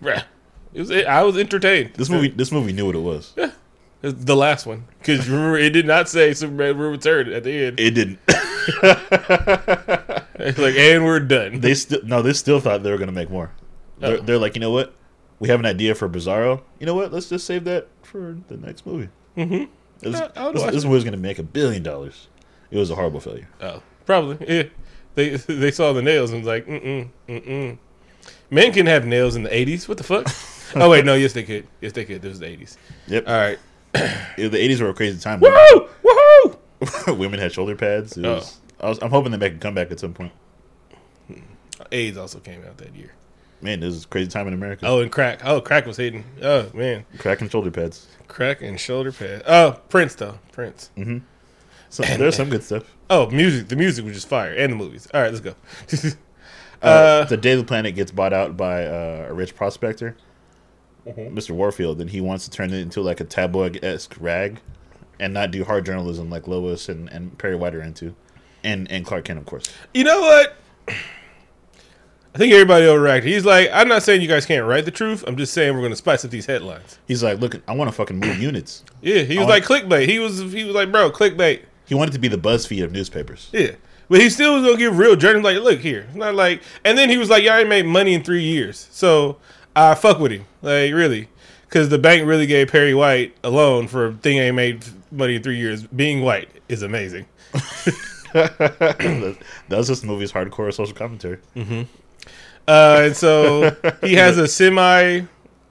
It 0.74 0.80
was. 0.82 0.92
I 0.92 1.24
was 1.24 1.38
entertained. 1.38 1.92
This 1.96 2.10
movie, 2.10 2.28
this 2.30 2.52
movie 2.52 2.74
knew 2.74 2.86
what 2.86 2.96
it 2.96 3.00
was. 3.00 3.34
Yeah. 3.38 3.52
The 4.02 4.36
last 4.36 4.68
one, 4.68 4.86
because 5.00 5.28
remember, 5.28 5.58
it 5.58 5.72
did 5.72 5.88
not 5.88 6.08
say 6.08 6.32
Superman 6.34 6.78
will 6.78 6.92
return 6.92 7.34
at 7.34 7.44
the 7.44 7.52
end. 7.66 7.80
It 7.80 7.92
didn't. 7.96 8.20
It's 10.40 10.58
like, 10.60 10.76
and 10.76 11.04
we're 11.06 11.20
done. 11.20 11.60
they 11.62 11.74
still 11.74 12.02
no, 12.04 12.22
they 12.22 12.34
still 12.34 12.60
thought 12.60 12.84
they 12.84 12.92
were 12.92 12.98
gonna 12.98 13.12
make 13.12 13.30
more. 13.30 13.52
They're, 14.00 14.18
Oh. 14.18 14.22
they're 14.22 14.38
like, 14.38 14.56
you 14.56 14.62
know 14.62 14.72
what? 14.72 14.94
We 15.40 15.50
have 15.50 15.60
an 15.60 15.66
idea 15.66 15.94
for 15.96 16.08
Bizarro. 16.10 16.62
You 16.80 16.86
know 16.86 16.96
what? 16.96 17.12
Let's 17.14 17.30
just 17.30 17.46
save 17.46 17.64
that 17.66 17.88
for 18.04 18.38
the 18.48 18.58
next 18.58 18.86
movie. 18.86 19.10
mm-hmm. 19.38 19.66
This, 20.00 20.16
I- 20.20 20.52
this, 20.52 20.64
this 20.72 20.86
movie's 20.86 21.04
gonna 21.04 21.18
make 21.18 21.40
a 21.40 21.44
billion 21.44 21.82
dollars. 21.84 22.28
It 22.70 22.78
was 22.78 22.90
a 22.92 22.96
horrible 22.96 23.20
failure. 23.20 23.48
Oh, 23.62 23.82
probably. 24.06 24.46
Yeah. 24.48 24.64
They 25.16 25.30
they 25.38 25.72
saw 25.72 25.94
the 25.94 26.02
nails 26.04 26.32
and 26.32 26.42
was 26.42 26.48
like, 26.48 26.68
mm 26.68 26.82
mm 26.84 27.10
mm 27.28 27.48
mm. 27.48 27.78
Men 28.52 28.72
can 28.74 28.86
have 28.86 29.06
nails 29.06 29.36
in 29.36 29.44
the 29.44 29.50
'80s. 29.50 29.88
What 29.88 29.98
the 29.98 30.04
fuck? 30.04 30.28
oh 30.76 30.90
wait, 30.90 31.04
no. 31.06 31.16
Yes, 31.16 31.34
they 31.34 31.44
could. 31.44 31.68
Yes, 31.82 31.94
they 31.94 32.06
could. 32.06 32.22
This 32.22 32.30
was 32.30 32.40
the 32.40 32.46
'80s. 32.48 32.78
Yep, 33.08 33.28
All 33.28 33.36
right. 33.36 33.60
The 33.94 34.50
'80s 34.50 34.82
were 34.82 34.90
a 34.90 34.94
crazy 34.94 35.18
time. 35.20 35.40
Woohoo! 35.42 35.90
Woohoo! 36.04 37.18
Women 37.18 37.40
had 37.40 37.52
shoulder 37.52 37.76
pads. 37.76 38.18
It 38.18 38.26
Oh. 38.26 38.44
I 38.80 38.90
was, 38.90 39.00
I'm 39.02 39.10
hoping 39.10 39.32
they 39.32 39.38
make 39.38 39.56
a 39.56 39.58
comeback 39.58 39.92
at 39.92 40.00
some 40.00 40.14
point. 40.14 40.32
AIDS 41.92 42.18
also 42.18 42.40
came 42.40 42.64
out 42.66 42.78
that 42.78 42.96
year. 42.96 43.12
Man, 43.62 43.80
this 43.80 43.94
is 43.94 44.04
a 44.06 44.08
crazy 44.08 44.30
time 44.30 44.48
in 44.48 44.54
America. 44.54 44.86
Oh, 44.88 45.02
and 45.02 45.12
crack. 45.12 45.44
Oh, 45.44 45.62
crack 45.62 45.86
was 45.86 45.98
hitting. 45.98 46.24
Oh 46.42 46.68
man, 46.74 47.06
Cracking 47.18 47.50
shoulder 47.50 47.72
pads. 47.72 48.08
crack 48.28 48.62
and 48.62 48.80
shoulder 48.80 49.12
pads. 49.12 49.44
Oh, 49.48 49.80
Prince 49.90 50.16
though. 50.16 50.40
Prince. 50.52 50.92
Mhm. 50.98 51.22
So 51.90 52.04
there's 52.04 52.36
some 52.36 52.50
good 52.50 52.64
stuff. 52.64 52.84
Oh, 53.10 53.30
music. 53.30 53.70
The 53.70 53.76
music 53.76 54.04
was 54.06 54.14
just 54.14 54.28
fire, 54.28 54.54
and 54.54 54.74
the 54.74 54.76
movies. 54.78 55.08
All 55.14 55.22
right, 55.22 55.34
let's 55.34 55.42
go. 55.42 55.56
Uh, 56.80 56.86
Uh, 56.86 57.24
the 57.26 57.38
Daily 57.38 57.64
planet 57.64 57.96
gets 57.96 58.12
bought 58.12 58.34
out 58.34 58.56
by 58.56 58.86
uh, 58.86 59.26
a 59.30 59.34
rich 59.34 59.56
prospector, 59.56 60.16
Mm-hmm. 61.08 61.36
Mr. 61.36 61.50
Warfield, 61.52 62.00
and 62.00 62.12
he 62.12 62.22
wants 62.22 62.46
to 62.46 62.52
turn 62.52 62.72
it 62.72 62.78
into 62.80 63.02
like 63.02 63.20
a 63.20 63.24
tabloid 63.24 63.84
esque 63.84 64.16
rag, 64.20 64.60
and 65.20 65.34
not 65.34 65.50
do 65.50 65.64
hard 65.64 65.88
journalism 65.88 66.30
like 66.30 66.48
Lois 66.48 66.88
and, 66.88 67.10
and 67.10 67.36
Perry 67.40 67.56
White 67.56 67.74
are 67.74 67.82
into, 67.82 68.14
and 68.68 68.92
and 68.92 69.06
Clark 69.06 69.26
Kent, 69.26 69.40
of 69.40 69.46
course. 69.46 69.66
You 69.94 70.04
know 70.04 70.20
what? 70.20 70.56
I 72.38 72.38
think 72.38 72.54
everybody 72.54 72.86
overreacted. 72.86 73.24
He's 73.24 73.46
like, 73.46 73.70
I'm 73.74 73.88
not 73.88 74.04
saying 74.04 74.22
you 74.22 74.28
guys 74.28 74.46
can't 74.46 74.68
write 74.68 74.86
the 74.86 74.92
truth. 74.92 75.24
I'm 75.26 75.38
just 75.38 75.54
saying 75.54 75.74
we're 75.74 75.80
going 75.80 75.92
to 75.92 75.96
spice 75.96 76.24
up 76.24 76.30
these 76.30 76.46
headlines. 76.46 77.00
He's 77.08 77.24
like, 77.24 77.40
look, 77.40 77.60
I 77.68 77.74
want 77.74 77.90
to 77.90 77.96
fucking 77.96 78.20
move 78.20 78.40
units. 78.40 78.84
Yeah, 79.02 79.24
he 79.24 79.40
was 79.40 79.48
like 79.48 79.64
clickbait. 79.64 80.08
He 80.08 80.20
was 80.20 80.40
he 80.52 80.64
was 80.64 80.76
like, 80.76 80.92
bro, 80.92 81.10
clickbait. 81.10 81.64
He 81.86 81.96
wanted 81.96 82.12
to 82.12 82.20
be 82.20 82.28
the 82.28 82.38
BuzzFeed 82.38 82.84
of 82.84 82.92
newspapers. 82.92 83.50
Yeah. 83.52 83.72
But 84.10 84.22
he 84.22 84.30
still 84.30 84.54
was 84.56 84.64
gonna 84.64 84.78
give 84.78 85.00
real 85.00 85.16
journalism 85.16 85.44
like, 85.44 85.64
look 85.64 85.80
here. 85.80 86.06
It's 86.08 86.16
not 86.16 86.36
like 86.36 86.62
and 86.86 86.98
then 86.98 87.10
he 87.10 87.18
was 87.18 87.30
like, 87.30 87.44
"Y'all 87.44 87.56
ain't 87.56 87.70
made 87.70 87.86
money 87.86 88.14
in 88.14 88.24
three 88.24 88.44
years. 88.44 88.88
So 88.92 89.38
I 89.76 89.96
fuck 89.96 90.20
with 90.20 90.32
him. 90.32 90.46
Like 90.62 90.94
really. 90.94 91.30
Cause 91.70 91.90
the 91.90 91.98
bank 91.98 92.26
really 92.26 92.46
gave 92.46 92.70
Perry 92.70 92.94
White 92.94 93.36
a 93.44 93.50
loan 93.50 93.88
for 93.88 94.06
a 94.06 94.14
thing 94.14 94.38
ain't 94.38 94.56
made 94.56 94.86
money 95.12 95.36
in 95.36 95.44
three 95.44 95.58
years. 95.58 95.84
Being 95.88 96.22
white 96.22 96.50
is 96.70 96.84
amazing. 96.84 97.26
that 98.38 99.38
was 99.70 99.88
this 99.88 100.04
movie's 100.04 100.32
hardcore 100.32 100.74
social 100.74 100.96
commentary. 100.96 101.40
Uh, 102.68 103.02
and 103.06 103.16
so 103.16 103.76
he 104.02 104.16
has 104.16 104.38
a 104.38 104.48
semi 104.48 105.22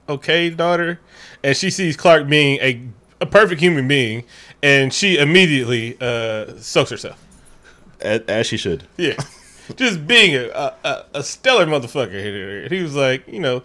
okay 0.09 0.49
daughter, 0.49 0.99
and 1.43 1.55
she 1.55 1.69
sees 1.69 1.95
Clark 1.95 2.27
being 2.27 2.59
a, 2.59 2.81
a 3.21 3.25
perfect 3.25 3.61
human 3.61 3.87
being, 3.87 4.23
and 4.63 4.93
she 4.93 5.17
immediately 5.17 5.97
uh, 6.01 6.53
soaks 6.57 6.89
herself. 6.89 7.23
As, 8.01 8.21
as 8.27 8.47
she 8.47 8.57
should. 8.57 8.83
Yeah, 8.97 9.15
just 9.75 10.07
being 10.07 10.35
a, 10.35 10.47
a, 10.49 10.75
a- 10.83 11.05
a 11.15 11.23
stellar 11.23 11.65
motherfucker. 11.65 12.69
He 12.71 12.81
was 12.81 12.95
like, 12.95 13.27
you 13.27 13.39
know, 13.39 13.63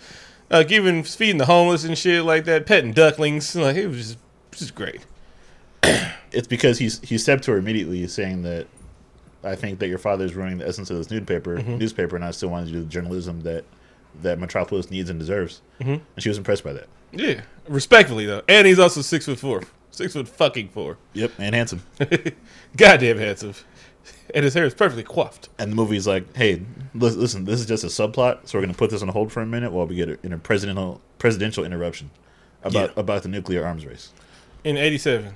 uh, 0.51 0.63
giving 0.63 1.03
feeding 1.03 1.39
the 1.39 1.47
homeless 1.47 1.85
and 1.85 1.97
shit 1.97 2.25
like 2.25 2.45
that, 2.45 2.67
petting 2.67 2.93
ducklings. 2.93 3.55
Like 3.57 3.77
it 3.77 3.87
was 3.89 3.97
just 3.99 4.19
just 4.53 4.75
great. 4.75 5.05
It's 6.33 6.47
because 6.49 6.79
he's 6.79 7.01
he 7.01 7.19
stepped 7.19 7.45
to 7.45 7.53
her 7.53 7.59
immediately, 7.59 8.07
saying 8.09 8.43
that 8.43 8.67
I 9.45 9.55
think 9.57 9.79
that 9.81 9.89
your 9.89 9.99
father 9.99 10.25
is 10.25 10.35
ruining 10.35 10.59
the 10.59 10.69
essence 10.69 10.91
of 10.91 10.97
this 10.99 11.11
newspaper, 11.11 11.57
Mm-hmm. 11.59 11.79
newspaper, 11.79 12.17
and 12.17 12.25
I 12.25 12.31
still 12.31 12.49
want 12.51 12.67
to 12.67 12.73
do 12.73 12.81
the 12.81 12.87
journalism 12.87 13.41
that 13.43 13.65
that 14.23 14.39
Metropolis 14.39 14.91
needs 14.91 15.09
and 15.11 15.19
deserves. 15.19 15.63
Mm-hmm. 15.81 15.91
And 15.93 16.03
she 16.19 16.29
was 16.29 16.37
impressed 16.39 16.63
by 16.65 16.73
that. 16.75 16.87
Yeah, 17.13 17.41
respectfully 17.69 18.27
though, 18.27 18.43
and 18.49 18.67
he's 18.67 18.79
also 18.79 19.01
six 19.03 19.27
foot 19.27 19.39
four, 19.39 19.63
six 19.91 20.13
foot 20.13 20.29
fucking 20.29 20.69
four. 20.69 20.99
Yep, 21.15 21.33
and 21.39 21.55
handsome. 21.55 21.83
Goddamn 22.77 23.19
handsome, 23.19 23.55
and 24.35 24.45
his 24.45 24.55
hair 24.55 24.65
is 24.65 24.75
perfectly 24.75 25.03
coiffed. 25.03 25.49
And 25.59 25.73
the 25.73 25.77
movie's 25.77 26.07
like, 26.07 26.35
hey, 26.37 26.63
listen, 26.95 27.45
this 27.45 27.61
is 27.61 27.67
just 27.67 27.85
a 27.85 27.89
subplot, 27.89 28.47
so 28.49 28.57
we're 28.59 28.63
going 28.63 28.73
to 28.73 28.79
put 28.79 28.91
this 28.91 29.03
on 29.03 29.09
hold 29.09 29.31
for 29.33 29.41
a 29.43 29.47
minute 29.47 29.73
while 29.73 29.87
we 29.87 29.95
get 29.97 30.09
a, 30.09 30.19
in 30.25 30.33
a 30.33 30.39
presidential 30.39 31.01
presidential 31.19 31.65
interruption 31.65 32.11
about 32.65 32.91
Yeah. 32.95 33.01
about 33.01 33.23
the 33.25 33.29
nuclear 33.29 33.65
arms 33.65 33.85
race, 33.85 34.13
In 34.65 34.77
'87. 34.77 35.35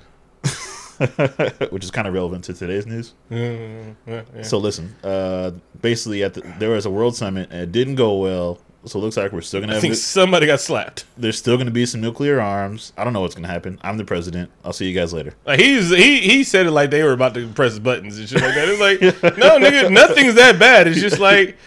which 1.69 1.83
is 1.83 1.91
kind 1.91 2.07
of 2.07 2.13
relevant 2.13 2.43
to 2.45 2.53
today's 2.53 2.85
news. 2.85 3.13
Mm, 3.31 3.95
yeah, 4.05 4.21
yeah. 4.35 4.41
So 4.41 4.57
listen, 4.57 4.95
uh, 5.03 5.51
basically, 5.81 6.23
at 6.23 6.33
the, 6.33 6.41
there 6.59 6.69
was 6.71 6.85
a 6.85 6.89
world 6.89 7.15
summit 7.15 7.49
and 7.51 7.61
it 7.61 7.71
didn't 7.71 7.95
go 7.95 8.15
well. 8.17 8.59
So 8.85 8.99
it 8.99 9.01
looks 9.01 9.17
like 9.17 9.33
we're 9.33 9.41
still 9.41 9.59
gonna 9.59 9.73
I 9.73 9.75
have. 9.75 9.81
think 9.81 9.95
somebody 9.95 10.45
got 10.47 10.61
slapped. 10.61 11.05
there's 11.17 11.37
still 11.37 11.57
gonna 11.57 11.71
be 11.71 11.85
some 11.85 11.99
nuclear 11.99 12.39
arms. 12.39 12.93
I 12.97 13.03
don't 13.03 13.11
know 13.11 13.19
what's 13.21 13.35
gonna 13.35 13.47
happen. 13.49 13.79
I'm 13.81 13.97
the 13.97 14.05
president. 14.05 14.49
I'll 14.63 14.71
see 14.71 14.87
you 14.87 14.97
guys 14.97 15.13
later. 15.13 15.33
Like 15.45 15.59
he's 15.59 15.89
he 15.89 16.21
he 16.21 16.43
said 16.45 16.67
it 16.67 16.71
like 16.71 16.89
they 16.89 17.03
were 17.03 17.11
about 17.11 17.33
to 17.33 17.47
press 17.49 17.79
buttons 17.79 18.17
and 18.17 18.29
shit 18.29 18.41
like 18.41 18.55
that. 18.55 18.69
It's 18.69 18.79
like 19.23 19.37
no 19.37 19.59
nigga, 19.59 19.91
nothing's 19.91 20.35
that 20.35 20.57
bad. 20.57 20.87
It's 20.87 21.01
just 21.01 21.19
like 21.19 21.57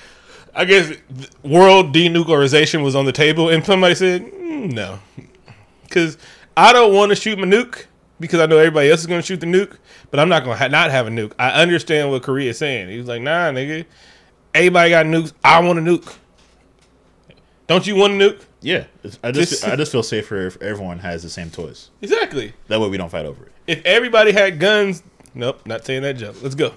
I 0.54 0.64
guess 0.64 0.92
world 1.42 1.94
denuclearization 1.94 2.82
was 2.82 2.96
on 2.96 3.04
the 3.04 3.12
table 3.12 3.50
and 3.50 3.64
somebody 3.66 3.94
said 3.96 4.22
mm, 4.22 4.72
no, 4.72 4.98
because 5.82 6.16
I 6.56 6.72
don't 6.72 6.94
want 6.94 7.10
to 7.10 7.16
shoot 7.16 7.38
my 7.38 7.46
nuke 7.46 7.84
because 8.20 8.38
I 8.40 8.46
know 8.46 8.58
everybody 8.58 8.90
else 8.90 9.00
is 9.00 9.06
going 9.06 9.20
to 9.20 9.26
shoot 9.26 9.40
the 9.40 9.46
nuke, 9.46 9.76
but 10.10 10.20
I'm 10.20 10.28
not 10.28 10.44
going 10.44 10.56
to 10.56 10.62
ha- 10.62 10.68
not 10.68 10.90
have 10.90 11.06
a 11.06 11.10
nuke. 11.10 11.32
I 11.38 11.50
understand 11.62 12.10
what 12.10 12.22
Korea 12.22 12.50
is 12.50 12.58
saying. 12.58 12.88
He 12.90 12.98
was 12.98 13.08
like, 13.08 13.22
nah, 13.22 13.50
nigga, 13.50 13.86
everybody 14.54 14.90
got 14.90 15.06
nukes. 15.06 15.32
I 15.42 15.60
want 15.60 15.78
a 15.78 15.82
nuke. 15.82 16.16
Don't 17.66 17.86
you 17.86 17.94
want 17.96 18.14
a 18.14 18.16
nuke? 18.16 18.40
Yeah, 18.60 18.84
I 19.22 19.30
just 19.32 19.50
Just- 19.52 19.64
I 19.66 19.76
just 19.76 19.92
feel 19.92 20.02
safer 20.02 20.46
if 20.46 20.60
everyone 20.60 20.98
has 20.98 21.22
the 21.22 21.30
same 21.30 21.50
toys. 21.50 21.90
Exactly. 22.02 22.52
That 22.68 22.80
way 22.80 22.88
we 22.88 22.96
don't 22.98 23.08
fight 23.10 23.26
over 23.26 23.46
it. 23.46 23.52
If 23.66 23.84
everybody 23.86 24.32
had 24.32 24.58
guns, 24.58 25.02
nope, 25.34 25.64
not 25.66 25.84
saying 25.86 26.02
that 26.02 26.14
joke. 26.14 26.36
Let's 26.42 26.54
go. 26.54 26.74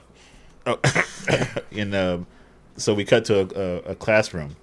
Oh, 0.65 0.79
And 1.71 1.93
um, 1.95 2.27
so 2.77 2.93
we 2.93 3.03
cut 3.03 3.25
to 3.25 3.39
a, 3.41 3.45
a, 3.59 3.77
a 3.91 3.95
classroom, 3.95 4.55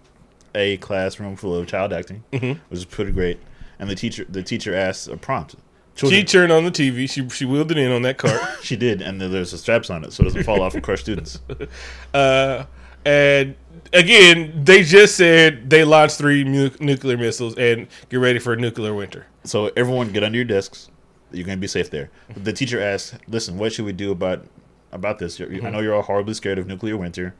a 0.54 0.76
classroom 0.78 1.36
full 1.36 1.54
of 1.54 1.66
child 1.66 1.92
acting, 1.92 2.22
Mm-hmm. 2.32 2.60
which 2.70 2.78
is 2.78 2.84
pretty 2.84 3.12
great. 3.12 3.38
And 3.78 3.90
the 3.90 3.94
teacher 3.94 4.24
the 4.28 4.42
teacher 4.42 4.74
asks 4.74 5.08
a 5.08 5.16
prompt. 5.16 5.56
Children, 5.96 6.20
She 6.20 6.24
turned 6.24 6.52
on 6.52 6.64
the 6.64 6.70
TV. 6.70 7.10
She 7.10 7.28
she 7.28 7.44
wheeled 7.44 7.70
it 7.70 7.78
in 7.78 7.90
on 7.92 8.02
that 8.02 8.16
cart, 8.16 8.40
she 8.62 8.76
did, 8.76 9.02
and 9.02 9.20
then 9.20 9.30
there's 9.32 9.52
a 9.52 9.58
straps 9.58 9.90
on 9.90 10.04
it 10.04 10.12
so 10.12 10.22
it 10.22 10.24
doesn't 10.26 10.44
fall 10.44 10.62
off 10.62 10.74
and 10.74 10.82
crush 10.82 11.00
students. 11.00 11.40
uh, 12.14 12.64
and 13.04 13.54
again, 13.92 14.64
they 14.64 14.82
just 14.82 15.16
said 15.16 15.68
they 15.68 15.84
launched 15.84 16.16
three 16.16 16.44
nu- 16.44 16.70
nuclear 16.80 17.16
missiles 17.16 17.56
and 17.56 17.86
get 18.08 18.16
ready 18.16 18.38
for 18.38 18.52
a 18.52 18.56
nuclear 18.56 18.94
winter. 18.94 19.26
So 19.44 19.70
everyone 19.76 20.12
get 20.12 20.22
under 20.22 20.36
your 20.36 20.44
desks. 20.44 20.88
You're 21.32 21.46
gonna 21.46 21.58
be 21.58 21.66
safe 21.66 21.90
there. 21.90 22.10
The 22.34 22.52
teacher 22.52 22.80
asks, 22.80 23.16
"Listen, 23.28 23.58
what 23.58 23.72
should 23.72 23.84
we 23.84 23.92
do 23.92 24.10
about 24.10 24.46
about 24.92 25.18
this? 25.18 25.38
You're, 25.38 25.64
I 25.64 25.70
know 25.70 25.80
you're 25.80 25.94
all 25.94 26.02
horribly 26.02 26.34
scared 26.34 26.58
of 26.58 26.66
nuclear 26.66 26.96
winter. 26.96 27.34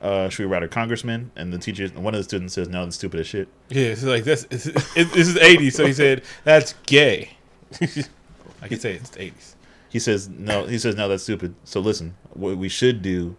Uh, 0.00 0.28
should 0.28 0.46
we 0.46 0.52
write 0.52 0.62
a 0.62 0.68
congressman?" 0.68 1.30
And 1.34 1.52
the 1.52 1.58
teacher, 1.58 1.88
one 1.88 2.14
of 2.14 2.18
the 2.18 2.24
students 2.24 2.54
says, 2.54 2.68
"No, 2.68 2.84
that's 2.84 2.96
stupid 2.96 3.20
as 3.20 3.26
shit." 3.26 3.48
Yeah, 3.68 3.86
it's 3.86 4.04
like 4.04 4.24
that's 4.24 4.46
it's, 4.50 4.66
it, 4.66 5.12
this 5.12 5.28
is 5.28 5.34
'80s, 5.36 5.72
so 5.72 5.86
he 5.86 5.92
said 5.92 6.22
that's 6.44 6.74
gay. 6.86 7.30
I 8.62 8.68
can 8.68 8.78
say 8.78 8.94
it's 8.94 9.10
the 9.10 9.20
'80s. 9.20 9.54
He 9.88 9.98
says, 9.98 10.28
"No." 10.28 10.66
He 10.66 10.78
says, 10.78 10.96
"No, 10.96 11.08
that's 11.08 11.22
stupid." 11.22 11.54
So 11.64 11.80
listen, 11.80 12.14
what 12.32 12.56
we 12.56 12.68
should 12.68 13.02
do. 13.02 13.36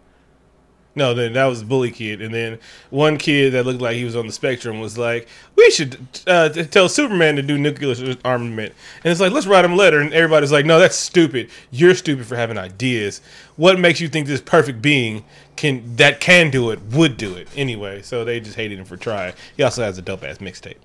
No, 0.95 1.15
then 1.15 1.33
that 1.33 1.45
was 1.45 1.63
bully 1.63 1.89
kid, 1.89 2.21
and 2.21 2.31
then 2.31 2.59
one 2.91 3.17
kid 3.17 3.53
that 3.53 3.65
looked 3.65 3.81
like 3.81 3.95
he 3.95 4.03
was 4.03 4.15
on 4.15 4.27
the 4.27 4.31
spectrum 4.31 4.79
was 4.79 4.95
like, 4.95 5.27
"We 5.55 5.71
should 5.71 5.97
uh, 6.27 6.49
tell 6.49 6.87
Superman 6.87 7.35
to 7.37 7.41
do 7.41 7.57
nuclear 7.57 8.15
armament." 8.23 8.73
And 9.03 9.11
it's 9.11 9.19
like, 9.19 9.31
let's 9.31 9.47
write 9.47 9.65
him 9.65 9.73
a 9.73 9.75
letter, 9.75 9.99
and 9.99 10.13
everybody's 10.13 10.51
like, 10.51 10.67
"No, 10.67 10.77
that's 10.77 10.95
stupid. 10.95 11.49
You're 11.71 11.95
stupid 11.95 12.27
for 12.27 12.35
having 12.35 12.59
ideas. 12.59 13.21
What 13.55 13.79
makes 13.79 13.99
you 13.99 14.07
think 14.07 14.27
this 14.27 14.41
perfect 14.41 14.83
being 14.83 15.25
can 15.55 15.95
that 15.95 16.19
can 16.19 16.51
do 16.51 16.69
it 16.69 16.79
would 16.91 17.17
do 17.17 17.33
it 17.35 17.47
anyway?" 17.55 18.03
So 18.03 18.23
they 18.23 18.39
just 18.39 18.55
hated 18.55 18.77
him 18.77 18.85
for 18.85 18.97
trying. 18.97 19.33
He 19.57 19.63
also 19.63 19.81
has 19.83 19.97
a 19.97 20.03
dope 20.03 20.23
ass 20.23 20.37
mixtape. 20.37 20.77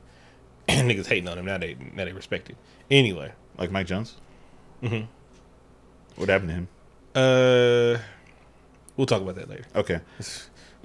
Niggas 0.89 1.07
hating 1.07 1.29
on 1.29 1.39
him 1.39 1.47
now. 1.47 1.59
They 1.59 1.77
now 1.95 2.05
they 2.05 2.13
respect 2.13 2.51
it. 2.51 2.57
Anyway, 2.91 3.33
Like 3.57 3.71
Mike 3.71 3.87
Jones. 3.87 4.17
Mm-hmm. 4.83 5.07
What 6.17 6.29
happened 6.29 6.49
to 6.51 6.55
him? 6.55 6.69
uh, 7.15 7.99
we'll 8.97 9.07
talk 9.07 9.23
about 9.23 9.35
that 9.37 9.49
later. 9.49 9.65
Okay. 9.75 10.01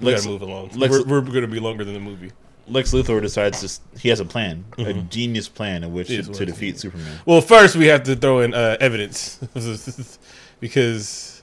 We 0.00 0.06
Lex- 0.06 0.22
gotta 0.22 0.28
move 0.32 0.42
along. 0.42 0.70
Lex- 0.74 1.04
we're, 1.04 1.20
we're 1.20 1.32
gonna 1.32 1.46
be 1.46 1.60
longer 1.60 1.84
than 1.84 1.94
the 1.94 2.00
movie. 2.00 2.32
Lex 2.66 2.92
Luthor 2.92 3.20
decides 3.20 3.60
to, 3.60 3.98
he 4.00 4.08
has 4.08 4.20
a 4.20 4.24
plan, 4.24 4.64
a 4.78 4.94
genius 4.94 5.48
plan 5.48 5.84
in 5.84 5.92
which 5.92 6.08
to, 6.08 6.22
to 6.22 6.46
defeat 6.46 6.78
Superman. 6.78 7.18
Well, 7.26 7.42
first 7.42 7.76
we 7.76 7.86
have 7.86 8.04
to 8.04 8.16
throw 8.16 8.40
in 8.40 8.54
uh, 8.54 8.78
evidence 8.80 9.38
because 10.60 11.42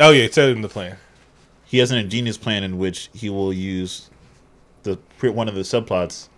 oh 0.00 0.10
yeah, 0.12 0.28
tell 0.28 0.48
him 0.48 0.62
the 0.62 0.68
plan. 0.68 0.96
He 1.66 1.78
has 1.78 1.90
an 1.90 1.98
ingenious 1.98 2.38
plan 2.38 2.62
in 2.64 2.78
which 2.78 3.10
he 3.12 3.28
will 3.28 3.52
use 3.52 4.08
the 4.84 4.98
one 5.20 5.48
of 5.48 5.54
the 5.54 5.60
subplots 5.62 6.28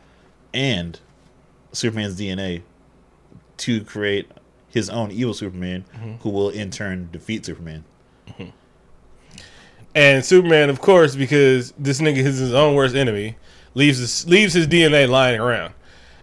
and 0.53 0.99
Superman's 1.73 2.19
DNA 2.19 2.63
to 3.59 3.85
create 3.85 4.31
his 4.69 4.91
own 4.91 5.11
evil 5.11 5.35
Superman, 5.35 5.85
who 6.21 6.31
will 6.31 6.51
in 6.51 6.71
turn 6.71 7.09
defeat 7.13 7.45
Superman. 7.45 7.85
And 9.95 10.25
Superman, 10.25 10.71
of 10.71 10.81
course, 10.81 11.17
because 11.17 11.73
this 11.79 12.01
nigga 12.01 12.19
is 12.19 12.39
his 12.39 12.55
own 12.55 12.75
worst 12.75 12.95
enemy, 12.95 13.37
leaves 13.75 13.99
his, 13.99 14.27
leaves 14.29 14.53
his 14.55 14.67
DNA 14.69 15.09
lying 15.09 15.41
around. 15.41 15.75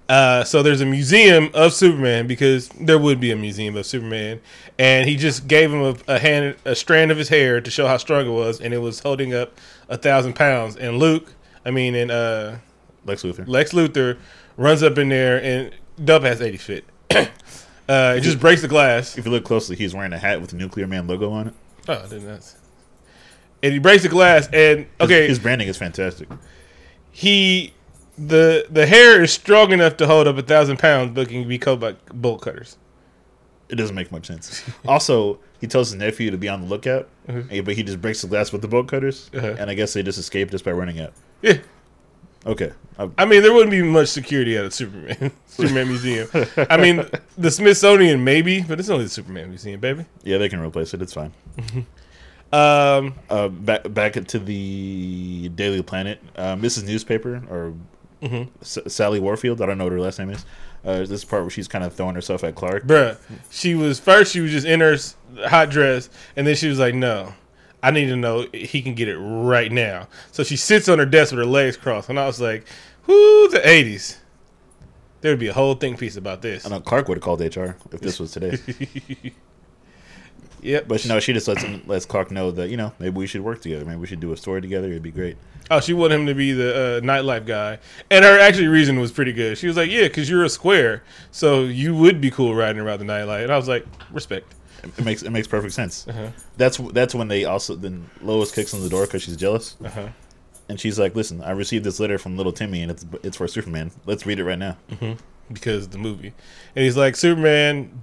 Uh, 0.08 0.44
so 0.44 0.62
there's 0.62 0.82
a 0.82 0.86
museum 0.86 1.50
of 1.56 1.74
Superman 1.74 2.28
because 2.28 2.70
there 2.80 3.00
would 3.00 3.20
be 3.20 3.32
a 3.32 3.36
museum 3.36 3.76
of 3.76 3.88
Superman, 3.88 4.40
and 4.78 5.10
he 5.10 5.16
just 5.16 5.48
gave 5.48 5.74
him 5.74 5.82
a, 5.82 5.96
a 6.08 6.20
hand, 6.20 6.56
a 6.64 6.76
strand 6.76 7.12
of 7.12 7.18
his 7.18 7.28
hair 7.28 7.60
to 7.60 7.72
show 7.72 7.88
how 7.88 7.98
strong 7.98 8.28
it 8.28 8.30
was, 8.30 8.62
and 8.62 8.72
it 8.74 8.78
was 8.78 9.00
holding 9.00 9.34
up 9.34 9.58
a 9.90 9.98
thousand 9.98 10.34
pounds. 10.34 10.76
And 10.76 11.00
Luke, 11.00 11.34
I 11.66 11.72
mean, 11.72 11.96
and 11.96 12.12
uh, 12.12 12.58
Lex 13.06 13.24
Luthor. 13.24 13.48
Lex 13.48 13.74
Luthor 13.74 14.18
runs 14.58 14.84
up 14.84 14.98
in 14.98 15.10
there, 15.10 15.42
and 15.44 15.72
Dub 16.04 16.24
has 16.24 16.42
80 16.42 16.58
fit. 16.58 16.86
uh, 17.12 17.26
it 18.18 18.22
just 18.22 18.40
breaks 18.40 18.62
the 18.62 18.68
glass. 18.68 19.18
If 19.18 19.26
you 19.26 19.32
look 19.32 19.44
closely, 19.46 19.76
he's 19.76 19.94
wearing 19.94 20.14
a 20.14 20.18
hat 20.18 20.42
with 20.42 20.52
the 20.52 20.56
Nuclear 20.58 20.88
Man 20.88 21.08
logo 21.08 21.32
on 21.32 21.48
it. 21.50 21.54
Oh, 21.88 21.94
I 21.94 22.02
didn't 22.04 22.26
know. 22.26 22.40
And 23.64 23.74
he 23.74 23.80
breaks 23.80 24.04
the 24.04 24.10
glass, 24.10 24.48
and 24.54 24.86
okay, 25.02 25.28
his 25.28 25.40
branding 25.40 25.68
is 25.68 25.78
fantastic. 25.78 26.28
he 27.12 27.74
the 28.18 28.66
the 28.70 28.86
hair 28.86 29.22
is 29.24 29.32
strong 29.34 29.72
enough 29.72 29.98
to 29.98 30.08
hold 30.08 30.28
up 30.28 30.38
a 30.38 30.42
thousand 30.42 30.78
pounds, 30.80 31.12
but 31.14 31.28
can 31.30 31.48
be 31.48 31.58
cut 31.58 31.80
by 31.80 31.94
bolt 32.14 32.42
cutters. 32.42 32.78
It 33.70 33.76
doesn't 33.76 33.96
make 33.96 34.12
much 34.12 34.28
sense. 34.28 34.64
also, 34.88 35.40
he 35.60 35.68
tells 35.68 35.90
his 35.90 36.00
nephew 36.00 36.30
to 36.32 36.38
be 36.38 36.48
on 36.48 36.62
the 36.62 36.68
lookout, 36.68 37.10
eh, 37.28 37.62
but 37.62 37.74
he 37.76 37.82
just 37.84 38.00
breaks 38.02 38.22
the 38.22 38.28
glass 38.28 38.52
with 38.52 38.62
the 38.62 38.68
bolt 38.68 38.88
cutters, 38.88 39.30
Uh-huh. 39.34 39.56
and 39.58 39.70
I 39.70 39.74
guess 39.74 39.94
they 39.94 40.04
just 40.04 40.20
escape 40.20 40.52
just 40.52 40.64
by 40.64 40.72
running 40.72 41.00
out. 41.00 41.14
Yeah, 41.42 41.58
Okay, 42.46 42.72
I, 43.00 43.10
I 43.18 43.26
mean 43.26 43.42
there 43.42 43.52
wouldn't 43.54 43.72
be 43.72 43.82
much 43.82 44.10
security 44.10 44.56
at 44.58 44.66
a 44.66 44.72
Superman 44.72 45.32
Superman 45.48 45.88
museum. 45.88 46.28
I 46.70 46.78
mean 46.78 47.04
the 47.38 47.50
Smithsonian 47.50 48.24
maybe, 48.24 48.62
but 48.62 48.80
it's 48.80 48.90
only 48.90 49.06
the 49.06 49.10
Superman 49.10 49.50
museum, 49.50 49.80
baby. 49.80 50.06
yeah, 50.24 50.38
they 50.38 50.48
can 50.50 50.60
replace 50.60 50.94
it. 50.94 51.02
It's 51.02 51.14
fine. 51.14 51.32
Um, 52.54 53.16
Uh, 53.30 53.48
back 53.50 53.92
back 53.94 54.14
to 54.14 54.40
the 54.40 55.50
Daily 55.56 55.82
Planet. 55.82 56.22
Uh, 56.36 56.56
Mrs. 56.56 56.86
Newspaper 56.86 57.44
or 57.50 57.74
Mm-hmm. 58.22 58.44
S- 58.62 58.78
Sally 58.88 59.20
Warfield. 59.20 59.62
I 59.62 59.66
don't 59.66 59.78
know 59.78 59.84
what 59.84 59.94
her 59.94 60.00
last 60.00 60.20
name 60.20 60.30
is. 60.30 60.46
Uh, 60.86 61.06
this 61.06 61.26
part 61.26 61.44
where 61.44 61.50
she's 61.50 61.68
kind 61.68 61.84
of 61.84 61.94
throwing 61.94 62.16
herself 62.16 62.44
at 62.44 62.56
Clark. 62.56 62.84
bruh, 62.86 63.18
she 63.52 63.76
was 63.76 64.00
first 64.00 64.32
she 64.32 64.40
was 64.40 64.52
just 64.52 64.66
in 64.66 64.80
her 64.80 64.96
hot 65.48 65.70
dress, 65.70 66.10
and 66.36 66.48
then 66.48 66.56
she 66.56 66.68
was 66.70 66.80
like, 66.80 66.96
"No, 66.96 67.34
I 67.88 67.92
need 67.92 68.08
to 68.08 68.16
know 68.16 68.48
he 68.54 68.82
can 68.82 68.94
get 68.96 69.08
it 69.08 69.18
right 69.18 69.72
now." 69.72 70.08
So 70.32 70.44
she 70.44 70.58
sits 70.58 70.90
on 70.90 71.00
her 71.00 71.06
desk 71.06 71.32
with 71.32 71.40
her 71.40 71.46
legs 71.46 71.78
crossed, 71.78 72.10
and 72.10 72.20
I 72.20 72.26
was 72.26 72.42
like, 72.42 72.66
"Whoo, 73.08 73.48
the 73.50 73.60
'80s." 73.60 74.18
There 75.22 75.32
would 75.32 75.40
be 75.40 75.48
a 75.48 75.54
whole 75.54 75.74
think 75.76 75.98
piece 76.00 76.18
about 76.18 76.42
this. 76.44 76.66
I 76.66 76.70
know 76.70 76.80
Clark 76.82 77.08
would 77.08 77.18
have 77.18 77.24
called 77.24 77.42
HR 77.42 77.76
if 77.92 78.00
this 78.02 78.20
was 78.20 78.32
today, 78.32 78.60
Yep. 80.62 80.88
but 80.88 81.06
no, 81.06 81.20
she 81.20 81.32
just 81.34 81.48
lets 81.48 81.62
him 81.64 81.84
lets 81.86 82.06
Clark 82.06 82.32
know 82.32 82.50
that 82.52 82.70
you 82.70 82.78
know 82.78 82.92
maybe 83.00 83.16
we 83.16 83.28
should 83.28 83.42
work 83.42 83.62
together. 83.62 83.86
Maybe 83.86 83.98
we 83.98 84.08
should 84.08 84.20
do 84.20 84.32
a 84.34 84.38
story 84.38 84.62
together. 84.62 84.88
It'd 84.88 85.04
be 85.04 85.12
great. 85.12 85.38
Oh, 85.70 85.80
she 85.80 85.94
wanted 85.94 86.16
him 86.20 86.26
to 86.28 86.34
be 86.36 86.52
the 86.54 86.76
uh, 86.76 87.02
nightlife 87.02 87.46
guy, 87.46 87.80
and 88.12 88.24
her 88.26 88.40
actually 88.40 88.68
reason 88.68 89.00
was 89.00 89.12
pretty 89.12 89.34
good. 89.34 89.58
She 89.58 89.68
was 89.68 89.78
like, 89.78 89.90
"Yeah, 89.92 90.04
because 90.04 90.30
you're 90.30 90.44
a 90.44 90.50
square, 90.50 91.04
so 91.32 91.64
you 91.64 91.96
would 91.96 92.20
be 92.22 92.30
cool 92.32 92.56
riding 92.56 92.82
around 92.82 93.00
the 93.00 93.06
nightlife." 93.06 93.44
And 93.44 93.52
I 93.52 93.58
was 93.58 93.68
like, 93.68 93.86
"Respect." 94.12 94.54
It 94.86 95.04
makes 95.04 95.24
it 95.24 95.32
makes 95.32 95.48
perfect 95.48 95.74
sense. 95.74 96.08
Uh-huh. 96.08 96.30
That's 96.58 96.78
that's 96.78 97.14
when 97.16 97.28
they 97.28 97.46
also 97.46 97.76
then 97.76 98.10
Lois 98.22 98.52
kicks 98.54 98.74
on 98.74 98.82
the 98.82 98.90
door 98.90 99.06
because 99.06 99.24
she's 99.24 99.36
jealous, 99.38 99.76
Uh-huh. 99.84 100.08
and 100.70 100.80
she's 100.80 100.98
like, 101.00 101.16
"Listen, 101.16 101.42
I 101.42 101.52
received 101.52 101.84
this 101.86 102.00
letter 102.00 102.18
from 102.18 102.38
little 102.38 102.52
Timmy, 102.54 102.82
and 102.82 102.92
it's 102.92 103.06
it's 103.24 103.38
for 103.38 103.48
Superman. 103.48 103.92
Let's 104.06 104.26
read 104.26 104.40
it 104.40 104.44
right 104.46 104.60
now." 104.60 104.78
Because 105.52 105.90
the 105.90 105.98
movie, 105.98 106.34
and 106.76 106.84
he's 106.86 106.98
like, 106.98 107.16
"Superman 107.16 108.02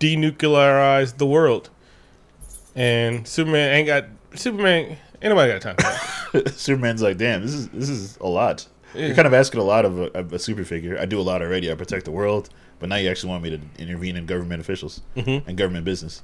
denuclearized 0.00 1.18
the 1.18 1.26
world," 1.26 1.70
and 2.74 3.26
Superman 3.26 3.72
ain't 3.74 3.86
got 3.86 4.04
Superman. 4.34 4.96
Ain't 5.22 5.34
nobody 5.34 5.58
got 5.58 5.76
time. 5.76 6.42
Superman's 6.52 7.02
like, 7.02 7.16
"Damn, 7.18 7.42
this 7.42 7.54
is 7.54 7.68
this 7.70 7.88
is 7.88 8.16
a 8.20 8.26
lot. 8.28 8.66
Yeah. 8.94 9.06
You're 9.06 9.14
kind 9.16 9.26
of 9.26 9.34
asking 9.34 9.60
a 9.60 9.64
lot 9.64 9.84
of 9.84 9.98
a, 9.98 10.18
of 10.18 10.32
a 10.32 10.38
super 10.38 10.64
figure. 10.64 10.98
I 10.98 11.06
do 11.06 11.20
a 11.20 11.22
lot 11.22 11.42
already. 11.42 11.70
I 11.70 11.74
protect 11.74 12.04
the 12.04 12.10
world, 12.10 12.50
but 12.78 12.88
now 12.88 12.96
you 12.96 13.08
actually 13.10 13.30
want 13.30 13.42
me 13.42 13.50
to 13.50 13.60
intervene 13.78 14.16
in 14.16 14.26
government 14.26 14.60
officials 14.60 15.00
Mm-hmm. 15.16 15.48
and 15.48 15.56
government 15.58 15.84
business." 15.84 16.22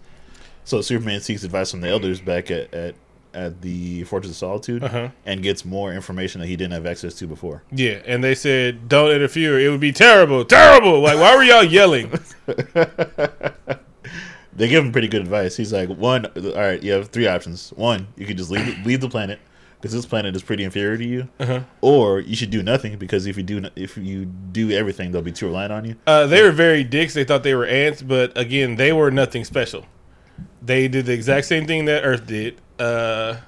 So 0.65 0.81
Superman 0.81 1.21
seeks 1.21 1.43
advice 1.45 1.71
from 1.71 1.81
the 1.81 1.89
elders 1.89 2.21
back 2.21 2.51
at 2.51 2.73
at, 2.75 2.95
at 3.35 3.63
the 3.63 4.05
Fortress 4.05 4.31
of 4.33 4.37
Solitude 4.37 4.85
Uh-huh. 4.85 5.09
and 5.27 5.43
gets 5.43 5.65
more 5.65 5.93
information 5.93 6.41
that 6.41 6.47
he 6.47 6.55
didn't 6.57 6.73
have 6.75 6.87
access 6.87 7.15
to 7.15 7.27
before. 7.27 7.63
Yeah, 7.73 8.01
and 8.07 8.23
they 8.23 8.35
said, 8.35 8.89
"Don't 8.89 9.11
interfere. 9.11 9.59
It 9.59 9.69
would 9.71 9.81
be 9.81 9.93
terrible, 9.93 10.45
terrible." 10.45 11.01
Like, 11.01 11.19
why 11.19 11.35
were 11.37 11.43
y'all 11.43 11.65
yelling? 11.65 12.13
They 14.55 14.69
give 14.69 14.85
him 14.85 14.93
pretty 14.93 15.09
good 15.09 15.23
advice. 15.23 15.57
He's 15.57 15.73
like, 15.73 15.89
one, 15.89 16.27
all 16.27 16.53
right, 16.53 16.83
you 16.83 16.93
have 16.93 17.09
three 17.09 17.27
options. 17.27 17.71
One, 17.71 18.09
you 18.17 18.27
could 18.27 18.37
just 18.37 18.51
leave 18.51 18.85
leave 18.85 19.01
the 19.01 19.09
planet 19.09 19.39
because 19.83 19.93
this 19.93 20.07
planet 20.07 20.35
is 20.37 20.43
pretty 20.43 20.63
inferior 20.63 20.97
to 20.97 21.05
you, 21.05 21.29
Uh-huh. 21.41 21.61
or 21.81 22.21
you 22.21 22.37
should 22.37 22.51
do 22.51 22.63
nothing 22.63 22.97
because 22.99 23.27
if 23.27 23.37
you 23.37 23.43
do 23.43 23.65
if 23.77 23.97
you 23.99 24.25
do 24.27 24.71
everything, 24.71 25.11
they'll 25.11 25.21
be 25.23 25.33
too 25.33 25.47
reliant 25.47 25.73
on 25.73 25.85
you. 25.85 25.97
Uh, 26.07 26.27
they 26.27 26.41
were 26.43 26.53
very 26.53 26.85
dicks. 26.85 27.13
They 27.15 27.25
thought 27.25 27.43
they 27.43 27.55
were 27.57 27.67
ants, 27.67 28.01
but 28.01 28.37
again, 28.39 28.77
they 28.77 28.93
were 28.93 29.11
nothing 29.11 29.45
special. 29.45 29.85
They 30.63 30.87
did 30.87 31.07
the 31.07 31.13
exact 31.13 31.47
same 31.47 31.67
thing 31.67 31.85
that 31.87 32.03
Earth 32.05 32.27
did. 32.27 32.61
Uh, 32.79 33.39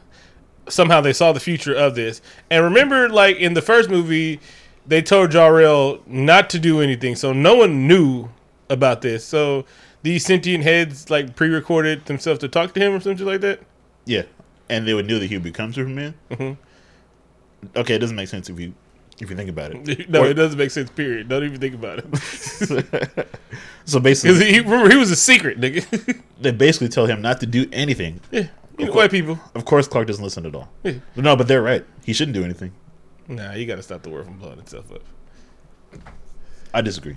somehow 0.69 1.01
they 1.01 1.13
saw 1.13 1.33
the 1.33 1.41
future 1.41 1.75
of 1.75 1.95
this. 1.95 2.21
And 2.51 2.65
remember, 2.65 3.09
like 3.09 3.37
in 3.37 3.55
the 3.55 3.63
first 3.63 3.89
movie, 3.89 4.41
they 4.87 5.03
told 5.03 5.31
Jor-El 5.31 6.01
not 6.07 6.51
to 6.51 6.59
do 6.59 6.81
anything, 6.81 7.15
so 7.17 7.33
no 7.33 7.55
one 7.55 7.87
knew 7.87 8.29
about 8.69 9.03
this. 9.03 9.25
So 9.25 9.65
these 10.03 10.25
sentient 10.27 10.65
heads 10.65 11.09
like 11.11 11.37
pre-recorded 11.37 12.07
themselves 12.07 12.41
to 12.41 12.49
talk 12.49 12.75
to 12.75 12.81
him 12.81 12.93
or 12.93 13.01
something 13.01 13.25
like 13.27 13.41
that. 13.43 13.61
Yeah, 14.05 14.23
and 14.69 14.87
they 14.87 14.95
would 14.95 15.07
know 15.07 15.19
that 15.19 15.27
he 15.27 15.37
would 15.37 15.43
become 15.45 15.73
Superman. 15.73 16.15
Mhm. 16.31 16.57
Okay, 17.77 17.95
it 17.95 17.99
doesn't 17.99 18.17
make 18.17 18.29
sense 18.29 18.49
if 18.51 18.59
you 18.61 18.75
if 19.21 19.31
you 19.31 19.37
think 19.37 19.49
about 19.49 19.73
it. 19.75 20.09
no, 20.11 20.23
Or- 20.23 20.27
it 20.29 20.35
doesn't 20.35 20.59
make 20.59 20.71
sense. 20.71 20.91
Period. 20.91 21.29
Don't 21.29 21.45
even 21.45 21.61
think 21.61 21.75
about 21.75 22.01
it. 22.01 23.29
so 23.85 24.01
basically, 24.01 24.53
he 24.53 24.61
remember 24.61 24.91
he 24.91 24.97
was 24.97 25.11
a 25.11 25.17
secret, 25.17 25.61
nigga. 25.61 26.21
they 26.41 26.51
basically 26.53 26.89
tell 26.89 27.07
him 27.07 27.23
not 27.23 27.41
to 27.41 27.47
do 27.47 27.67
anything. 27.73 28.21
yeah, 28.31 28.49
you 28.79 28.87
know, 28.87 28.93
white 28.93 29.11
people. 29.11 29.39
Of 29.55 29.65
course, 29.65 29.87
Clark 29.89 30.07
doesn't 30.09 30.23
listen 30.25 30.45
at 30.47 30.55
all. 30.55 30.69
Yeah. 30.83 30.95
No, 31.17 31.37
but 31.37 31.49
they're 31.49 31.63
right. 31.63 31.85
He 32.05 32.13
shouldn't 32.13 32.35
do 32.35 32.45
anything. 32.45 32.73
Nah, 33.29 33.53
you 33.55 33.67
got 33.67 33.77
to 33.77 33.83
stop 33.83 34.03
the 34.03 34.11
world 34.11 34.27
from 34.27 34.39
blowing 34.39 34.59
itself 34.59 34.91
up. 34.93 35.03
I 36.75 36.81
disagree. 36.83 37.17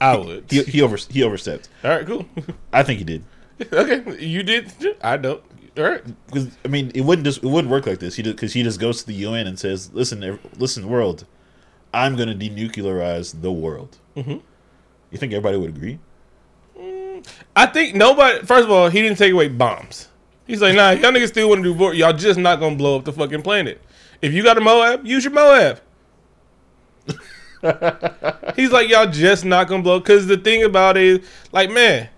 I 0.00 0.16
would. 0.16 0.46
He 0.50 0.62
he 0.62 0.80
over 0.82 0.96
he 0.96 1.22
overstepped. 1.22 1.68
All 1.84 1.90
right, 1.90 2.06
cool. 2.06 2.26
I 2.72 2.82
think 2.82 2.98
he 2.98 3.04
did. 3.04 3.24
okay, 3.72 4.24
you 4.24 4.42
did. 4.42 4.72
I 5.02 5.16
don't. 5.16 5.42
Right. 5.78 6.02
Because 6.26 6.50
I 6.64 6.68
mean, 6.68 6.90
it 6.94 7.02
wouldn't 7.02 7.24
just 7.24 7.38
it 7.38 7.46
wouldn't 7.46 7.70
work 7.70 7.86
like 7.86 8.00
this. 8.00 8.16
He 8.16 8.22
because 8.22 8.52
he 8.52 8.62
just 8.64 8.80
goes 8.80 9.00
to 9.02 9.06
the 9.06 9.14
UN 9.14 9.46
and 9.46 9.58
says, 9.58 9.92
"Listen, 9.92 10.38
listen, 10.56 10.88
world, 10.88 11.24
I'm 11.94 12.16
going 12.16 12.28
to 12.28 12.34
denuclearize 12.34 13.40
the 13.42 13.52
world." 13.52 13.98
Mhm. 14.16 14.42
You 15.10 15.18
think 15.18 15.32
everybody 15.32 15.56
would 15.56 15.70
agree? 15.70 16.00
I 17.54 17.66
think 17.66 17.94
nobody. 17.94 18.44
First 18.44 18.64
of 18.64 18.70
all, 18.70 18.88
he 18.88 19.02
didn't 19.02 19.18
take 19.18 19.32
away 19.32 19.48
bombs. 19.48 20.08
He's 20.46 20.62
like, 20.62 20.74
nah, 20.74 20.90
y'all 20.90 21.12
niggas 21.12 21.28
still 21.28 21.48
want 21.48 21.62
to 21.62 21.72
do 21.72 21.74
war. 21.74 21.94
Y'all 21.94 22.12
just 22.12 22.38
not 22.38 22.58
gonna 22.58 22.76
blow 22.76 22.96
up 22.96 23.04
the 23.04 23.12
fucking 23.12 23.42
planet. 23.42 23.80
If 24.22 24.32
you 24.32 24.42
got 24.42 24.56
a 24.56 24.60
Moab, 24.60 25.06
use 25.06 25.24
your 25.24 25.32
Moab. 25.32 25.80
He's 28.56 28.70
like, 28.70 28.88
y'all 28.88 29.06
just 29.10 29.44
not 29.44 29.68
gonna 29.68 29.82
blow. 29.82 29.98
Because 30.00 30.26
the 30.26 30.36
thing 30.38 30.62
about 30.64 30.96
it 30.96 31.02
is, 31.04 31.28
like, 31.52 31.70
man, 31.70 32.08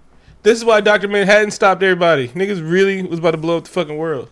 this 0.43 0.59
is 0.59 0.65
why 0.65 0.81
Doctor 0.81 1.09
Manhattan 1.09 1.51
stopped 1.51 1.83
everybody. 1.83 2.29
Niggas 2.29 2.61
really 2.69 3.03
was 3.03 3.19
about 3.19 3.33
to 3.33 3.37
blow 3.37 3.57
up 3.59 3.65
the 3.65 3.71
fucking 3.71 3.97
world. 3.97 4.31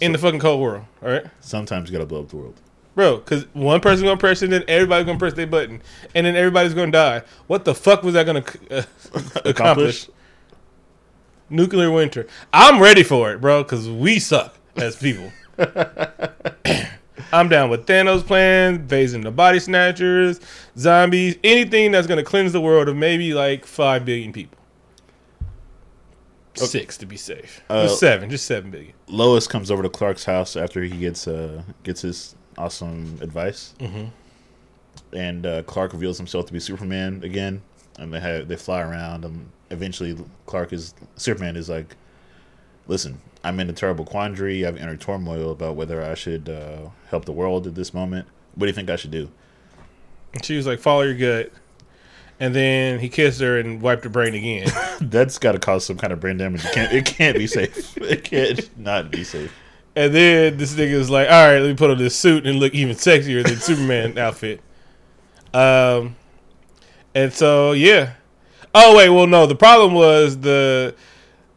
In 0.00 0.12
the 0.12 0.18
fucking 0.18 0.38
cold 0.40 0.60
world, 0.60 0.84
all 1.02 1.08
right, 1.10 1.24
Sometimes 1.40 1.90
you 1.90 1.92
got 1.92 2.00
to 2.02 2.06
blow 2.06 2.20
up 2.20 2.28
the 2.28 2.36
world. 2.36 2.54
bro. 2.94 3.16
Because 3.16 3.46
one 3.52 3.80
person 3.80 4.04
gonna 4.04 4.16
press 4.16 4.42
it, 4.42 4.50
then 4.50 4.62
everybody's 4.68 5.06
gonna 5.06 5.18
press 5.18 5.32
their 5.34 5.46
button, 5.46 5.82
and 6.14 6.24
then 6.24 6.36
everybody's 6.36 6.72
gonna 6.74 6.92
die. 6.92 7.22
What 7.48 7.64
the 7.64 7.74
fuck 7.74 8.02
was 8.04 8.14
that 8.14 8.24
gonna 8.24 8.44
uh, 8.70 8.82
accomplish? 9.44 10.08
Nuclear 11.50 11.90
winter. 11.90 12.26
I'm 12.52 12.80
ready 12.80 13.02
for 13.02 13.32
it, 13.32 13.40
bro, 13.40 13.62
because 13.64 13.88
we 13.88 14.18
suck 14.20 14.54
as 14.76 14.94
people. 14.96 15.32
I'm 17.32 17.48
down 17.48 17.70
with 17.70 17.86
Thanos' 17.86 18.24
plan, 18.24 18.86
phasing 18.86 19.22
the 19.22 19.30
body 19.30 19.58
snatchers, 19.58 20.40
zombies, 20.78 21.36
anything 21.42 21.90
that's 21.90 22.06
going 22.06 22.18
to 22.18 22.24
cleanse 22.24 22.52
the 22.52 22.60
world 22.60 22.88
of 22.88 22.96
maybe 22.96 23.34
like 23.34 23.64
5 23.66 24.04
billion 24.04 24.32
people. 24.32 24.57
Six 26.66 26.96
to 26.98 27.06
be 27.06 27.16
safe. 27.16 27.60
Uh, 27.68 27.84
Just 27.84 28.00
seven, 28.00 28.30
just 28.30 28.46
7 28.46 28.70
billion. 28.70 28.92
Lois 29.08 29.46
comes 29.46 29.70
over 29.70 29.82
to 29.82 29.88
Clark's 29.88 30.24
house 30.24 30.56
after 30.56 30.82
he 30.82 30.96
gets 30.98 31.26
uh 31.28 31.62
gets 31.82 32.02
his 32.02 32.34
awesome 32.56 33.18
advice, 33.20 33.74
Mhm. 33.80 34.10
and 35.12 35.46
uh, 35.46 35.62
Clark 35.62 35.92
reveals 35.92 36.18
himself 36.18 36.46
to 36.46 36.52
be 36.52 36.60
Superman 36.60 37.22
again, 37.22 37.62
and 37.98 38.12
they 38.12 38.20
have 38.20 38.48
they 38.48 38.56
fly 38.56 38.80
around, 38.82 39.24
and 39.24 39.48
eventually 39.70 40.16
Clark 40.46 40.72
is 40.72 40.94
Superman 41.16 41.56
is 41.56 41.68
like, 41.68 41.96
"Listen, 42.86 43.20
I'm 43.44 43.60
in 43.60 43.70
a 43.70 43.72
terrible 43.72 44.04
quandary. 44.04 44.66
I've 44.66 44.76
entered 44.76 45.00
turmoil 45.00 45.50
about 45.52 45.76
whether 45.76 46.02
I 46.02 46.14
should 46.14 46.48
uh, 46.48 46.90
help 47.10 47.24
the 47.24 47.32
world 47.32 47.66
at 47.66 47.74
this 47.74 47.94
moment. 47.94 48.26
What 48.54 48.66
do 48.66 48.68
you 48.68 48.74
think 48.74 48.90
I 48.90 48.96
should 48.96 49.10
do?" 49.12 49.30
And 50.34 50.44
she 50.44 50.56
was 50.56 50.66
like, 50.66 50.78
follow 50.78 51.02
your 51.02 51.14
gut. 51.14 51.52
And 52.40 52.54
then 52.54 53.00
he 53.00 53.08
kissed 53.08 53.40
her 53.40 53.58
and 53.58 53.82
wiped 53.82 54.04
her 54.04 54.10
brain 54.10 54.34
again. 54.34 54.68
That's 55.00 55.38
got 55.38 55.52
to 55.52 55.58
cause 55.58 55.84
some 55.84 55.96
kind 55.96 56.12
of 56.12 56.20
brain 56.20 56.36
damage. 56.36 56.64
It 56.64 56.72
can't. 56.72 56.92
It 56.92 57.04
can't 57.04 57.36
be 57.36 57.46
safe. 57.46 57.96
It 57.98 58.24
can't 58.24 58.78
not 58.78 59.10
be 59.10 59.24
safe. 59.24 59.52
And 59.96 60.14
then 60.14 60.56
this 60.56 60.74
nigga 60.74 60.96
was 60.96 61.10
like, 61.10 61.28
all 61.28 61.48
right, 61.48 61.58
let 61.58 61.68
me 61.68 61.74
put 61.74 61.90
on 61.90 61.98
this 61.98 62.14
suit 62.14 62.46
and 62.46 62.60
look 62.60 62.72
even 62.74 62.94
sexier 62.94 63.44
than 63.44 63.56
Superman 63.56 64.16
outfit. 64.18 64.60
Um, 65.52 66.14
and 67.14 67.32
so 67.32 67.72
yeah. 67.72 68.12
Oh 68.74 68.96
wait, 68.96 69.08
well 69.08 69.26
no, 69.26 69.46
the 69.46 69.56
problem 69.56 69.94
was 69.94 70.38
the 70.38 70.94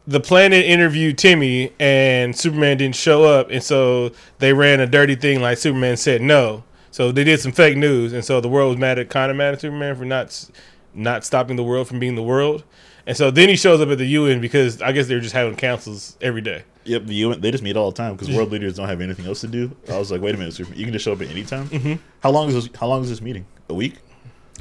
the 0.06 0.18
planet 0.18 0.64
interviewed 0.64 1.18
Timmy 1.18 1.72
and 1.78 2.36
Superman 2.36 2.78
didn't 2.78 2.96
show 2.96 3.24
up, 3.24 3.50
and 3.50 3.62
so 3.62 4.10
they 4.38 4.52
ran 4.52 4.80
a 4.80 4.86
dirty 4.86 5.14
thing 5.14 5.40
like 5.40 5.58
Superman 5.58 5.96
said 5.96 6.22
no. 6.22 6.64
So 6.90 7.12
they 7.12 7.24
did 7.24 7.40
some 7.40 7.52
fake 7.52 7.76
news, 7.76 8.12
and 8.12 8.24
so 8.24 8.40
the 8.40 8.48
world 8.48 8.70
was 8.70 8.78
mad 8.78 8.98
at 8.98 9.08
kind 9.08 9.30
of 9.30 9.36
mad 9.36 9.54
at 9.54 9.60
Superman 9.60 9.94
for 9.96 10.04
not 10.04 10.50
not 10.94 11.24
stopping 11.24 11.56
the 11.56 11.62
world 11.64 11.88
from 11.88 11.98
being 11.98 12.14
the 12.14 12.22
world. 12.22 12.64
And 13.06 13.16
so 13.16 13.30
then 13.30 13.48
he 13.48 13.56
shows 13.56 13.80
up 13.80 13.88
at 13.88 13.98
the 13.98 14.06
UN 14.06 14.40
because 14.40 14.80
I 14.80 14.92
guess 14.92 15.08
they're 15.08 15.20
just 15.20 15.34
having 15.34 15.56
councils 15.56 16.16
every 16.20 16.40
day. 16.40 16.62
Yep, 16.84 17.06
the 17.06 17.14
UN, 17.14 17.40
they 17.40 17.50
just 17.50 17.62
meet 17.64 17.76
all 17.76 17.90
the 17.90 17.96
time 17.96 18.14
because 18.16 18.30
world 18.34 18.50
leaders 18.50 18.74
don't 18.76 18.88
have 18.88 19.00
anything 19.00 19.26
else 19.26 19.40
to 19.42 19.48
do. 19.48 19.74
I 19.90 19.98
was 19.98 20.10
like, 20.10 20.20
wait 20.20 20.34
a 20.34 20.38
minute, 20.38 20.58
you 20.58 20.64
can 20.84 20.92
just 20.92 21.04
show 21.04 21.12
up 21.12 21.20
at 21.22 21.28
any 21.28 21.44
time. 21.44 21.68
Mhm. 21.68 21.98
How 22.22 22.30
long 22.30 22.48
is 22.48 22.54
this? 22.54 22.68
How 22.78 22.86
long 22.86 23.02
is 23.02 23.08
this 23.08 23.20
meeting? 23.20 23.46
A 23.68 23.74
week? 23.74 23.94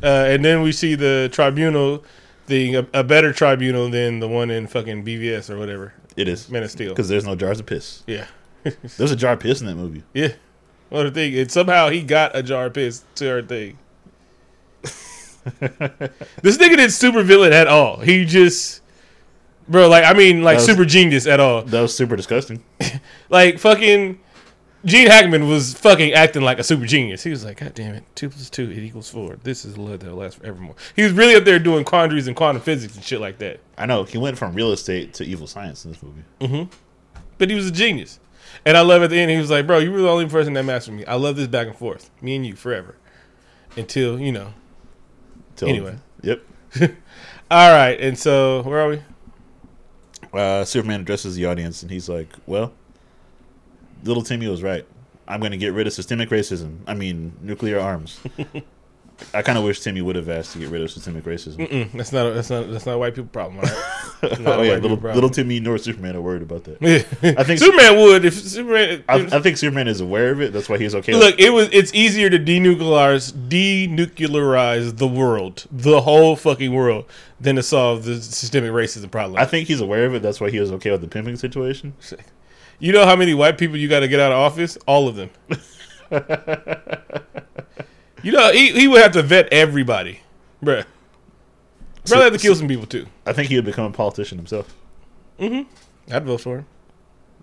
Uh, 0.03 0.25
and 0.29 0.43
then 0.43 0.61
we 0.63 0.71
see 0.71 0.95
the 0.95 1.29
tribunal 1.31 2.03
thing, 2.47 2.75
a, 2.75 2.87
a 2.93 3.03
better 3.03 3.31
tribunal 3.33 3.89
than 3.89 4.19
the 4.19 4.27
one 4.27 4.49
in 4.49 4.65
fucking 4.67 5.03
BVS 5.05 5.49
or 5.49 5.57
whatever, 5.59 5.93
It 6.17 6.27
is 6.27 6.49
Man 6.49 6.63
of 6.63 6.71
Steel. 6.71 6.89
because 6.89 7.07
there's 7.09 7.25
no 7.25 7.35
jars 7.35 7.59
of 7.59 7.65
piss. 7.67 8.03
Yeah, 8.07 8.25
There's 8.63 9.11
a 9.11 9.15
jar 9.15 9.33
of 9.33 9.39
piss 9.39 9.61
in 9.61 9.67
that 9.67 9.75
movie. 9.75 10.03
yeah. 10.13 10.33
What 10.89 11.03
the 11.03 11.11
thing? 11.11 11.37
And 11.37 11.49
somehow 11.51 11.89
he 11.89 12.01
got 12.03 12.35
a 12.35 12.43
jar 12.43 12.65
of 12.65 12.73
piss 12.73 13.03
to 13.15 13.25
her 13.25 13.41
thing. 13.41 13.77
This 15.43 16.57
nigga 16.57 16.77
didn't 16.77 16.91
super 16.91 17.23
villain 17.23 17.53
at 17.53 17.67
all. 17.67 17.97
He 17.97 18.25
just, 18.25 18.81
bro, 19.67 19.87
like 19.89 20.03
I 20.03 20.13
mean, 20.13 20.43
like 20.43 20.57
was- 20.57 20.65
super 20.65 20.85
genius 20.85 21.27
at 21.27 21.39
all. 21.39 21.63
That 21.63 21.81
was 21.81 21.95
super 21.95 22.15
disgusting. 22.15 22.63
Like 23.29 23.59
fucking. 23.59 24.19
Gene 24.83 25.07
Hackman 25.07 25.47
was 25.47 25.75
fucking 25.75 26.13
acting 26.13 26.41
like 26.41 26.57
a 26.57 26.63
super 26.63 26.87
genius. 26.87 27.21
He 27.23 27.29
was 27.29 27.45
like, 27.45 27.57
God 27.57 27.75
damn 27.75 27.93
it, 27.93 28.03
two 28.15 28.29
plus 28.29 28.49
two, 28.49 28.71
it 28.71 28.79
equals 28.79 29.11
four. 29.11 29.37
This 29.43 29.63
is 29.63 29.77
love 29.77 29.99
that 29.99 30.09
will 30.09 30.17
last 30.17 30.39
forevermore. 30.39 30.73
He 30.95 31.03
was 31.03 31.11
really 31.11 31.35
up 31.35 31.43
there 31.43 31.59
doing 31.59 31.85
quandaries 31.85 32.25
and 32.25 32.35
quantum 32.35 32.63
physics 32.63 32.95
and 32.95 33.03
shit 33.03 33.21
like 33.21 33.37
that. 33.37 33.59
I 33.77 33.85
know 33.85 34.05
he 34.05 34.17
went 34.17 34.39
from 34.39 34.55
real 34.55 34.71
estate 34.71 35.13
to 35.15 35.23
evil 35.23 35.45
science 35.45 35.85
in 35.85 35.91
this 35.91 36.01
movie. 36.01 36.23
Mm-hmm. 36.39 36.71
But 37.37 37.51
he 37.51 37.55
was 37.55 37.67
a 37.67 37.71
genius. 37.71 38.19
And 38.65 38.75
I 38.75 38.81
love 38.81 39.03
at 39.03 39.11
the 39.11 39.19
end, 39.19 39.29
he 39.29 39.37
was 39.37 39.51
like, 39.51 39.67
Bro, 39.67 39.79
you 39.79 39.91
were 39.91 40.01
the 40.01 40.09
only 40.09 40.27
person 40.27 40.53
that 40.53 40.63
mastered 40.65 40.95
me. 40.95 41.05
I 41.05 41.13
love 41.13 41.35
this 41.35 41.47
back 41.47 41.67
and 41.67 41.75
forth. 41.75 42.09
Me 42.19 42.35
and 42.35 42.45
you 42.45 42.55
forever. 42.55 42.95
Until, 43.77 44.19
you 44.19 44.31
know. 44.31 44.53
Till- 45.61 45.69
Anyway. 45.69 45.95
yep. 46.23 46.41
All 47.51 47.71
right. 47.73 47.99
And 47.99 48.17
so, 48.17 48.63
where 48.63 48.79
are 48.81 48.89
we? 48.89 49.01
Uh, 50.33 50.63
Superman 50.65 51.01
addresses 51.01 51.35
the 51.35 51.45
audience 51.45 51.81
and 51.83 51.91
he's 51.91 52.07
like, 52.09 52.29
"Well, 52.47 52.73
little 54.03 54.23
Timmy 54.23 54.47
was 54.47 54.63
right. 54.63 54.85
I'm 55.27 55.39
going 55.39 55.51
to 55.51 55.57
get 55.57 55.73
rid 55.73 55.85
of 55.87 55.93
systemic 55.93 56.29
racism. 56.29 56.77
I 56.87 56.93
mean, 56.93 57.33
nuclear 57.41 57.79
arms." 57.79 58.19
I 59.33 59.41
kind 59.41 59.57
of 59.57 59.63
wish 59.63 59.79
Timmy 59.79 60.01
would 60.01 60.15
have 60.15 60.29
asked 60.29 60.53
to 60.53 60.59
get 60.59 60.69
rid 60.69 60.81
of 60.81 60.91
systemic 60.91 61.23
racism. 61.23 61.67
Mm-mm, 61.67 61.91
that's 61.93 62.11
not 62.11 62.27
a, 62.27 62.31
that's 62.31 62.49
not 62.49 62.69
that's 62.71 62.85
not 62.85 62.95
a 62.95 62.97
white 62.97 63.15
people 63.15 63.29
problem, 63.31 63.59
right? 63.59 63.97
Oh 64.45 64.61
yeah, 64.61 64.75
little, 64.75 64.97
little. 64.97 65.31
Timmy 65.31 65.59
nor 65.59 65.79
Superman 65.79 66.15
are 66.15 66.21
worried 66.21 66.43
about 66.43 66.63
that. 66.65 66.79
I 67.39 67.43
think- 67.43 67.59
Superman 67.59 67.97
would 67.97 68.23
if 68.23 68.35
Superman. 68.35 69.03
I, 69.09 69.15
I 69.15 69.39
think 69.41 69.57
Superman 69.57 69.87
is 69.87 69.99
aware 69.99 70.31
of 70.31 70.41
it. 70.41 70.53
That's 70.53 70.69
why 70.69 70.77
he's 70.77 70.93
okay. 70.93 71.13
Look, 71.15 71.39
it 71.39 71.49
was. 71.49 71.69
It's 71.71 71.91
easier 71.95 72.29
to 72.29 72.37
denuclearize 72.37 73.31
denuclearize 73.49 74.97
the 74.97 75.07
world, 75.07 75.65
the 75.71 76.01
whole 76.01 76.35
fucking 76.35 76.71
world, 76.71 77.05
than 77.39 77.55
to 77.55 77.63
solve 77.63 78.03
the 78.03 78.21
systemic 78.21 78.71
racism 78.71 79.09
problem. 79.09 79.39
I 79.39 79.45
think 79.45 79.67
he's 79.67 79.81
aware 79.81 80.05
of 80.05 80.13
it. 80.13 80.21
That's 80.21 80.39
why 80.39 80.51
he 80.51 80.59
was 80.59 80.71
okay 80.73 80.91
with 80.91 81.01
the 81.01 81.07
pimping 81.07 81.35
situation. 81.37 81.93
You 82.77 82.91
know 82.93 83.05
how 83.05 83.15
many 83.15 83.33
white 83.33 83.57
people 83.57 83.77
you 83.77 83.87
got 83.87 84.01
to 84.01 84.07
get 84.07 84.19
out 84.19 84.31
of 84.31 84.37
office? 84.37 84.77
All 84.85 85.07
of 85.07 85.15
them. 85.15 85.29
you 88.23 88.31
know, 88.31 88.51
he, 88.51 88.71
he 88.71 88.87
would 88.87 89.01
have 89.01 89.11
to 89.13 89.21
vet 89.21 89.47
everybody. 89.51 90.21
Bruh. 90.63 90.83
So- 92.05 92.15
Probably 92.15 92.23
have 92.31 92.33
to 92.33 92.39
kill 92.39 92.55
some 92.55 92.67
people 92.67 92.85
too. 92.87 93.05
I 93.25 93.33
think 93.33 93.49
he 93.49 93.55
would 93.55 93.65
become 93.65 93.85
a 93.85 93.91
politician 93.91 94.37
himself. 94.37 94.73
Mhm. 95.39 95.65
I'd 96.11 96.25
vote 96.25 96.41
for 96.41 96.57
him. 96.59 96.65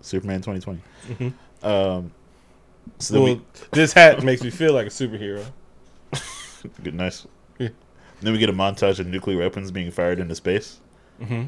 Superman 0.01 0.41
2020. 0.43 0.81
Mm-hmm. 1.09 1.67
Um, 1.67 2.13
so 2.99 3.23
Well, 3.23 3.41
this 3.73 3.93
hat 3.93 4.23
makes 4.23 4.43
me 4.43 4.51
feel 4.51 4.73
like 4.73 4.87
a 4.87 4.91
superhero. 4.91 5.45
good, 6.83 6.95
nice. 6.95 7.27
Yeah. 7.59 7.69
Then 8.21 8.33
we 8.33 8.39
get 8.39 8.49
a 8.49 8.53
montage 8.53 8.99
of 8.99 9.07
nuclear 9.07 9.39
weapons 9.39 9.71
being 9.71 9.91
fired 9.91 10.19
into 10.21 10.35
space, 10.35 10.81
Mm-hmm. 11.21 11.45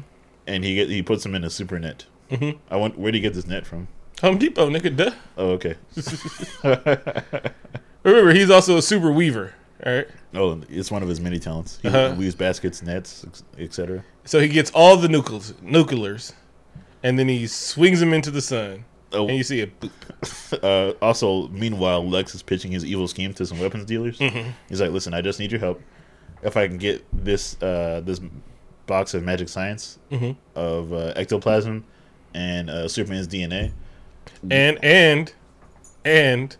and 0.47 0.63
he 0.63 0.75
get 0.75 0.89
he 0.89 1.01
puts 1.01 1.23
them 1.23 1.33
in 1.35 1.43
a 1.45 1.49
super 1.49 1.79
net. 1.79 2.05
Mm-hmm. 2.29 2.57
I 2.73 2.77
want 2.77 2.97
where 2.97 3.11
do 3.11 3.17
you 3.17 3.21
get 3.21 3.33
this 3.33 3.47
net 3.47 3.65
from? 3.65 3.87
Home 4.21 4.37
Depot, 4.37 4.69
nigga, 4.69 4.95
duh. 4.95 5.11
Oh, 5.37 5.51
okay. 5.51 5.75
Remember, 8.03 8.33
he's 8.33 8.49
also 8.49 8.77
a 8.77 8.81
super 8.81 9.11
weaver. 9.11 9.53
All 9.85 9.93
right. 9.93 10.07
oh, 10.35 10.61
it's 10.69 10.91
one 10.91 11.01
of 11.03 11.09
his 11.09 11.19
many 11.19 11.39
talents. 11.39 11.79
He 11.81 11.87
Uh-huh. 11.87 12.15
weaves 12.17 12.35
baskets, 12.35 12.81
nets, 12.83 13.25
etc. 13.57 14.03
So 14.25 14.39
he 14.39 14.47
gets 14.47 14.69
all 14.71 14.95
the 14.97 15.07
nuclears, 15.07 15.53
nuclears, 15.61 16.33
and 17.03 17.17
then 17.17 17.27
he 17.27 17.47
swings 17.47 17.99
them 17.99 18.13
into 18.13 18.29
the 18.29 18.41
sun, 18.41 18.85
Oh, 19.11 19.27
and 19.27 19.35
you 19.37 19.43
see 19.43 19.61
it. 19.61 19.79
boop. 19.79 19.91
uh, 20.63 20.93
also, 21.03 21.47
meanwhile, 21.49 22.07
Lex 22.07 22.35
is 22.35 22.43
pitching 22.43 22.71
his 22.71 22.85
evil 22.85 23.07
scheme 23.07 23.33
to 23.33 23.45
some 23.45 23.59
weapons 23.59 23.85
dealers. 23.85 24.19
Mm-hmm. 24.19 24.49
He's 24.69 24.79
like, 24.79 24.91
"Listen, 24.91 25.13
I 25.15 25.21
just 25.21 25.39
need 25.39 25.51
your 25.51 25.59
help. 25.59 25.81
If 26.43 26.55
I 26.57 26.67
can 26.67 26.77
get 26.77 27.03
this 27.11 27.59
uh, 27.61 28.01
this 28.05 28.19
box 28.85 29.13
of 29.15 29.23
magic 29.23 29.49
science 29.49 29.97
Mhm. 30.11 30.35
of 30.55 30.93
uh, 30.93 31.13
ectoplasm 31.15 31.83
and 32.35 32.69
uh, 32.69 32.87
Superman's 32.87 33.27
DNA, 33.27 33.71
and 34.51 34.77
and 34.83 35.33
and 36.05 36.55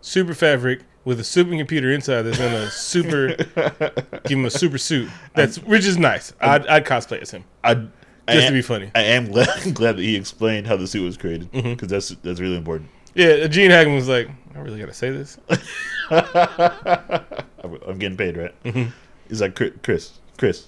super 0.00 0.34
fabric 0.34 0.80
with 1.04 1.18
a 1.20 1.22
supercomputer 1.22 1.94
inside 1.94 2.22
that's 2.22 2.38
gonna 2.38 2.70
super 2.70 3.28
give 3.34 4.38
him 4.38 4.44
a 4.44 4.50
super 4.50 4.78
suit. 4.78 5.08
That's 5.34 5.56
which 5.58 5.84
is 5.86 5.96
nice. 5.96 6.32
I'd, 6.40 6.66
I'd 6.66 6.84
cosplay 6.84 7.20
as 7.20 7.30
him 7.30 7.44
I'd 7.64 7.88
just 8.28 8.44
I, 8.44 8.48
to 8.48 8.52
be 8.52 8.62
funny. 8.62 8.90
I 8.94 9.02
am 9.02 9.30
glad, 9.30 9.48
glad 9.74 9.96
that 9.96 10.02
he 10.02 10.16
explained 10.16 10.66
how 10.66 10.76
the 10.76 10.86
suit 10.86 11.02
was 11.02 11.16
created 11.16 11.50
because 11.50 11.74
Mhm. 11.76 11.88
that's 11.88 12.08
that's 12.22 12.40
really 12.40 12.56
important. 12.56 12.90
Yeah, 13.14 13.46
Gene 13.46 13.70
Hackman 13.70 13.94
was 13.96 14.08
like, 14.08 14.28
I 14.54 14.58
really 14.60 14.78
gotta 14.78 14.92
say 14.92 15.10
this. 15.10 15.38
I'm 16.10 17.98
getting 17.98 18.16
paid, 18.16 18.36
right? 18.36 18.62
Mhm. 18.64 18.92
He's 19.28 19.40
like, 19.40 19.54
"Chris- 19.56 19.72
Chris, 19.82 20.12
Chris, 20.36 20.66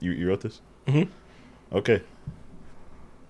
you, 0.00 0.12
you 0.12 0.28
wrote 0.28 0.40
this? 0.42 0.60
Mhm. 0.86 1.08
Okay. 1.72 2.02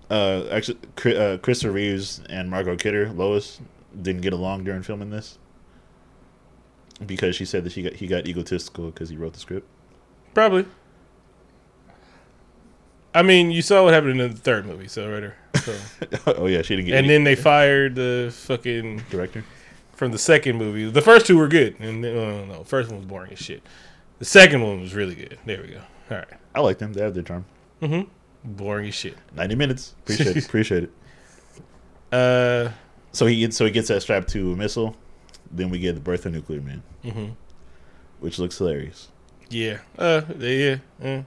Uh, 0.09 0.45
actually, 0.51 0.77
uh, 0.97 1.37
Krista 1.37 1.73
Reeves 1.73 2.21
and 2.29 2.49
Margot 2.49 2.75
Kidder, 2.75 3.09
Lois, 3.11 3.59
didn't 4.01 4.21
get 4.21 4.33
along 4.33 4.63
during 4.63 4.81
filming 4.81 5.09
this 5.09 5.37
because 7.05 7.35
she 7.35 7.45
said 7.45 7.63
that 7.63 7.71
she 7.71 7.83
got 7.83 7.93
he 7.93 8.07
got 8.07 8.27
egotistical 8.27 8.87
because 8.87 9.09
he 9.09 9.17
wrote 9.17 9.33
the 9.33 9.39
script. 9.39 9.67
Probably. 10.33 10.65
I 13.15 13.21
mean, 13.21 13.51
you 13.51 13.61
saw 13.61 13.83
what 13.83 13.93
happened 13.93 14.19
in 14.19 14.31
the 14.31 14.37
third 14.37 14.65
movie, 14.65 14.87
so 14.87 15.09
right. 15.09 15.19
there. 15.19 15.37
So. 15.55 15.75
oh 16.37 16.47
yeah, 16.47 16.63
she 16.63 16.75
didn't 16.75 16.87
get. 16.87 16.95
and 16.95 17.05
any 17.05 17.13
then 17.13 17.23
they 17.23 17.35
fired 17.41 17.95
the 17.95 18.33
fucking 18.35 19.03
director. 19.09 19.43
from 19.95 20.11
the 20.11 20.17
second 20.17 20.57
movie. 20.57 20.89
The 20.89 21.01
first 21.01 21.27
two 21.27 21.37
were 21.37 21.47
good, 21.47 21.79
and 21.79 22.03
then, 22.03 22.17
oh, 22.17 22.45
no, 22.45 22.63
first 22.63 22.89
one 22.89 22.99
was 22.99 23.05
boring 23.05 23.31
as 23.31 23.39
shit. 23.39 23.61
The 24.17 24.25
second 24.25 24.63
one 24.63 24.81
was 24.81 24.95
really 24.95 25.15
good. 25.15 25.37
There 25.45 25.61
we 25.61 25.69
go. 25.69 25.81
All 26.09 26.17
right. 26.17 26.27
I 26.55 26.61
like 26.61 26.79
them. 26.79 26.93
They 26.93 27.01
have 27.01 27.13
their 27.13 27.23
charm. 27.23 27.45
Mm-hmm. 27.81 28.09
Boring 28.43 28.87
as 28.87 28.95
shit. 28.95 29.17
Ninety 29.35 29.55
minutes. 29.55 29.95
Appreciate 30.03 30.37
it. 30.37 30.45
Appreciate 30.47 30.83
it. 30.85 30.91
Uh, 32.11 32.69
So 33.13 33.25
he 33.25 33.39
gets 33.39 33.55
so 33.57 33.65
he 33.65 33.71
gets 33.71 33.87
that 33.87 34.01
strapped 34.01 34.27
to 34.29 34.51
a 34.51 34.55
missile. 34.55 34.95
Then 35.51 35.69
we 35.69 35.79
get 35.79 35.93
the 35.95 36.01
birth 36.01 36.25
of 36.25 36.33
Nuclear 36.33 36.61
Man, 36.61 36.83
hmm 37.03 37.25
which 38.19 38.39
looks 38.39 38.57
hilarious. 38.57 39.09
yeah. 39.49 39.79
Uh, 39.97 40.21
yeah. 40.39 40.77
And 41.01 41.23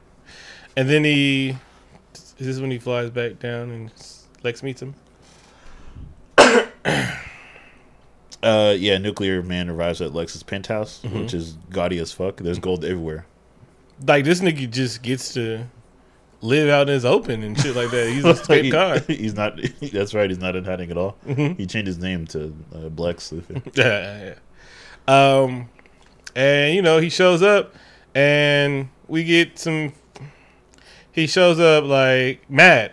then 0.91 1.05
he. 1.05 1.57
Is 2.39 2.47
this 2.47 2.59
when 2.61 2.71
he 2.71 2.79
flies 2.79 3.11
back 3.11 3.39
down 3.39 3.71
and 3.71 3.91
Lex 4.43 4.63
meets 4.63 4.83
him? 4.83 4.95
Uh, 8.43 8.75
yeah, 8.79 8.97
Nuclear 8.99 9.43
Man 9.43 9.69
arrives 9.69 10.01
at 10.01 10.13
Lex's 10.15 10.43
penthouse, 10.43 11.01
Mhm. 11.05 11.23
which 11.23 11.35
is 11.35 11.57
gaudy 11.71 11.99
as 11.99 12.13
fuck. 12.13 12.37
There's 12.37 12.59
gold 12.61 12.85
everywhere. 12.85 13.27
Like 14.07 14.25
this 14.25 14.41
nigga 14.41 14.71
just 14.71 15.03
gets 15.03 15.33
to 15.35 15.67
live 16.43 16.69
out 16.69 16.89
in 16.89 16.95
his 16.95 17.05
open 17.05 17.43
and 17.43 17.59
shit 17.61 17.75
like 17.77 17.91
that. 17.91 18.09
He's 18.11 18.25
a 18.25 18.35
straight 18.45 18.67
He- 18.67 18.71
guy. 18.71 18.99
he's 19.01 19.35
not. 19.35 19.59
That's 19.93 20.15
right. 20.15 20.29
He's 20.31 20.39
not 20.39 20.55
in 20.57 20.65
hiding 20.65 20.91
at 20.91 20.97
all. 20.99 21.17
Mhm. 21.27 21.57
He 21.59 21.67
changed 21.67 21.87
his 21.89 21.99
name 21.99 22.27
to 22.29 22.55
uh, 22.75 22.89
Black 22.91 23.21
Sleuth. 23.21 23.51
yeah, 23.75 24.35
yeah. 25.09 25.41
Um, 25.43 25.69
and 26.35 26.75
you 26.75 26.83
know 26.83 26.99
he 26.99 27.09
shows 27.09 27.43
up, 27.43 27.75
and 28.15 28.89
we 29.09 29.25
get 29.25 29.59
some. 29.59 29.93
He 31.13 31.27
shows 31.27 31.59
up 31.59 31.85
like 31.85 32.49
mad, 32.51 32.93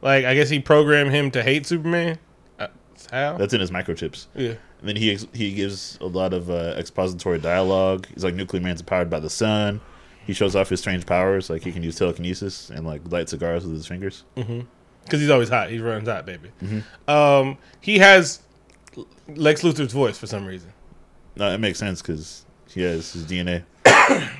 like 0.00 0.24
I 0.24 0.34
guess 0.34 0.48
he 0.48 0.58
programmed 0.60 1.10
him 1.10 1.30
to 1.32 1.42
hate 1.42 1.66
Superman. 1.66 2.18
Uh, 2.58 2.68
how? 3.10 3.36
That's 3.36 3.52
in 3.52 3.60
his 3.60 3.70
microchips. 3.70 4.26
yeah. 4.34 4.54
And 4.80 4.88
then 4.88 4.96
he 4.96 5.10
ex- 5.12 5.26
he 5.34 5.52
gives 5.52 5.98
a 6.00 6.06
lot 6.06 6.32
of 6.32 6.48
uh, 6.48 6.74
expository 6.78 7.38
dialogue. 7.38 8.06
He's 8.14 8.24
like, 8.24 8.34
Nuclear 8.34 8.62
Man's 8.62 8.80
powered 8.80 9.10
by 9.10 9.20
the 9.20 9.28
sun. 9.28 9.82
He 10.30 10.34
shows 10.34 10.54
off 10.54 10.68
his 10.68 10.78
strange 10.78 11.06
powers, 11.06 11.50
like 11.50 11.64
he 11.64 11.72
can 11.72 11.82
use 11.82 11.96
telekinesis 11.96 12.70
and 12.70 12.86
like 12.86 13.00
light 13.10 13.28
cigars 13.28 13.64
with 13.64 13.74
his 13.74 13.84
fingers. 13.88 14.22
because 14.36 15.20
he's 15.20 15.28
always 15.28 15.48
hot. 15.48 15.70
He 15.70 15.80
runs 15.80 16.06
hot, 16.06 16.24
baby. 16.24 16.52
Mhm. 16.62 16.84
Um, 17.08 17.58
he 17.80 17.98
has 17.98 18.38
Lex 19.26 19.62
Luthor's 19.62 19.92
voice 19.92 20.16
for 20.18 20.28
some 20.28 20.46
reason. 20.46 20.72
No, 21.34 21.50
it 21.52 21.58
makes 21.58 21.80
sense 21.80 22.00
because 22.00 22.44
he 22.68 22.82
has 22.82 23.12
his 23.12 23.24
DNA. 23.26 23.64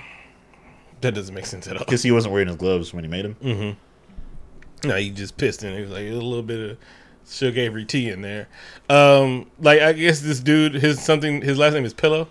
That 1.00 1.14
doesn't 1.14 1.34
make 1.34 1.46
sense 1.46 1.66
at 1.66 1.76
all. 1.76 1.84
Because 1.84 2.02
he 2.02 2.12
wasn't 2.12 2.32
wearing 2.34 2.48
his 2.48 2.56
gloves 2.58 2.92
when 2.92 3.02
he 3.04 3.08
made 3.10 3.24
him. 3.24 3.34
Mm-hmm. 3.42 4.88
No, 4.88 4.96
he 4.96 5.10
just 5.10 5.36
pissed 5.38 5.64
in. 5.64 5.74
He 5.74 5.80
was 5.80 5.90
like 5.90 6.02
a 6.04 6.12
little 6.12 6.42
bit 6.42 6.70
of 6.72 6.78
Suge 7.26 7.56
Avery 7.56 7.84
tea 7.84 8.10
in 8.10 8.20
there. 8.22 8.48
Um, 8.90 9.50
like 9.58 9.80
I 9.80 9.92
guess 9.94 10.20
this 10.20 10.40
dude, 10.40 10.74
his 10.74 11.00
something, 11.02 11.40
his 11.42 11.58
last 11.58 11.72
name 11.72 11.84
is 11.86 11.94
Pillow. 11.94 12.28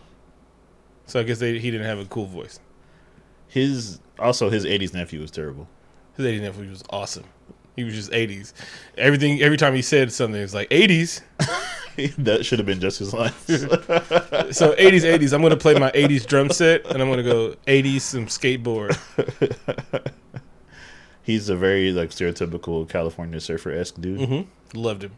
So 1.07 1.19
I 1.19 1.23
guess 1.23 1.39
they, 1.39 1.57
he 1.57 1.71
didn't 1.71 1.87
have 1.87 1.97
a 1.99 2.05
cool 2.05 2.27
voice. 2.27 2.59
His 3.49 3.99
also 4.17 4.49
his 4.49 4.63
'80s 4.63 4.93
nephew 4.93 5.19
was 5.19 5.31
terrible. 5.31 5.67
His 6.15 6.25
80s 6.25 6.41
nephew 6.41 6.69
was 6.69 6.83
awesome. 6.89 7.25
He 7.75 7.83
was 7.85 7.93
just 7.93 8.11
80s. 8.11 8.51
Everything, 8.97 9.41
every 9.41 9.55
time 9.55 9.73
he 9.73 9.81
said 9.81 10.11
something, 10.11 10.37
it 10.37 10.43
was 10.43 10.53
like 10.53 10.69
80s. 10.69 11.21
that 12.17 12.45
should 12.45 12.59
have 12.59 12.65
been 12.65 12.81
just 12.81 12.99
his 12.99 13.13
lines. 13.13 13.33
So 14.51 14.73
80s, 14.73 15.03
80s. 15.03 15.31
I'm 15.31 15.41
gonna 15.41 15.55
play 15.55 15.75
my 15.75 15.91
80s 15.91 16.25
drum 16.25 16.49
set, 16.49 16.85
and 16.87 17.01
I'm 17.01 17.09
gonna 17.09 17.23
go 17.23 17.55
80s 17.67 18.01
some 18.01 18.25
skateboard. 18.25 18.97
He's 21.23 21.49
a 21.49 21.55
very 21.55 21.91
like 21.91 22.09
stereotypical 22.09 22.89
California 22.89 23.39
surfer 23.39 23.71
esque 23.71 24.01
dude. 24.01 24.19
Mm-hmm. 24.19 24.77
Loved 24.77 25.03
him. 25.03 25.11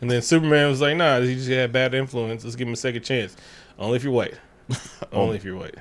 And 0.00 0.10
then 0.10 0.22
Superman 0.22 0.68
was 0.68 0.80
like, 0.80 0.96
"Nah, 0.96 1.20
he 1.20 1.34
just 1.34 1.48
had 1.50 1.70
bad 1.70 1.94
influence. 1.94 2.44
Let's 2.44 2.56
give 2.56 2.66
him 2.66 2.74
a 2.74 2.76
second 2.76 3.02
chance. 3.02 3.36
Only 3.78 3.96
if 3.96 4.04
you're 4.04 4.12
white. 4.12 4.34
Only 5.12 5.36
if 5.36 5.44
you're 5.44 5.56
white." 5.56 5.76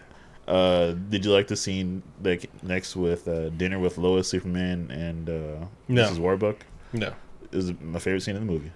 Uh, 0.47 0.91
did 1.09 1.25
you 1.25 1.31
like 1.31 1.47
the 1.47 1.55
scene 1.57 2.01
like 2.23 2.49
next 2.63 2.95
with 2.95 3.27
uh, 3.27 3.49
dinner 3.49 3.79
with 3.79 3.97
Lois, 3.97 4.27
Superman, 4.29 4.89
and 4.91 5.29
uh, 5.29 5.65
No. 5.89 6.05
Mrs. 6.09 6.19
Warbuck? 6.19 6.57
No. 6.93 7.13
It 7.51 7.55
was 7.55 7.73
my 7.81 7.99
favorite 7.99 8.21
scene 8.21 8.35
in 8.37 8.45
the 8.47 8.51
movie. 8.51 8.71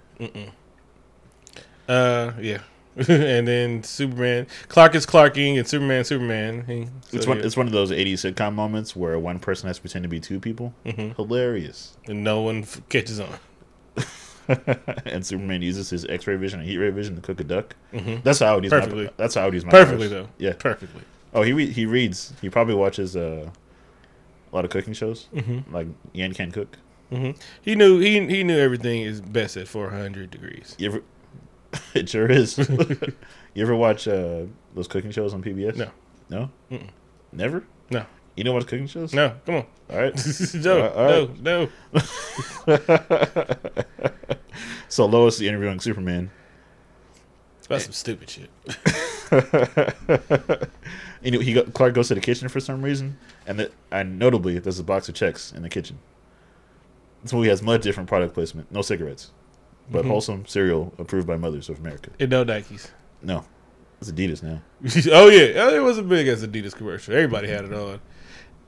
Uh, 1.88 2.32
yeah. 2.40 2.60
and 3.08 3.48
then 3.48 3.84
Superman, 3.84 4.48
Clark 4.68 4.96
is 4.96 5.06
Clarking, 5.06 5.58
and 5.58 5.66
Superman, 5.66 6.04
Superman. 6.04 6.66
He, 6.68 6.86
so, 7.10 7.18
It's 7.18 7.28
one. 7.28 7.38
yeah. 7.38 7.46
It's 7.46 7.56
one 7.56 7.66
of 7.68 7.72
those 7.72 7.90
'80s 7.90 8.34
sitcom 8.34 8.54
moments 8.54 8.96
where 8.98 9.18
one 9.18 9.40
person 9.40 9.68
has 9.68 9.78
to 9.78 9.82
pretend 9.82 10.04
to 10.04 10.10
be 10.10 10.20
two 10.20 10.42
people. 10.42 10.74
Mhm. 10.86 11.16
Hilarious. 11.16 11.96
and 12.08 12.22
no 12.22 12.42
one 12.42 12.64
f- 12.64 12.82
catches 12.90 13.22
on. 13.22 13.30
and 15.06 15.26
Superman 15.26 15.62
uses 15.62 15.90
his 15.90 16.04
X-ray 16.06 16.36
vision 16.36 16.60
and 16.60 16.68
heat 16.68 16.78
ray 16.78 16.90
vision 16.90 17.16
to 17.16 17.22
cook 17.22 17.40
a 17.40 17.46
duck. 17.46 17.78
hmm 17.94 18.16
That's 18.24 18.40
how 18.40 18.48
I 18.52 18.56
would 18.56 18.64
use 18.66 18.72
Perfectly. 18.72 19.06
My, 19.06 19.12
that's 19.16 19.36
how 19.36 19.44
I 19.44 19.46
would 19.46 19.54
use 19.54 19.64
my 19.64 19.72
Perfectly 19.72 20.10
powers. 20.10 20.24
though. 20.24 20.30
Yeah. 20.38 20.54
Perfectly. 20.60 21.02
Oh, 21.34 21.42
he 21.44 21.54
re- 21.54 21.72
he 21.72 21.86
reads. 21.86 22.34
He 22.42 22.50
probably 22.50 22.76
watches 22.76 23.16
uh, 23.16 23.50
a 24.52 24.56
lot 24.56 24.66
of 24.66 24.72
cooking 24.72 24.94
shows, 24.94 25.28
Mm-hmm. 25.34 25.74
like 25.74 25.88
Yan 26.14 26.34
Can 26.34 26.52
Cook. 26.52 26.78
Mm-hmm. 27.12 27.40
He 27.62 27.76
knew 27.76 28.00
he 28.00 28.26
he 28.28 28.44
knew 28.44 28.58
everything 28.58 29.02
is 29.02 29.20
best 29.22 29.58
at 29.58 29.68
400 29.68 30.30
degrees. 30.32 30.76
You 30.78 30.88
ever? 30.90 31.04
it 31.94 32.10
sure 32.10 32.30
is. 32.30 32.58
you 33.54 33.64
ever 33.64 33.76
watch 33.76 34.08
uh, 34.08 34.44
those 34.76 34.88
cooking 34.88 35.12
shows 35.12 35.34
on 35.34 35.42
PBS? 35.44 35.76
No. 35.78 35.90
No. 36.30 36.50
Mm-mm. 36.72 36.90
Never. 37.32 37.64
No. 37.90 38.06
You 38.36 38.46
don't 38.46 38.54
watch 38.56 38.68
cooking 38.68 38.88
shows? 38.88 39.14
No, 39.14 39.36
come 39.46 39.56
on. 39.56 39.66
All 39.90 39.98
right. 40.00 40.14
no, 40.54 40.88
all 40.90 41.06
right. 41.06 41.42
no, 41.42 41.70
no. 42.66 42.78
so 44.88 45.06
Lois 45.06 45.36
is 45.36 45.42
interviewing 45.42 45.80
Superman. 45.82 46.32
That's 47.68 47.84
some 47.86 47.94
stupid 47.94 48.30
shit. 48.30 48.50
Know, 51.24 51.40
he 51.40 51.54
go, 51.54 51.64
Clark 51.66 51.94
goes 51.94 52.08
to 52.08 52.16
the 52.16 52.22
kitchen 52.22 52.50
for 52.50 52.60
some 52.60 52.82
reason, 52.82 53.18
and 53.46 53.60
that 53.60 53.72
and 53.92 54.18
notably, 54.18 54.58
there's 54.58 54.80
a 54.80 54.84
box 54.84 55.08
of 55.08 55.14
Chex 55.16 55.54
in 55.56 55.62
the 55.62 55.70
kitchen. 55.70 56.00
This 57.22 57.32
movie 57.32 57.50
has 57.50 57.62
much 57.62 57.82
different 57.84 58.10
product 58.10 58.34
placement. 58.34 58.72
No 58.72 58.82
cigarettes, 58.82 59.30
but 59.92 60.04
Mhm. 60.04 60.08
wholesome 60.08 60.46
cereal 60.48 60.94
approved 60.98 61.28
by 61.28 61.38
mothers 61.38 61.70
of 61.70 61.78
America. 61.80 62.10
And 62.20 62.32
no 62.32 62.44
Nikes. 62.44 62.90
No, 63.22 63.46
it's 64.02 64.12
Adidas 64.12 64.42
now. 64.42 64.62
oh 65.14 65.28
yeah, 65.30 65.62
oh, 65.64 65.76
it 65.76 65.84
was 65.84 66.00
a 66.00 66.04
big 66.04 66.28
as 66.28 66.46
Adidas 66.46 66.74
commercial. 66.76 67.14
Everybody 67.14 67.48
had 67.50 67.66
it 67.66 67.74
on. 67.74 68.00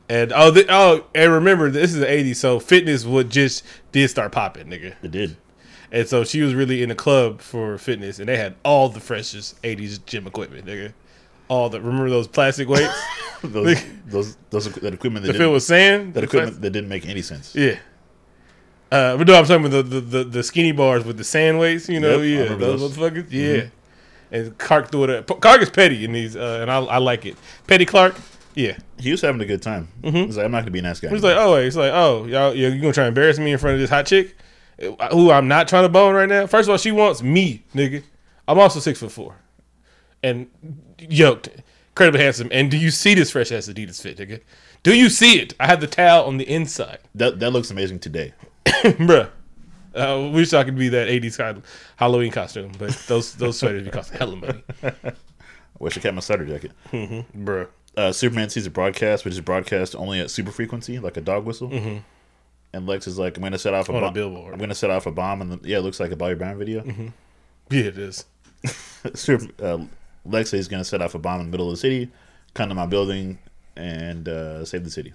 And 0.08 0.32
oh, 0.36 0.54
th- 0.54 0.68
oh, 0.70 1.06
and 1.16 1.32
remember 1.34 1.72
this 1.72 1.92
is 1.94 2.00
the 2.00 2.06
'80s, 2.06 2.36
so 2.36 2.60
fitness 2.60 3.04
would 3.04 3.32
just 3.32 3.64
did 3.92 4.10
start 4.12 4.32
popping, 4.32 4.68
nigga. 4.68 4.94
It 5.02 5.10
did. 5.10 5.38
And 5.94 6.08
so 6.08 6.24
she 6.26 6.42
was 6.42 6.54
really 6.56 6.82
in 6.84 6.90
a 6.92 6.96
club 6.96 7.40
for 7.40 7.78
fitness, 7.78 8.18
and 8.20 8.28
they 8.28 8.36
had 8.36 8.56
all 8.64 8.90
the 8.90 9.00
freshest 9.00 9.62
'80s 9.62 10.04
gym 10.06 10.28
equipment, 10.28 10.66
nigga. 10.66 10.92
All 11.48 11.70
the 11.70 11.80
remember 11.80 12.10
those 12.10 12.28
plastic 12.28 12.68
weights? 12.68 12.92
those, 13.44 13.82
those 14.08 14.38
those 14.50 14.66
that 14.74 14.94
equipment 14.94 15.26
that 15.26 15.34
the 15.34 15.38
fill 15.38 15.48
didn't, 15.48 15.54
with 15.54 15.64
sand. 15.64 16.14
that 16.16 16.22
The 16.22 16.26
equipment 16.26 16.62
that 16.62 16.70
didn't 16.72 16.90
make 16.90 17.06
any 17.08 17.22
sense. 17.22 17.56
yeah. 17.56 17.78
Uh, 18.92 19.18
but 19.18 19.26
no, 19.28 19.34
I'm 19.36 19.46
talking 19.46 19.66
about 19.66 19.90
the, 19.90 20.00
the, 20.00 20.02
the, 20.02 20.24
the 20.24 20.44
skinny 20.44 20.72
bars 20.72 21.04
with 21.04 21.18
the 21.18 21.24
sand 21.24 21.58
weights. 21.58 21.90
You 21.90 22.00
know, 22.00 22.22
Yep, 22.22 22.50
yeah, 22.52 22.56
those, 22.56 22.80
those. 22.82 22.98
Mm-hmm. 22.98 23.04
motherfuckers. 23.20 23.32
Yeah. 23.32 23.64
And 24.32 24.58
Clark 24.60 24.92
threw 24.92 25.06
it. 25.06 25.10
Up. 25.30 25.42
Clark 25.42 25.62
is 25.64 25.70
petty 25.72 26.06
in 26.06 26.12
these, 26.12 26.36
uh, 26.36 26.60
and 26.62 26.72
I, 26.72 26.78
I 26.80 26.98
like 27.00 27.26
it. 27.26 27.36
Petty 27.68 27.86
Clark. 27.86 28.16
Yeah. 28.56 28.78
He 29.00 29.10
was 29.12 29.22
having 29.22 29.42
a 29.42 29.46
good 29.46 29.62
time. 29.64 29.88
Mhm. 30.04 30.26
He's 30.28 30.38
like, 30.38 30.46
I'm 30.46 30.52
not 30.52 30.62
gonna 30.62 30.72
be 30.72 30.80
a 30.80 30.84
nice 30.84 31.00
guy. 31.00 31.10
He's 31.10 31.24
like, 31.24 31.36
oh, 31.38 31.60
he's 31.62 31.76
like, 31.78 31.92
oh, 31.92 32.26
y'all, 32.26 32.54
you're 32.54 32.70
gonna 32.78 32.94
try 32.94 33.04
to 33.04 33.08
embarrass 33.08 33.40
me 33.40 33.52
in 33.52 33.58
front 33.58 33.74
of 33.76 33.80
this 33.80 33.90
hot 33.90 34.06
chick, 34.06 34.36
who 35.12 35.32
I'm 35.32 35.48
not 35.48 35.68
trying 35.68 35.84
to 35.84 35.90
bone 35.90 36.16
right 36.16 36.30
now. 36.30 36.48
First 36.48 36.68
of 36.68 36.72
all, 36.72 36.78
she 36.78 36.92
wants 36.92 37.22
me, 37.24 37.64
nigga. 37.74 38.04
I'm 38.48 38.60
also 38.60 38.80
six 38.80 39.00
foot 39.00 39.12
four, 39.12 39.36
and 40.22 40.48
yoked, 41.00 41.50
incredibly 41.92 42.22
handsome. 42.22 42.50
And 42.52 42.70
do 42.70 42.78
you 42.78 42.92
see 42.92 43.14
this 43.14 43.32
fresh 43.32 43.52
ass 43.52 43.68
Adidas 43.68 44.02
fit, 44.02 44.18
nigga? 44.18 44.42
Do 44.84 44.96
you 44.96 45.10
see 45.10 45.40
it? 45.40 45.54
I 45.60 45.68
have 45.68 45.80
the 45.80 45.88
towel 45.88 46.26
on 46.26 46.38
the 46.38 46.50
inside, 46.50 47.00
that 47.16 47.40
that 47.40 47.52
looks 47.52 47.72
amazing 47.72 48.00
today. 48.00 48.34
bruh. 48.66 49.30
Uh, 49.96 50.30
wish 50.34 50.54
I 50.54 50.64
could 50.64 50.76
be 50.76 50.90
that 50.90 51.08
'80s 51.08 51.38
kind 51.38 51.58
of 51.58 51.66
Halloween 51.98 52.32
costume, 52.32 52.72
but 52.80 52.92
those 53.08 53.36
those 53.36 53.60
sweaters 53.60 53.84
be 53.84 53.92
costing 53.92 54.18
hella 54.18 54.36
money, 54.36 54.64
I 54.84 55.14
wish 55.80 55.96
I 55.98 56.02
kept 56.02 56.16
my 56.16 56.20
sweater 56.22 56.46
jacket. 56.46 56.72
bruh. 56.92 57.68
uh, 57.96 58.12
Superman 58.12 58.50
sees 58.50 58.66
a 58.66 58.72
broadcast, 58.72 59.24
which 59.24 59.36
is 59.36 59.42
broadcast 59.42 59.96
only 59.96 60.20
at 60.20 60.32
super 60.32 60.52
frequency, 60.52 60.98
like 60.98 61.16
a 61.16 61.22
dog 61.22 61.46
whistle. 61.46 61.70
Mm-hmm. 61.70 61.98
And 62.74 62.88
Lex 62.88 63.06
is 63.08 63.20
like, 63.20 63.38
"I'm 63.38 63.44
gonna 63.44 63.60
set 63.60 63.74
off 63.74 63.88
a 63.90 63.92
On 63.92 63.98
a 64.00 64.02
bomb. 64.08 64.14
billboard. 64.14 64.54
I'm 64.54 64.60
gonna 64.60 64.74
set 64.76 64.90
off 64.90 65.06
a 65.06 65.12
bomb." 65.12 65.42
And 65.42 65.52
the, 65.52 65.70
yeah, 65.70 65.78
it 65.78 65.82
looks 65.82 66.00
like 66.00 66.12
a 66.12 66.16
Bobby 66.16 66.36
Brown 66.36 66.58
video. 66.58 66.84
Yeah, 67.70 67.84
it 67.84 67.98
is. 67.98 68.26
Super, 69.14 69.48
uh, 69.64 69.86
Lex 70.26 70.54
is 70.54 70.68
gonna 70.68 70.84
set 70.84 71.02
off 71.02 71.14
a 71.16 71.20
bomb 71.20 71.40
in 71.42 71.48
the 71.48 71.52
middle 71.52 71.68
of 71.68 71.74
the 71.74 71.78
city, 71.78 72.10
come 72.56 72.70
to 72.70 72.76
my 72.76 72.86
building, 72.88 73.38
and 73.76 74.28
uh, 74.28 74.66
save 74.66 74.84
the 74.86 74.90
city. 74.90 75.14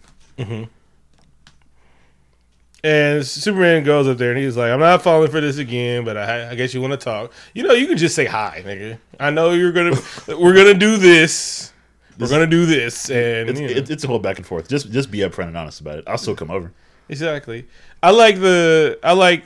And 2.84 3.26
Superman 3.26 3.82
goes 3.82 4.06
up 4.06 4.18
there 4.18 4.30
and 4.30 4.38
he's 4.40 4.56
like, 4.56 4.70
"I'm 4.70 4.78
not 4.78 5.02
falling 5.02 5.30
for 5.30 5.40
this 5.40 5.58
again, 5.58 6.04
but 6.04 6.16
I, 6.16 6.50
I 6.50 6.54
guess 6.54 6.72
you 6.72 6.80
want 6.80 6.92
to 6.92 6.96
talk. 6.96 7.32
You 7.54 7.64
know, 7.64 7.72
you 7.72 7.88
can 7.88 7.98
just 7.98 8.14
say 8.14 8.24
hi, 8.24 8.62
nigga. 8.64 8.98
I 9.18 9.30
know 9.30 9.50
you're 9.50 9.72
gonna, 9.72 9.96
we're 10.28 10.54
gonna 10.54 10.74
do 10.74 10.96
this. 10.96 11.72
We're 12.20 12.28
gonna 12.28 12.46
do 12.46 12.66
this, 12.66 13.10
and 13.10 13.50
It's, 13.50 13.60
you 13.60 13.66
know. 13.66 13.72
it, 13.72 13.90
it's 13.90 14.04
a 14.04 14.06
whole 14.06 14.20
back 14.20 14.36
and 14.38 14.46
forth. 14.46 14.68
Just 14.68 14.92
just 14.92 15.10
be 15.10 15.18
upfront 15.18 15.48
and 15.48 15.56
honest 15.56 15.80
about 15.80 15.98
it. 15.98 16.04
I'll 16.06 16.18
still 16.18 16.36
come 16.36 16.50
over. 16.52 16.72
Exactly. 17.08 17.66
I 18.02 18.10
like 18.10 18.38
the 18.40 18.98
I 19.02 19.12
like 19.12 19.44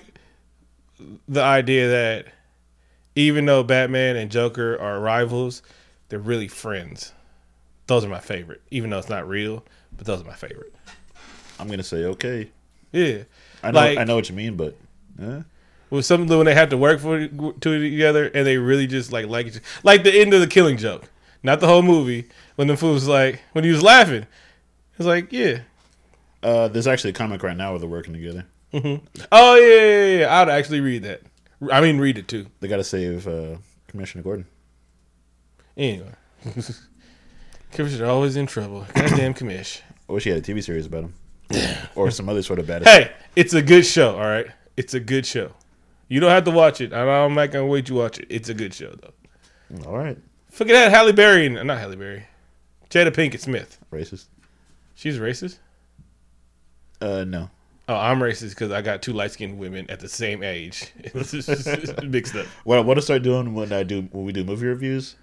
the 1.28 1.42
idea 1.42 1.88
that 1.88 2.26
even 3.14 3.44
though 3.46 3.62
Batman 3.62 4.16
and 4.16 4.30
Joker 4.30 4.78
are 4.80 5.00
rivals, 5.00 5.62
they're 6.08 6.18
really 6.18 6.48
friends. 6.48 7.12
Those 7.86 8.04
are 8.04 8.08
my 8.08 8.20
favorite, 8.20 8.62
even 8.70 8.90
though 8.90 8.98
it's 8.98 9.08
not 9.08 9.28
real, 9.28 9.64
but 9.96 10.06
those 10.06 10.20
are 10.22 10.24
my 10.24 10.34
favorite. 10.34 10.74
I'm 11.58 11.68
gonna 11.68 11.82
say 11.82 12.04
okay. 12.04 12.50
Yeah. 12.92 13.24
I 13.62 13.70
know 13.70 13.78
Like- 13.78 13.98
I 13.98 14.04
know 14.04 14.16
what 14.16 14.28
you 14.28 14.34
mean, 14.34 14.56
but 14.56 14.76
eh, 15.22 15.42
With 15.90 16.04
something 16.04 16.36
when 16.36 16.46
they 16.46 16.54
have 16.54 16.70
to 16.70 16.76
work 16.76 17.00
for 17.00 17.26
to 17.28 17.50
together 17.60 18.26
and 18.34 18.46
they 18.46 18.56
really 18.58 18.86
just 18.86 19.12
like 19.12 19.26
like 19.26 19.46
each 19.46 19.60
like 19.82 20.04
the 20.04 20.12
end 20.20 20.34
of 20.34 20.40
the 20.40 20.46
Killing 20.46 20.76
Joke, 20.78 21.08
not 21.42 21.60
the 21.60 21.66
whole 21.66 21.82
movie. 21.82 22.28
When 22.56 22.68
the 22.68 22.76
fool 22.76 22.92
was 22.94 23.06
like 23.08 23.40
when 23.52 23.64
he 23.64 23.70
was 23.70 23.82
laughing, 23.82 24.26
it's 24.98 25.06
like 25.06 25.32
yeah, 25.32 25.60
uh, 26.42 26.68
there's 26.68 26.86
actually 26.86 27.10
a 27.10 27.14
comic 27.14 27.42
right 27.42 27.56
now 27.56 27.70
where 27.70 27.78
they're 27.78 27.88
working 27.88 28.12
together. 28.14 28.44
oh 28.74 29.56
yeah, 29.56 29.84
yeah, 29.84 30.18
yeah. 30.20 30.40
I'd 30.40 30.48
actually 30.48 30.80
read 30.80 31.02
that. 31.04 31.20
I 31.70 31.80
mean, 31.80 31.98
read 31.98 32.18
it 32.18 32.26
too. 32.28 32.46
They 32.60 32.68
got 32.68 32.78
to 32.78 32.84
save 32.84 33.28
uh, 33.28 33.56
Commissioner 33.88 34.22
Gordon. 34.24 34.46
Anyway, 35.76 36.10
Commissioner 37.72 38.06
always 38.06 38.36
in 38.36 38.46
trouble. 38.46 38.86
Goddamn 38.94 39.34
commish. 39.34 39.80
I 40.08 40.12
wish 40.12 40.24
he 40.24 40.30
had 40.30 40.38
a 40.38 40.42
TV 40.42 40.62
series 40.62 40.86
about 40.86 41.04
him, 41.04 41.14
or 41.94 42.10
some 42.10 42.28
other 42.28 42.42
sort 42.42 42.58
of 42.58 42.66
badass. 42.66 42.84
Hey, 42.84 43.12
it's 43.36 43.54
a 43.54 43.62
good 43.62 43.86
show. 43.86 44.14
All 44.16 44.26
right, 44.26 44.46
it's 44.76 44.94
a 44.94 45.00
good 45.00 45.24
show. 45.26 45.52
You 46.08 46.20
don't 46.20 46.30
have 46.30 46.44
to 46.44 46.50
watch 46.50 46.80
it. 46.80 46.92
I'm 46.92 47.34
not 47.34 47.50
gonna 47.50 47.66
wait 47.66 47.88
you 47.88 47.94
watch 47.94 48.18
it. 48.18 48.26
It's 48.28 48.48
a 48.48 48.54
good 48.54 48.74
show 48.74 48.94
though. 48.94 49.86
All 49.86 49.96
right, 49.96 50.18
Forget 50.50 50.74
that 50.74 50.90
Halle 50.90 51.12
Berry, 51.12 51.46
and- 51.46 51.66
not 51.66 51.78
Halle 51.78 51.96
Berry, 51.96 52.24
Jada 52.90 53.10
Pinkett 53.10 53.40
Smith. 53.40 53.78
racist. 53.90 54.26
She's 54.94 55.18
racist. 55.18 55.58
Uh, 57.02 57.24
no. 57.24 57.50
Oh, 57.88 57.96
I'm 57.96 58.20
racist 58.20 58.50
because 58.50 58.70
I 58.70 58.80
got 58.80 59.02
two 59.02 59.12
light 59.12 59.32
skinned 59.32 59.58
women 59.58 59.90
at 59.90 60.00
the 60.00 60.08
same 60.08 60.42
age. 60.42 60.92
Mixed 62.04 62.36
up. 62.36 62.46
What 62.64 62.78
I 62.78 62.80
want 62.80 62.98
to 62.98 63.02
start 63.02 63.22
doing 63.22 63.54
when 63.54 63.72
I 63.72 63.82
do 63.82 64.02
when 64.12 64.24
we 64.24 64.32
do 64.32 64.44
movie 64.44 64.66
reviews 64.66 65.16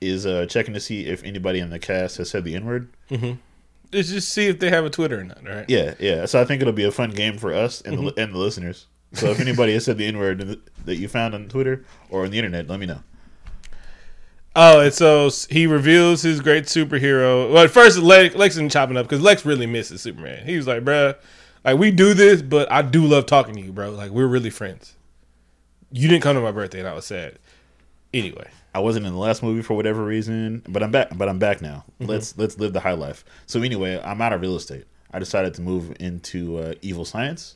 is 0.00 0.26
uh, 0.26 0.46
checking 0.46 0.74
to 0.74 0.80
see 0.80 1.06
if 1.06 1.22
anybody 1.22 1.60
in 1.60 1.70
the 1.70 1.78
cast 1.78 2.16
has 2.16 2.28
said 2.30 2.44
the 2.44 2.56
N 2.56 2.66
word. 2.66 2.88
Let's 3.92 4.08
just 4.08 4.30
see 4.30 4.48
if 4.48 4.58
they 4.58 4.70
have 4.70 4.84
a 4.84 4.90
Twitter 4.90 5.20
or 5.20 5.24
not. 5.24 5.46
Right? 5.46 5.64
Yeah, 5.68 5.94
yeah. 6.00 6.26
So 6.26 6.40
I 6.40 6.44
think 6.44 6.60
it'll 6.60 6.72
be 6.72 6.84
a 6.84 6.90
fun 6.90 7.10
game 7.10 7.38
for 7.38 7.54
us 7.54 7.80
and 7.82 7.98
the, 7.98 8.20
and 8.20 8.34
the 8.34 8.38
listeners. 8.38 8.86
So 9.12 9.30
if 9.30 9.38
anybody 9.40 9.74
has 9.74 9.84
said 9.84 9.98
the 9.98 10.06
N 10.06 10.18
word 10.18 10.60
that 10.86 10.96
you 10.96 11.06
found 11.06 11.34
on 11.34 11.48
Twitter 11.48 11.84
or 12.10 12.24
on 12.24 12.30
the 12.30 12.38
internet, 12.38 12.66
let 12.68 12.80
me 12.80 12.86
know. 12.86 13.00
Oh, 14.54 14.80
and 14.80 14.92
so 14.92 15.30
he 15.48 15.66
reveals 15.66 16.22
his 16.22 16.40
great 16.40 16.64
superhero. 16.64 17.50
Well, 17.52 17.64
at 17.64 17.70
first 17.70 17.98
Lex, 17.98 18.34
Lex 18.34 18.54
isn't 18.56 18.70
chopping 18.70 18.96
up 18.96 19.06
because 19.06 19.22
Lex 19.22 19.46
really 19.46 19.66
misses 19.66 20.02
Superman. 20.02 20.44
He 20.44 20.56
was 20.56 20.66
like, 20.66 20.84
"Bruh, 20.84 21.16
like 21.64 21.78
we 21.78 21.90
do 21.90 22.12
this, 22.12 22.42
but 22.42 22.70
I 22.70 22.82
do 22.82 23.04
love 23.06 23.26
talking 23.26 23.54
to 23.54 23.60
you, 23.60 23.72
bro. 23.72 23.90
Like 23.90 24.10
we're 24.10 24.26
really 24.26 24.50
friends. 24.50 24.94
You 25.90 26.08
didn't 26.08 26.22
come 26.22 26.36
to 26.36 26.42
my 26.42 26.52
birthday, 26.52 26.80
and 26.80 26.88
I 26.88 26.94
was 26.94 27.06
sad. 27.06 27.38
Anyway, 28.12 28.48
I 28.74 28.80
wasn't 28.80 29.06
in 29.06 29.12
the 29.12 29.18
last 29.18 29.42
movie 29.42 29.62
for 29.62 29.74
whatever 29.74 30.04
reason, 30.04 30.62
but 30.68 30.82
I'm 30.82 30.90
back. 30.90 31.16
But 31.16 31.28
I'm 31.30 31.38
back 31.38 31.62
now. 31.62 31.84
Let's 31.98 32.36
let's 32.36 32.58
live 32.58 32.74
the 32.74 32.80
high 32.80 32.92
life. 32.92 33.24
So 33.46 33.62
anyway, 33.62 34.00
I'm 34.04 34.20
out 34.20 34.34
of 34.34 34.40
real 34.42 34.56
estate. 34.56 34.84
I 35.14 35.18
decided 35.18 35.54
to 35.54 35.62
move 35.62 35.94
into 36.00 36.58
uh, 36.58 36.74
evil 36.82 37.04
science, 37.04 37.54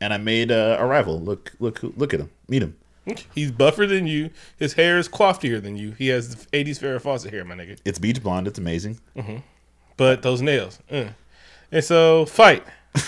and 0.00 0.14
I 0.14 0.16
made 0.18 0.50
uh, 0.50 0.76
a 0.78 0.86
rival. 0.86 1.20
Look 1.20 1.52
look 1.58 1.80
look 1.82 2.14
at 2.14 2.20
him. 2.20 2.30
Meet 2.48 2.62
him. 2.62 2.76
He's 3.34 3.50
buffer 3.50 3.86
than 3.86 4.06
you. 4.06 4.30
His 4.58 4.74
hair 4.74 4.98
is 4.98 5.08
coiffier 5.08 5.62
than 5.62 5.76
you. 5.76 5.92
He 5.92 6.08
has 6.08 6.34
the 6.34 6.46
'80s 6.46 6.80
Farrah 6.80 7.00
Fawcett 7.00 7.32
hair, 7.32 7.44
my 7.44 7.54
nigga. 7.54 7.78
It's 7.84 7.98
beach 7.98 8.22
blonde. 8.22 8.46
It's 8.46 8.58
amazing. 8.58 9.00
But 9.96 10.22
those 10.22 10.42
nails, 10.42 10.78
uh. 10.90 11.08
and 11.72 11.84
so 11.84 12.26
fight. 12.26 12.64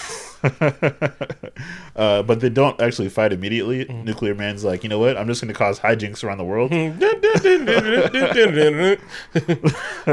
Uh, 1.96 2.22
but 2.22 2.40
they 2.40 2.48
don't 2.48 2.80
actually 2.80 3.10
fight 3.10 3.30
immediately. 3.30 3.84
Nuclear 3.84 4.34
Man's 4.34 4.64
like, 4.64 4.82
you 4.82 4.88
know 4.88 4.98
what? 4.98 5.18
I'm 5.18 5.26
just 5.26 5.42
going 5.42 5.52
to 5.52 5.58
cause 5.58 5.78
hijinks 5.78 6.24
around 6.24 6.38
the 6.38 6.44
world. 6.44 6.70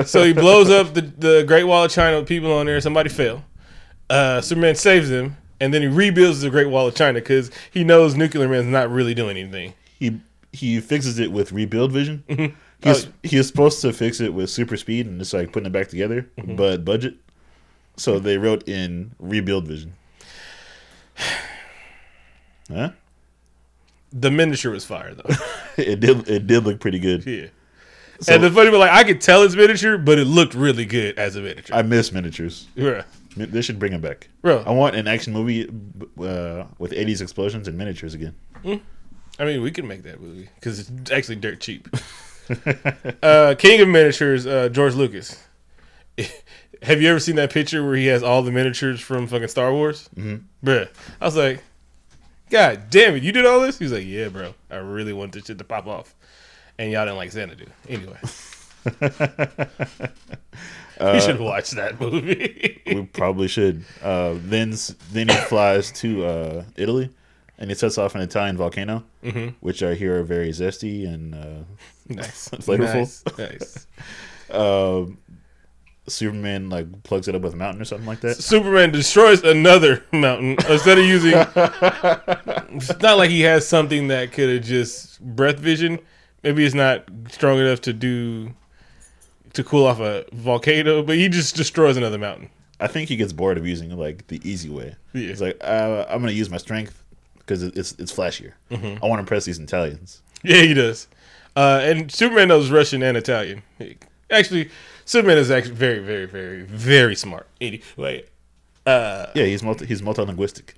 so 0.05 0.23
he 0.25 0.33
blows 0.33 0.69
up 0.69 0.93
the, 0.93 1.01
the 1.01 1.45
Great 1.47 1.63
Wall 1.63 1.85
of 1.85 1.91
China 1.91 2.19
with 2.19 2.27
people 2.27 2.51
on 2.51 2.65
there. 2.65 2.81
Somebody 2.81 3.09
fell. 3.09 3.45
Uh, 4.09 4.41
Superman 4.41 4.75
saves 4.75 5.09
him, 5.09 5.37
and 5.59 5.73
then 5.73 5.81
he 5.81 5.87
rebuilds 5.87 6.41
the 6.41 6.49
Great 6.49 6.69
Wall 6.69 6.87
of 6.87 6.95
China 6.95 7.19
because 7.19 7.51
he 7.71 7.83
knows 7.83 8.15
Nuclear 8.15 8.47
Man's 8.47 8.67
not 8.67 8.89
really 8.89 9.13
doing 9.13 9.37
anything. 9.37 9.73
he 9.99 10.19
he 10.53 10.79
fixes 10.79 11.19
it 11.19 11.31
with 11.31 11.51
rebuild 11.51 11.91
vision. 11.91 12.23
Mm-hmm. 12.29 12.55
He's 12.81 13.05
Oh. 13.07 13.09
he 13.23 13.37
is 13.37 13.47
supposed 13.47 13.81
to 13.81 13.91
fix 13.91 14.19
it 14.21 14.33
with 14.33 14.49
super 14.49 14.77
speed 14.77 15.07
and 15.07 15.19
just 15.19 15.33
like 15.33 15.51
putting 15.51 15.67
it 15.67 15.71
back 15.71 15.87
together, 15.89 16.29
mm-hmm. 16.37 16.55
but 16.55 16.85
budget. 16.85 17.15
So 17.97 18.19
they 18.19 18.37
wrote 18.37 18.67
in 18.67 19.11
rebuild 19.19 19.67
vision. 19.67 19.93
Huh? 22.69 22.91
The 24.11 24.29
miniature 24.31 24.71
was 24.73 24.85
fire 24.85 25.13
though. 25.13 25.35
It 25.77 25.99
did 25.99 26.27
it 26.27 26.47
did 26.47 26.63
look 26.63 26.79
pretty 26.79 26.97
good. 26.99 27.25
yeah. 27.25 27.47
So 28.19 28.33
and 28.33 28.43
the 28.43 28.49
funny 28.49 28.69
part, 28.71 28.79
like 28.79 28.91
I 28.91 29.03
could 29.03 29.21
tell 29.21 29.43
it's 29.43 29.55
miniature, 29.55 29.97
but 29.97 30.17
it 30.17 30.25
looked 30.25 30.55
really 30.55 30.85
good 30.85 31.19
as 31.19 31.35
a 31.35 31.41
miniature. 31.41 31.75
I 31.75 31.83
miss 31.83 32.11
miniatures. 32.11 32.67
Bruh. 32.75 33.05
They 33.37 33.61
should 33.61 33.79
bring 33.79 33.91
them 33.91 34.01
back. 34.01 34.29
Bro. 34.41 34.63
I 34.65 34.71
want 34.71 34.95
an 34.95 35.07
action 35.07 35.33
movie 35.33 35.67
uh, 36.19 36.65
with 36.79 36.91
80s 36.91 37.21
explosions 37.21 37.67
and 37.67 37.77
miniatures 37.77 38.13
again. 38.13 38.35
I 39.39 39.45
mean, 39.45 39.61
we 39.61 39.71
can 39.71 39.87
make 39.87 40.03
that 40.03 40.19
movie 40.19 40.49
because 40.55 40.79
it's 40.79 41.11
actually 41.11 41.35
dirt 41.37 41.59
cheap. 41.59 41.87
uh, 43.23 43.55
King 43.57 43.81
of 43.81 43.87
Miniatures, 43.87 44.47
uh, 44.47 44.69
George 44.69 44.95
Lucas. 44.95 45.41
Have 46.81 47.01
you 47.01 47.09
ever 47.09 47.19
seen 47.19 47.35
that 47.35 47.51
picture 47.51 47.85
where 47.85 47.95
he 47.95 48.07
has 48.07 48.23
all 48.23 48.41
the 48.43 48.51
miniatures 48.51 48.99
from 48.99 49.27
fucking 49.27 49.47
Star 49.47 49.71
Wars? 49.73 50.09
Mm-hmm. 50.15 50.67
Bruh. 50.67 50.87
I 51.19 51.25
was 51.25 51.35
like, 51.35 51.63
God 52.49 52.89
damn 52.89 53.15
it, 53.15 53.23
you 53.23 53.31
did 53.31 53.45
all 53.45 53.59
this? 53.59 53.77
He 53.77 53.85
was 53.85 53.93
like, 53.93 54.05
Yeah, 54.05 54.29
bro. 54.29 54.53
I 54.69 54.77
really 54.77 55.13
want 55.13 55.33
this 55.33 55.45
shit 55.45 55.57
to 55.57 55.63
pop 55.63 55.87
off. 55.87 56.15
And 56.79 56.91
y'all 56.91 57.05
didn't 57.05 57.17
like 57.17 57.31
Xanadu. 57.31 57.65
Anyway. 57.89 58.17
you 60.99 61.21
should 61.21 61.39
watch 61.39 61.71
that 61.71 61.99
movie. 61.99 62.81
we 62.87 63.03
probably 63.03 63.47
should. 63.47 63.83
Uh, 64.01 64.35
then 64.37 64.73
then 65.11 65.29
he 65.29 65.35
flies 65.35 65.91
to 65.93 66.25
uh, 66.25 66.63
Italy, 66.75 67.09
and 67.57 67.69
he 67.69 67.75
sets 67.75 67.97
off 67.97 68.15
an 68.15 68.21
Italian 68.21 68.57
volcano, 68.57 69.03
which 69.59 69.83
I 69.83 69.93
hear 69.93 70.19
are 70.19 70.23
very 70.23 70.49
zesty 70.49 71.07
and 71.07 71.35
uh, 71.35 71.63
nice. 72.09 72.49
Flavorful. 72.49 73.37
Nice. 73.37 73.87
nice. 74.49 74.55
uh, 74.55 75.05
Superman 76.09 76.69
like 76.69 77.03
plugs 77.03 77.27
it 77.27 77.35
up 77.35 77.41
with 77.41 77.53
a 77.53 77.57
mountain 77.57 77.81
or 77.81 77.85
something 77.85 78.07
like 78.07 78.21
that. 78.21 78.37
Superman 78.37 78.91
destroys 78.91 79.43
another 79.43 80.03
mountain 80.13 80.51
instead 80.69 80.97
of 80.97 81.03
using. 81.05 81.33
it's 81.35 83.01
not 83.01 83.17
like 83.17 83.29
he 83.29 83.41
has 83.41 83.67
something 83.67 84.07
that 84.07 84.31
could 84.31 84.49
have 84.49 84.63
just 84.63 85.19
breath 85.21 85.59
vision. 85.59 85.99
Maybe 86.43 86.65
it's 86.65 86.75
not 86.75 87.03
strong 87.29 87.59
enough 87.59 87.81
to 87.81 87.93
do 87.93 88.53
to 89.53 89.63
cool 89.63 89.85
off 89.85 89.99
a 89.99 90.25
volcano, 90.33 91.01
but 91.03 91.15
he 91.15 91.29
just 91.29 91.55
destroys 91.55 91.97
another 91.97 92.17
mountain. 92.17 92.49
I 92.79 92.87
think 92.87 93.09
he 93.09 93.15
gets 93.15 93.33
bored 93.33 93.57
of 93.57 93.65
using 93.67 93.89
like 93.97 94.27
the 94.27 94.39
easy 94.47 94.69
way. 94.69 94.95
Yeah. 95.13 95.27
He's 95.29 95.41
like, 95.41 95.57
uh, 95.61 96.05
I'm 96.09 96.19
gonna 96.21 96.31
use 96.33 96.49
my 96.49 96.57
strength 96.57 97.03
because 97.39 97.63
it's 97.63 97.93
it's 97.93 98.13
flashier. 98.13 98.53
Mm-hmm. 98.71 99.03
I 99.03 99.07
want 99.07 99.17
to 99.17 99.21
impress 99.21 99.45
these 99.45 99.59
Italians. 99.59 100.21
Yeah, 100.43 100.61
he 100.61 100.73
does. 100.75 101.07
Uh, 101.55 101.79
and 101.83 102.11
Superman 102.11 102.49
knows 102.49 102.69
Russian 102.69 103.01
and 103.01 103.17
Italian. 103.17 103.63
He- 103.79 103.97
actually, 104.29 104.69
Superman 105.05 105.39
is 105.39 105.49
actually 105.49 105.73
very, 105.73 105.99
very, 105.99 106.25
very, 106.25 106.61
very 106.61 107.15
smart. 107.15 107.47
Anyway, 107.59 108.25
uh, 108.85 109.27
Yeah, 109.33 109.45
he's 109.45 109.63
multi 109.63 109.85
he's 109.87 110.01
multilinguistic. 110.03 110.73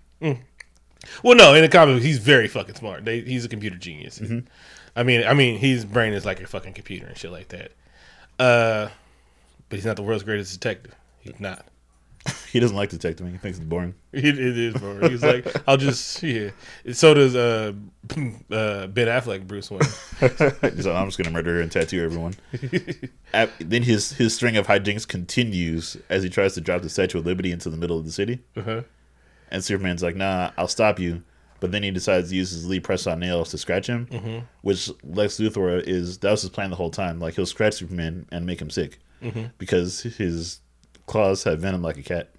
Well, 1.23 1.35
no, 1.35 1.53
in 1.53 1.61
the 1.61 1.69
comics, 1.69 2.03
he's 2.03 2.17
very 2.19 2.47
fucking 2.47 2.75
smart. 2.75 3.05
They, 3.05 3.21
he's 3.21 3.45
a 3.45 3.49
computer 3.49 3.77
genius. 3.77 4.21
I 4.95 5.03
mean, 5.03 5.25
I 5.25 5.33
mean, 5.33 5.57
his 5.59 5.85
brain 5.85 6.13
is 6.13 6.25
like 6.25 6.41
a 6.41 6.47
fucking 6.47 6.73
computer 6.73 7.07
and 7.07 7.17
shit 7.17 7.31
like 7.31 7.49
that. 7.49 7.71
Uh, 8.39 8.89
but 9.69 9.75
he's 9.75 9.85
not 9.85 9.95
the 9.97 10.01
world's 10.01 10.23
greatest 10.23 10.53
detective. 10.59 10.95
He's 11.19 11.39
not. 11.39 11.65
He 12.51 12.59
doesn't 12.59 12.75
like 12.75 12.89
detecting. 12.89 13.31
He 13.31 13.37
thinks 13.37 13.59
it's 13.59 13.67
boring. 13.67 13.93
It, 14.11 14.25
it 14.25 14.57
is, 14.57 14.73
bro. 14.73 15.07
He's 15.07 15.21
like, 15.21 15.45
I'll 15.67 15.77
just 15.77 16.23
yeah. 16.23 16.49
So 16.93 17.13
does 17.13 17.35
uh, 17.35 17.73
uh, 18.09 18.87
Ben 18.87 19.07
Affleck, 19.07 19.45
Bruce 19.47 19.69
Wayne. 19.69 19.81
He's 20.19 20.85
like, 20.87 20.95
I'm 20.95 21.07
just 21.07 21.19
gonna 21.19 21.29
murder 21.29 21.55
her 21.55 21.61
and 21.61 21.71
tattoo 21.71 22.03
everyone. 22.03 22.33
At- 23.33 23.51
then 23.59 23.83
his 23.83 24.13
his 24.13 24.33
string 24.35 24.57
of 24.57 24.65
hijinks 24.65 25.07
continues 25.07 25.95
as 26.09 26.23
he 26.23 26.29
tries 26.29 26.55
to 26.55 26.61
drop 26.61 26.81
the 26.81 26.89
Statue 26.89 27.19
of 27.19 27.27
Liberty 27.27 27.51
into 27.51 27.69
the 27.69 27.77
middle 27.77 27.99
of 27.99 28.05
the 28.05 28.11
city. 28.11 28.39
Uh-huh. 28.57 28.81
And 29.51 29.63
Superman's 29.63 30.01
like, 30.01 30.15
"Nah, 30.15 30.51
I'll 30.57 30.67
stop 30.67 30.99
you." 30.99 31.21
But 31.59 31.71
then 31.71 31.83
he 31.83 31.91
decides 31.91 32.29
to 32.29 32.35
use 32.35 32.51
his 32.51 32.67
Lee 32.67 32.79
press 32.79 33.05
on 33.07 33.19
nails 33.19 33.51
to 33.51 33.57
scratch 33.57 33.87
him, 33.87 34.05
Mm-hmm. 34.07 34.39
which 34.61 34.89
Lex 35.03 35.37
Luthor 35.39 35.81
is 35.85 36.17
that 36.19 36.31
was 36.31 36.41
his 36.41 36.51
plan 36.51 36.69
the 36.69 36.75
whole 36.75 36.89
time. 36.91 37.19
Like 37.19 37.35
he'll 37.35 37.45
scratch 37.45 37.75
Superman 37.75 38.25
and 38.31 38.45
make 38.45 38.61
him 38.61 38.69
sick 38.69 38.99
Mm-hmm. 39.21 39.45
because 39.57 40.01
his 40.01 40.59
claws 41.07 41.43
have 41.43 41.59
venom 41.59 41.81
like 41.81 41.97
a 41.97 42.03
cat. 42.03 42.29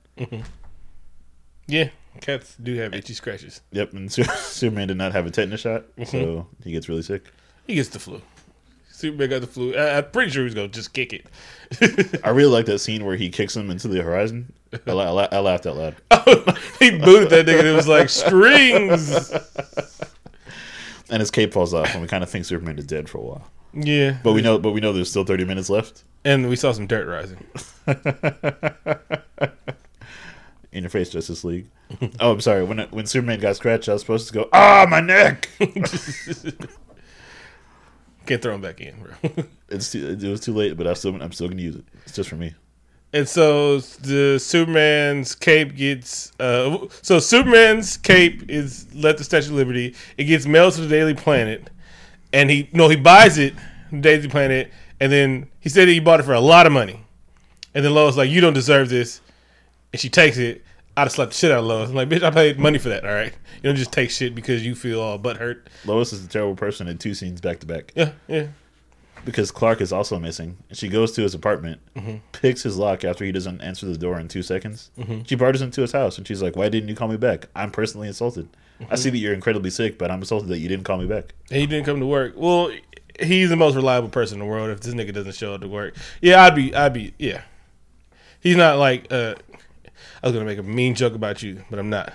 Yeah, 1.67 1.91
Cats 2.21 2.57
do 2.61 2.75
have 2.77 2.95
itchy 2.95 3.15
scratches. 3.15 3.61
Yep, 3.73 3.93
and 3.93 4.13
Superman 4.13 4.89
did 4.89 4.97
not 4.97 5.13
have 5.13 5.27
a 5.27 5.31
tetanus 5.31 5.61
shot, 5.61 5.85
so 6.07 6.47
he 6.65 6.73
gets 6.73 6.89
really 6.89 7.03
sick. 7.03 7.31
He 7.67 7.75
gets 7.77 7.89
the 7.91 7.99
flu. 8.01 8.21
Superman 8.91 9.31
got 9.31 9.41
the 9.43 9.47
flu. 9.47 9.75
I, 9.77 9.99
I'm 9.99 10.11
pretty 10.11 10.31
sure 10.31 10.45
he's 10.45 10.55
gonna 10.55 10.69
just 10.69 10.93
kick 10.93 11.13
it. 11.13 11.27
I 12.25 12.31
really 12.31 12.51
like 12.51 12.67
that 12.67 12.81
scene 12.81 13.05
where 13.05 13.17
he 13.17 13.31
kicks 13.31 13.57
him 13.57 13.71
into 13.71 13.89
the 13.89 14.03
horizon. 14.03 14.53
I, 14.87 14.93
la- 14.93 15.05
I, 15.05 15.11
la- 15.11 15.29
I 15.33 15.39
laughed 15.41 15.67
out 15.67 15.77
loud. 15.77 15.97
he 16.79 16.91
booted 16.99 17.31
that 17.31 17.47
nigga. 17.47 17.59
and 17.61 17.69
It 17.69 17.75
was 17.75 17.89
like 17.89 18.09
strings. 18.09 19.31
And 21.11 21.19
his 21.21 21.31
cape 21.33 21.53
falls 21.53 21.75
off, 21.75 21.93
and 21.93 22.03
we 22.03 22.07
kind 22.09 22.23
of 22.23 22.31
think 22.31 22.45
Superman 22.45 22.79
is 22.79 22.87
dead 22.87 23.09
for 23.09 23.19
a 23.19 23.23
while. 23.23 23.51
Yeah, 23.75 24.19
But 24.23 24.33
we 24.33 24.43
know, 24.43 24.59
but 24.59 24.71
we 24.73 24.81
know 24.81 24.93
there's 24.93 25.11
still 25.11 25.25
30 25.25 25.45
minutes 25.45 25.69
left. 25.71 26.05
and 26.25 26.49
we 26.49 26.55
saw 26.57 26.71
some 26.73 26.87
dirt 26.87 27.07
rising. 27.09 27.45
In 30.73 30.85
your 30.85 30.91
face, 30.91 31.11
Justice 31.11 31.43
League. 31.43 31.69
oh, 32.21 32.31
I'm 32.33 32.41
sorry. 32.41 32.63
When 32.65 32.79
it, 32.79 32.93
when 32.93 33.07
Superman 33.07 33.41
got 33.41 33.57
scratched, 33.57 33.89
I 33.89 33.93
was 33.95 34.03
supposed 34.03 34.29
to 34.29 34.35
go, 34.35 34.49
ah, 34.53 34.87
my 34.89 35.01
neck. 35.01 35.49
Can't 38.27 38.41
throw 38.41 38.55
him 38.55 38.61
back 38.61 38.81
in, 38.81 38.95
bro. 39.03 39.15
It's 39.69 39.91
too, 39.91 40.17
it 40.21 40.23
was 40.29 40.41
too 40.41 40.53
late, 40.55 40.77
but 40.77 40.87
I'm 40.87 40.95
still 40.95 41.21
I'm 41.21 41.33
still 41.33 41.49
gonna 41.49 41.63
use 41.63 41.75
it. 41.75 41.85
It's 42.05 42.15
just 42.15 42.29
for 42.29 42.37
me. 42.37 42.55
And 43.13 43.29
so 43.29 43.81
the 43.81 44.39
Superman's 44.39 45.35
cape 45.35 45.75
gets 45.75 46.33
uh 46.39 46.87
so 47.03 47.19
Superman's 47.19 47.97
cape 47.97 48.49
is 48.49 48.93
left 48.95 49.19
the 49.19 49.25
Statue 49.25 49.49
of 49.49 49.55
Liberty. 49.55 49.97
It 50.17 50.25
gets 50.25 50.47
mailed 50.47 50.75
to 50.75 50.83
the 50.83 50.89
Daily 50.89 51.15
Planet, 51.15 51.71
and 52.33 52.51
he 52.51 52.69
no 52.73 52.89
he 52.89 52.97
buys 52.97 53.37
it 53.37 53.55
Daily 53.99 54.29
Planet, 54.29 54.71
and 55.01 55.11
then 55.11 55.49
he 55.59 55.69
said 55.69 55.89
he 55.89 55.99
bought 55.99 56.21
it 56.21 56.23
for 56.23 56.35
a 56.35 56.41
lot 56.41 56.67
of 56.67 56.73
money, 56.73 57.05
and 57.75 57.85
then 57.85 57.93
Lois 57.93 58.17
like 58.17 58.31
you 58.31 58.41
don't 58.41 58.55
deserve 58.55 58.89
this, 58.89 59.21
and 59.93 60.01
she 60.01 60.09
takes 60.09 60.39
it. 60.39 60.65
I'd 60.97 61.03
have 61.03 61.13
slapped 61.13 61.33
the 61.33 61.39
shit 61.39 61.51
out 61.51 61.61
of 61.61 61.65
Lois. 61.65 61.89
I'm 61.89 61.95
like, 61.95 62.09
bitch, 62.09 62.23
I 62.23 62.31
paid 62.31 62.59
money 62.59 62.79
for 62.79 62.91
that. 62.91 63.05
All 63.05 63.15
right, 63.15 63.33
you 63.57 63.63
don't 63.63 63.77
just 63.77 63.93
take 63.93 64.11
shit 64.11 64.37
because 64.37 64.65
you 64.65 64.77
feel 64.77 65.01
all 65.01 65.19
butt 65.19 65.39
hurt. 65.39 65.69
Lois 65.85 66.13
is 66.13 66.25
a 66.25 66.29
terrible 66.29 66.55
person 66.55 66.87
in 66.87 66.99
two 66.99 67.15
scenes 67.15 67.41
back 67.41 67.59
to 67.61 67.67
back 67.67 67.93
Yeah, 67.97 68.13
yeah. 68.29 68.47
Because 69.25 69.51
Clark 69.51 69.81
is 69.81 69.93
also 69.93 70.19
missing. 70.19 70.59
And 70.69 70.79
she 70.79 70.89
goes 70.89 71.13
to 71.13 71.23
his 71.23 71.35
apartment, 71.35 71.81
mm-hmm. 71.97 72.17
picks 72.33 72.63
his 72.63 72.77
lock 72.77 73.05
after 73.05 73.25
he 73.25 73.33
doesn't 73.33 73.61
answer 73.61 73.87
the 73.87 73.99
door 73.99 74.19
in 74.19 74.29
two 74.29 74.43
seconds. 74.43 74.91
Mm-hmm. 74.99 75.23
She 75.25 75.35
barges 75.35 75.63
into 75.63 75.81
his 75.83 75.93
house, 75.93 76.19
and 76.19 76.27
she's 76.27 76.43
like, 76.43 76.57
"Why 76.57 76.69
didn't 76.69 76.89
you 76.89 76.95
call 76.95 77.09
me 77.09 77.17
back? 77.17 77.49
I'm 77.55 77.71
personally 77.71 78.09
insulted. 78.09 78.49
I 78.81 78.85
mm-hmm. 78.85 78.95
see 78.97 79.11
that 79.11 79.19
you're 79.19 79.35
incredibly 79.35 79.71
sick, 79.71 79.99
but 79.99 80.11
I'm 80.11 80.21
insulted 80.21 80.49
that 80.49 80.59
you 80.59 80.69
didn't 80.69 80.85
call 80.85 80.99
me 80.99 81.07
back." 81.07 81.35
And 81.51 81.61
he 81.61 81.67
didn't 81.67 81.87
come 81.87 82.01
to 82.01 82.07
work. 82.07 82.35
Well, 82.37 82.71
he's 83.21 83.51
the 83.51 83.57
most 83.57 83.75
reliable 83.75 84.09
person 84.09 84.41
in 84.41 84.47
the 84.47 84.51
world. 84.51 84.71
If 84.71 84.81
this 84.81 84.95
nigga 84.95 85.13
doesn't 85.13 85.35
show 85.35 85.55
up 85.55 85.61
to 85.61 85.69
work, 85.69 85.97
yeah, 86.21 86.43
I'd 86.45 86.55
be, 86.55 86.75
I'd 86.75 86.93
be, 86.93 87.15
yeah. 87.19 87.43
He's 88.41 88.57
not 88.57 88.79
like. 88.79 89.13
uh 89.13 89.35
I 90.23 90.27
was 90.27 90.35
gonna 90.35 90.47
make 90.47 90.59
a 90.59 90.63
mean 90.63 90.95
joke 90.95 91.15
about 91.15 91.43
you, 91.43 91.65
but 91.71 91.79
I'm 91.79 91.89
not. 91.89 92.13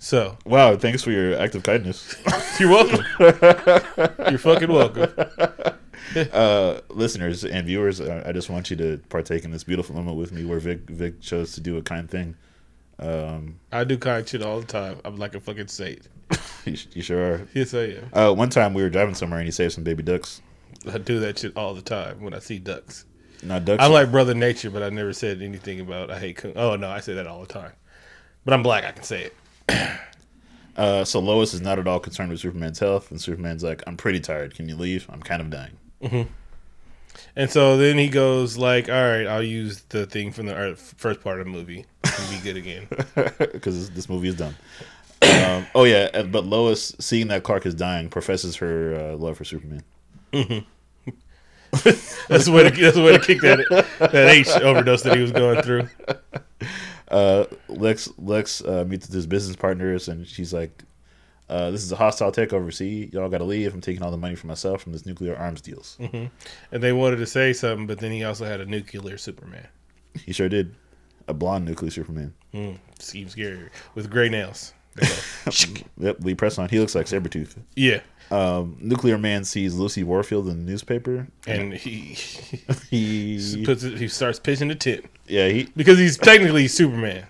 So 0.00 0.38
Wow, 0.46 0.76
thanks 0.76 1.02
for 1.02 1.12
your 1.12 1.38
act 1.38 1.54
of 1.54 1.62
kindness. 1.62 2.16
you're 2.58 2.70
welcome. 2.70 3.04
you're 3.18 4.38
fucking 4.38 4.72
welcome. 4.72 5.12
uh, 6.32 6.80
listeners 6.88 7.44
and 7.44 7.66
viewers, 7.66 8.00
I, 8.00 8.30
I 8.30 8.32
just 8.32 8.48
want 8.48 8.70
you 8.70 8.76
to 8.78 8.98
partake 9.10 9.44
in 9.44 9.50
this 9.50 9.62
beautiful 9.62 9.94
moment 9.94 10.16
with 10.16 10.32
me, 10.32 10.46
where 10.46 10.58
Vic 10.58 10.88
Vic 10.88 11.20
chose 11.20 11.52
to 11.52 11.60
do 11.60 11.76
a 11.76 11.82
kind 11.82 12.10
thing. 12.10 12.34
Um, 12.98 13.60
I 13.70 13.84
do 13.84 13.98
kind 13.98 14.26
shit 14.26 14.42
all 14.42 14.60
the 14.60 14.66
time. 14.66 15.00
I'm 15.04 15.16
like 15.16 15.34
a 15.34 15.40
fucking 15.40 15.68
saint. 15.68 16.08
you, 16.64 16.78
you 16.92 17.02
sure 17.02 17.34
are. 17.34 17.48
Yes, 17.54 17.74
I 17.74 17.78
am. 17.78 18.10
Uh, 18.12 18.32
one 18.32 18.48
time 18.48 18.72
we 18.72 18.82
were 18.82 18.90
driving 18.90 19.14
somewhere 19.14 19.38
and 19.38 19.46
he 19.46 19.52
saved 19.52 19.74
some 19.74 19.84
baby 19.84 20.02
ducks. 20.02 20.40
I 20.90 20.96
do 20.96 21.20
that 21.20 21.38
shit 21.38 21.54
all 21.56 21.74
the 21.74 21.82
time 21.82 22.22
when 22.22 22.32
I 22.32 22.38
see 22.38 22.58
ducks. 22.58 23.04
Not 23.42 23.66
ducks. 23.66 23.82
I'm 23.82 23.92
like 23.92 24.10
brother 24.10 24.34
nature, 24.34 24.70
but 24.70 24.82
I 24.82 24.88
never 24.88 25.12
said 25.12 25.42
anything 25.42 25.80
about 25.80 26.10
I 26.10 26.18
hate. 26.18 26.36
Coon. 26.36 26.54
Oh 26.56 26.76
no, 26.76 26.88
I 26.88 27.00
say 27.00 27.12
that 27.14 27.26
all 27.26 27.42
the 27.42 27.52
time. 27.52 27.72
But 28.46 28.54
I'm 28.54 28.62
black. 28.62 28.84
I 28.84 28.92
can 28.92 29.02
say 29.02 29.24
it. 29.24 29.34
uh, 30.76 31.04
so 31.04 31.20
Lois 31.20 31.54
is 31.54 31.60
not 31.60 31.78
at 31.78 31.86
all 31.86 32.00
concerned 32.00 32.30
with 32.30 32.40
Superman's 32.40 32.78
health, 32.78 33.10
and 33.10 33.20
Superman's 33.20 33.62
like, 33.62 33.82
"I'm 33.86 33.96
pretty 33.96 34.20
tired. 34.20 34.54
Can 34.54 34.68
you 34.68 34.76
leave? 34.76 35.06
I'm 35.10 35.22
kind 35.22 35.40
of 35.40 35.50
dying." 35.50 36.28
And 37.36 37.50
so 37.50 37.76
then 37.76 37.98
he 37.98 38.08
goes 38.08 38.56
like, 38.56 38.88
"All 38.88 38.94
right, 38.94 39.26
I'll 39.26 39.42
use 39.42 39.82
the 39.88 40.06
thing 40.06 40.32
from 40.32 40.46
the 40.46 40.74
first 40.76 41.20
part 41.22 41.40
of 41.40 41.46
the 41.46 41.52
movie 41.52 41.86
and 42.04 42.30
be 42.30 42.38
good 42.42 42.56
again." 42.56 42.88
because 43.52 43.90
this 43.90 44.08
movie 44.08 44.28
is 44.28 44.36
done. 44.36 44.56
um, 45.22 45.66
oh 45.74 45.84
yeah, 45.84 46.22
but 46.22 46.46
Lois, 46.46 46.94
seeing 46.98 47.28
that 47.28 47.42
Clark 47.42 47.66
is 47.66 47.74
dying, 47.74 48.08
professes 48.08 48.56
her 48.56 48.94
uh, 48.94 49.16
love 49.16 49.36
for 49.36 49.44
Superman. 49.44 49.82
that's 51.72 52.46
the 52.46 52.52
way 52.52 52.68
to 52.68 52.70
that's 52.70 52.96
the 52.96 53.02
way 53.02 53.16
to 53.16 53.24
kick 53.24 53.40
that 53.40 53.86
that 53.98 54.28
H 54.28 54.48
overdose 54.48 55.02
that 55.02 55.16
he 55.16 55.22
was 55.22 55.32
going 55.32 55.62
through. 55.62 55.88
Uh, 57.10 57.44
Lex 57.68 58.08
Lex 58.18 58.62
uh, 58.64 58.84
meets 58.86 59.12
his 59.12 59.26
business 59.26 59.56
partners, 59.56 60.08
and 60.08 60.26
she's 60.26 60.52
like, 60.52 60.84
uh, 61.48 61.70
"This 61.70 61.82
is 61.82 61.90
a 61.90 61.96
hostile 61.96 62.30
takeover. 62.30 62.72
See, 62.72 63.10
y'all 63.12 63.28
got 63.28 63.38
to 63.38 63.44
leave. 63.44 63.74
I'm 63.74 63.80
taking 63.80 64.02
all 64.02 64.10
the 64.10 64.16
money 64.16 64.36
for 64.36 64.46
myself 64.46 64.80
from 64.82 64.92
this 64.92 65.04
nuclear 65.06 65.36
arms 65.36 65.60
deals." 65.60 65.98
And 66.72 66.82
they 66.82 66.92
wanted 66.92 67.16
to 67.16 67.26
say 67.26 67.52
something, 67.52 67.86
but 67.86 67.98
then 67.98 68.12
he 68.12 68.22
also 68.24 68.44
had 68.44 68.60
a 68.60 68.66
nuclear 68.66 69.18
Superman. 69.18 69.66
He 70.14 70.32
sure 70.32 70.48
did. 70.48 70.74
A 71.28 71.34
blonde 71.34 71.64
nuclear 71.64 71.90
Superman. 71.90 72.34
Mm, 72.52 72.78
seems 72.98 73.32
scary 73.32 73.68
with 73.94 74.10
gray 74.10 74.28
nails. 74.28 74.72
Yep, 75.98 76.18
Lee 76.20 76.34
Preston. 76.34 76.68
He 76.68 76.78
looks 76.78 76.94
like 76.94 77.06
Sabretooth. 77.06 77.56
yeah, 77.76 78.00
Um, 78.30 78.76
nuclear 78.80 79.18
Man 79.18 79.44
sees 79.44 79.74
Lacy 79.74 80.04
Warfield 80.04 80.48
in 80.48 80.64
the 80.64 80.70
newspaper. 80.70 81.26
and 81.46 81.72
he 81.74 82.14
He, 82.90 83.62
puts 83.64 83.82
it, 83.82 83.98
he 83.98 84.08
starts 84.08 84.38
pitching 84.38 84.68
the 84.68 84.74
tent 84.74 85.04
yeah, 85.26 85.48
he. 85.48 85.64
because 85.76 85.98
he's 85.98 86.16
technically 86.16 86.68
Superman, 86.68 87.26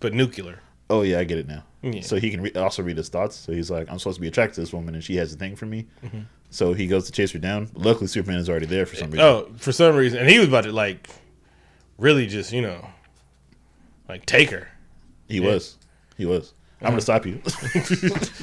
but 0.00 0.12
nuclear. 0.14 0.60
Oh 0.90 1.02
yeah, 1.02 1.18
I 1.18 1.24
get 1.24 1.38
it 1.38 1.46
now. 1.48 1.64
Yeah. 1.82 2.00
So 2.00 2.16
he 2.16 2.30
can 2.30 2.40
re- 2.40 2.52
also 2.54 2.82
read 2.82 2.96
his 2.96 3.08
thoughts. 3.08 3.36
So 3.36 3.52
he's 3.52 3.70
like, 3.70 3.90
I'm 3.90 3.98
supposed 3.98 4.16
to 4.16 4.20
be 4.22 4.28
attracted 4.28 4.54
to 4.56 4.60
this 4.62 4.72
woman, 4.72 4.94
and 4.94 5.04
she 5.04 5.16
has 5.16 5.32
a 5.32 5.36
thing 5.36 5.54
for 5.54 5.66
me. 5.66 5.86
Mm-hmm. 6.04 6.20
So 6.50 6.72
he 6.72 6.86
goes 6.86 7.04
to 7.06 7.12
chase 7.12 7.30
her 7.32 7.38
down. 7.38 7.70
Luckily, 7.74 8.06
Superman 8.06 8.38
is 8.40 8.48
already 8.48 8.66
there 8.66 8.86
for 8.86 8.96
some 8.96 9.10
reason. 9.10 9.24
Oh, 9.26 9.48
for 9.58 9.70
some 9.70 9.94
reason, 9.94 10.18
and 10.18 10.28
he 10.30 10.38
was 10.38 10.48
about 10.48 10.64
to 10.64 10.72
like 10.72 11.08
really 11.98 12.26
just 12.26 12.52
you 12.52 12.62
know 12.62 12.88
like 14.08 14.24
take 14.26 14.50
her. 14.50 14.68
he 15.28 15.40
was. 15.40 15.76
He 16.16 16.24
was. 16.26 16.52
I'm 16.80 16.90
gonna 16.90 17.00
stop 17.00 17.26
you. 17.26 17.40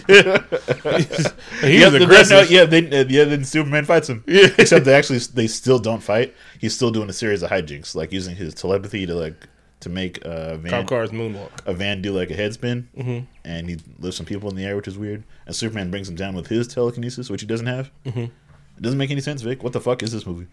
He 0.08 1.80
yeah, 1.80 1.86
was 1.86 1.94
then- 1.94 2.02
aggressive. 2.02 2.32
no, 2.32 2.42
yeah, 2.50 2.66
then 2.66 2.94
uh, 2.94 3.06
yeah, 3.08 3.24
then 3.24 3.44
Superman 3.44 3.86
fights 3.86 4.10
him. 4.10 4.24
Yeah. 4.28 4.48
Except 4.58 4.86
they 4.86 4.94
actually 4.94 5.20
they 5.20 5.48
still 5.48 5.80
don't 5.80 6.04
fight. 6.04 6.34
He's 6.60 6.76
still 6.76 6.92
doing 6.92 7.10
a 7.10 7.14
series 7.14 7.42
of 7.44 7.50
hijinks, 7.50 7.96
like 7.96 8.12
using 8.12 8.36
his 8.36 8.54
telepathy 8.54 9.06
to 9.06 9.16
like 9.16 9.48
to 9.82 9.90
make 9.90 10.26
uh, 10.26 10.58
Van 10.58 10.72
Cop 10.72 10.88
cars 10.88 11.10
moonwalk. 11.12 11.50
a 11.66 11.74
van 11.74 12.02
do 12.02 12.12
like 12.12 12.30
a 12.32 12.36
head 12.36 12.54
spin, 12.54 12.88
Mm-hmm. 12.98 13.26
and 13.46 13.70
he 13.70 13.78
lifts 14.00 14.18
some 14.18 14.26
people 14.26 14.50
in 14.50 14.56
the 14.56 14.64
air, 14.66 14.76
which 14.76 14.88
is 14.88 14.98
weird. 14.98 15.24
And 15.46 15.56
Superman 15.56 15.92
brings 15.92 16.10
him 16.10 16.16
down 16.16 16.36
with 16.36 16.48
his 16.48 16.68
telekinesis, 16.68 17.30
which 17.30 17.42
he 17.42 17.48
doesn't 17.48 17.68
have. 17.68 17.92
Mm-hmm. 18.06 18.20
It 18.22 18.82
doesn't 18.82 18.98
make 18.98 19.12
any 19.12 19.22
sense, 19.22 19.42
Vic. 19.42 19.64
What 19.64 19.74
the 19.74 19.82
fuck 19.82 20.04
is 20.04 20.12
this 20.12 20.26
movie? 20.26 20.48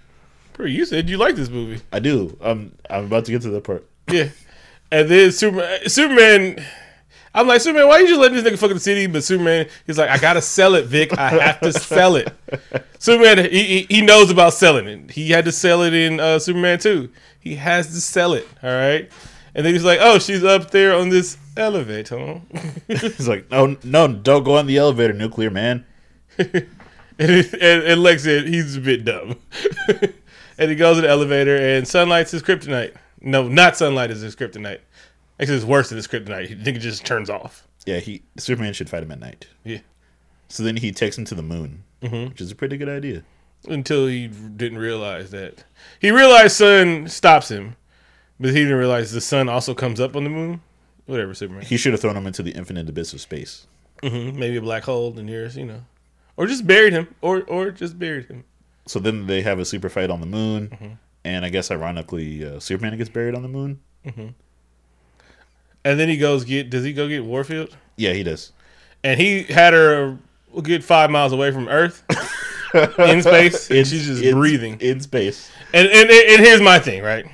Bro, 0.53 0.67
you 0.67 0.85
said 0.85 1.09
you 1.11 1.17
like 1.19 1.35
this 1.35 1.49
movie. 1.49 1.83
I 1.93 1.99
do. 1.99 2.37
I'm 2.41 2.77
I'm 2.91 3.07
about 3.07 3.25
to 3.27 3.33
get 3.33 3.43
to 3.43 3.51
that 3.51 3.65
part. 3.65 3.85
Yeah. 4.09 4.29
And 4.91 5.09
then 5.09 5.33
Superman, 5.33 6.63
I'm 7.35 7.47
like, 7.47 7.61
Superman, 7.61 7.89
why 7.89 7.95
are 7.95 8.01
you 8.01 8.09
just 8.09 8.21
letting 8.21 8.37
this 8.37 8.45
nigga 8.45 8.59
fuck 8.59 8.71
the 8.71 8.81
city? 8.81 9.07
But 9.07 9.25
Superman, 9.25 9.69
he's 9.87 9.99
like, 9.99 10.11
I 10.11 10.19
gotta 10.19 10.43
sell 10.43 10.75
it, 10.75 10.87
Vic. 10.87 11.17
I 11.17 11.31
have 11.31 11.61
to 11.61 11.73
sell 11.73 12.17
it. 12.17 12.31
Superman, 12.99 13.51
he, 13.51 13.65
he, 13.65 13.87
he 13.89 14.03
knows 14.03 14.31
about 14.31 14.53
selling 14.53 14.87
it. 14.87 15.11
He 15.11 15.31
had 15.31 15.47
to 15.47 15.53
sell 15.53 15.83
it 15.83 15.95
in 15.95 16.21
uh, 16.21 16.39
Superman 16.39 16.79
2. 16.79 17.09
He 17.41 17.57
has 17.57 17.87
to 17.89 18.01
sell 18.01 18.35
it, 18.35 18.47
all 18.63 18.71
right? 18.71 19.11
And 19.55 19.67
then 19.67 19.75
he's 19.75 19.85
like, 19.85 19.99
oh, 20.01 20.19
she's 20.19 20.45
up 20.45 20.71
there 20.71 20.95
on 20.95 21.09
this 21.09 21.37
elevator. 21.57 22.41
He's 22.89 23.29
like, 23.29 23.51
no, 23.51 23.77
no, 23.85 24.09
don't 24.09 24.45
go 24.45 24.57
on 24.57 24.67
the 24.67 24.79
elevator, 24.79 25.13
nuclear 25.13 25.51
man. 25.51 25.85
and, 26.39 26.67
and, 27.19 27.53
and 27.61 28.03
Lex 28.03 28.23
said 28.23 28.47
he's 28.47 28.77
a 28.77 28.81
bit 28.81 29.05
dumb. 29.05 29.37
and 30.57 30.71
he 30.71 30.75
goes 30.75 30.97
in 30.97 31.03
the 31.03 31.11
elevator, 31.11 31.55
and 31.55 31.87
sunlight's 31.87 32.31
his 32.31 32.43
kryptonite. 32.43 32.95
No, 33.21 33.47
not 33.47 33.77
sunlight 33.77 34.11
is 34.11 34.23
his 34.23 34.35
kryptonite. 34.35 34.81
Actually, 35.41 35.57
it's 35.57 35.65
worse 35.67 35.89
than 35.89 35.97
his 35.97 36.07
kryptonite. 36.07 36.47
He 36.49 36.55
think 36.55 36.77
it 36.77 36.81
just 36.81 37.05
turns 37.05 37.29
off. 37.31 37.67
Yeah, 37.87 37.99
he 37.99 38.23
Superman 38.39 38.73
should 38.75 38.89
fight 38.91 39.03
him 39.03 39.11
at 39.13 39.19
night. 39.21 39.47
Yeah. 39.65 39.79
So 40.49 40.63
then 40.63 40.77
he 40.77 40.93
takes 40.93 41.17
him 41.19 41.25
to 41.27 41.35
the 41.35 41.43
moon, 41.43 41.85
which 42.01 42.41
is 42.41 42.51
a 42.51 42.55
pretty 42.55 42.77
good 42.77 42.89
idea. 42.89 43.25
Until 43.69 44.07
he 44.07 44.27
didn't 44.29 44.79
realize 44.79 45.31
that. 45.31 45.65
He 46.01 46.11
realized 46.11 46.57
sun 46.57 47.09
stops 47.09 47.51
him, 47.51 47.77
but 48.39 48.51
he 48.51 48.57
didn't 48.65 48.77
realize 48.77 49.13
the 49.13 49.21
sun 49.21 49.49
also 49.49 49.73
comes 49.75 50.01
up 50.01 50.15
on 50.17 50.25
the 50.25 50.31
moon. 50.31 50.61
Whatever, 51.07 51.33
Superman. 51.35 51.65
He 51.65 51.77
should 51.77 51.93
have 51.93 52.01
thrown 52.01 52.17
him 52.17 52.27
into 52.27 52.43
the 52.43 52.53
infinite 52.53 52.89
abyss 52.89 53.13
of 53.13 53.21
space. 53.21 53.67
hmm 54.03 54.39
Maybe 54.39 54.57
a 54.57 54.61
black 54.63 54.85
hole 54.85 55.19
in 55.19 55.27
yours, 55.29 55.57
you 55.57 55.65
know. 55.65 55.83
Or 56.37 56.47
just 56.47 56.67
buried 56.67 56.93
him. 56.93 57.09
Or 57.21 57.43
or 57.43 57.71
just 57.71 57.99
buried 57.99 58.27
him. 58.27 58.45
So 58.87 58.99
then 58.99 59.27
they 59.27 59.43
have 59.43 59.59
a 59.59 59.65
super 59.65 59.89
fight 59.89 60.11
on 60.11 60.21
the 60.21 60.27
moon, 60.27 60.99
and 61.25 61.45
I 61.45 61.49
guess 61.51 61.71
ironically, 61.71 62.45
uh, 62.45 62.59
Superman 62.59 62.97
gets 62.99 63.11
buried 63.11 63.35
on 63.35 63.43
the 63.43 63.49
moon. 63.49 63.81
And 65.85 65.99
then 65.99 66.09
he 66.09 66.17
goes 66.17 66.45
get 66.45 66.71
does 66.71 66.85
he 66.85 66.93
go 66.93 67.09
get 67.09 67.25
Warfield? 67.25 67.77
Yeah, 67.97 68.13
he 68.13 68.23
does. 68.23 68.53
And 69.05 69.21
he 69.21 69.43
had 69.45 69.73
her 69.73 70.17
a 70.57 70.63
good 70.63 70.85
five 70.85 71.11
miles 71.11 71.33
away 71.33 71.51
from 71.51 71.69
Earth 71.69 72.05
in 72.99 73.23
space. 73.23 73.71
and 73.71 73.87
she's 73.87 74.07
just 74.07 74.23
in- 74.23 74.35
breathing. 74.35 74.81
in 74.81 75.01
space. 75.01 75.51
And, 75.75 75.89
and 75.89 76.11
and 76.11 76.41
here's 76.45 76.61
my 76.61 76.79
thing, 76.79 77.03
right? 77.03 77.25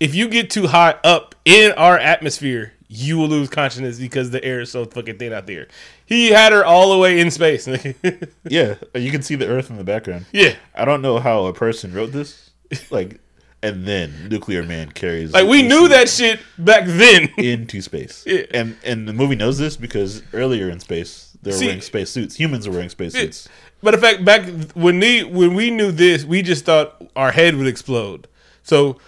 If 0.00 0.14
you 0.14 0.28
get 0.28 0.50
too 0.50 0.66
high 0.68 0.94
up 1.04 1.34
in 1.44 1.72
our 1.72 1.98
atmosphere, 1.98 2.72
you 2.88 3.18
will 3.18 3.28
lose 3.28 3.48
consciousness 3.50 3.98
because 3.98 4.30
the 4.30 4.42
air 4.44 4.60
is 4.60 4.70
so 4.70 4.84
fucking 4.86 5.18
thin 5.18 5.32
out 5.32 5.46
there. 5.46 5.68
He 6.06 6.28
had 6.30 6.52
her 6.52 6.64
all 6.64 6.90
the 6.92 6.98
way 6.98 7.20
in 7.20 7.30
space. 7.30 7.68
Yeah, 8.48 8.76
you 8.94 9.10
can 9.10 9.20
see 9.22 9.34
the 9.34 9.46
Earth 9.46 9.68
in 9.70 9.76
the 9.76 9.84
background. 9.84 10.24
yeah. 10.32 10.54
I 10.74 10.84
don't 10.86 11.02
know 11.02 11.18
how 11.18 11.44
a 11.46 11.52
person 11.52 11.92
wrote 11.92 12.12
this, 12.12 12.50
like, 12.90 13.20
and 13.62 13.84
then 13.84 14.28
Nuclear 14.28 14.62
Man 14.62 14.90
carries 14.92 15.32
Like 15.32 15.48
we 15.48 15.62
knew 15.62 15.88
that 15.88 16.08
shit 16.08 16.40
back 16.58 16.84
then. 16.86 17.28
into 17.38 17.80
space. 17.82 18.24
Yeah. 18.26 18.42
And 18.52 18.76
and 18.84 19.08
the 19.08 19.12
movie 19.12 19.36
knows 19.36 19.58
this 19.58 19.76
because 19.76 20.22
earlier 20.32 20.68
in 20.70 20.80
space 20.80 21.36
they 21.42 21.50
were 21.50 21.56
See- 21.56 21.66
wearing 21.66 21.80
space 21.80 22.10
suits. 22.10 22.36
Humans 22.36 22.66
were 22.68 22.74
wearing 22.74 22.88
space 22.88 23.12
suits. 23.14 23.48
But 23.82 23.94
in 23.94 24.00
fact, 24.00 24.24
back 24.24 24.48
when 24.72 24.98
we 24.98 25.22
when 25.24 25.54
we 25.54 25.70
knew 25.70 25.92
this, 25.92 26.24
we 26.24 26.42
just 26.42 26.64
thought 26.64 27.02
our 27.14 27.30
head 27.32 27.56
would 27.56 27.66
explode. 27.68 28.26
So 28.62 28.98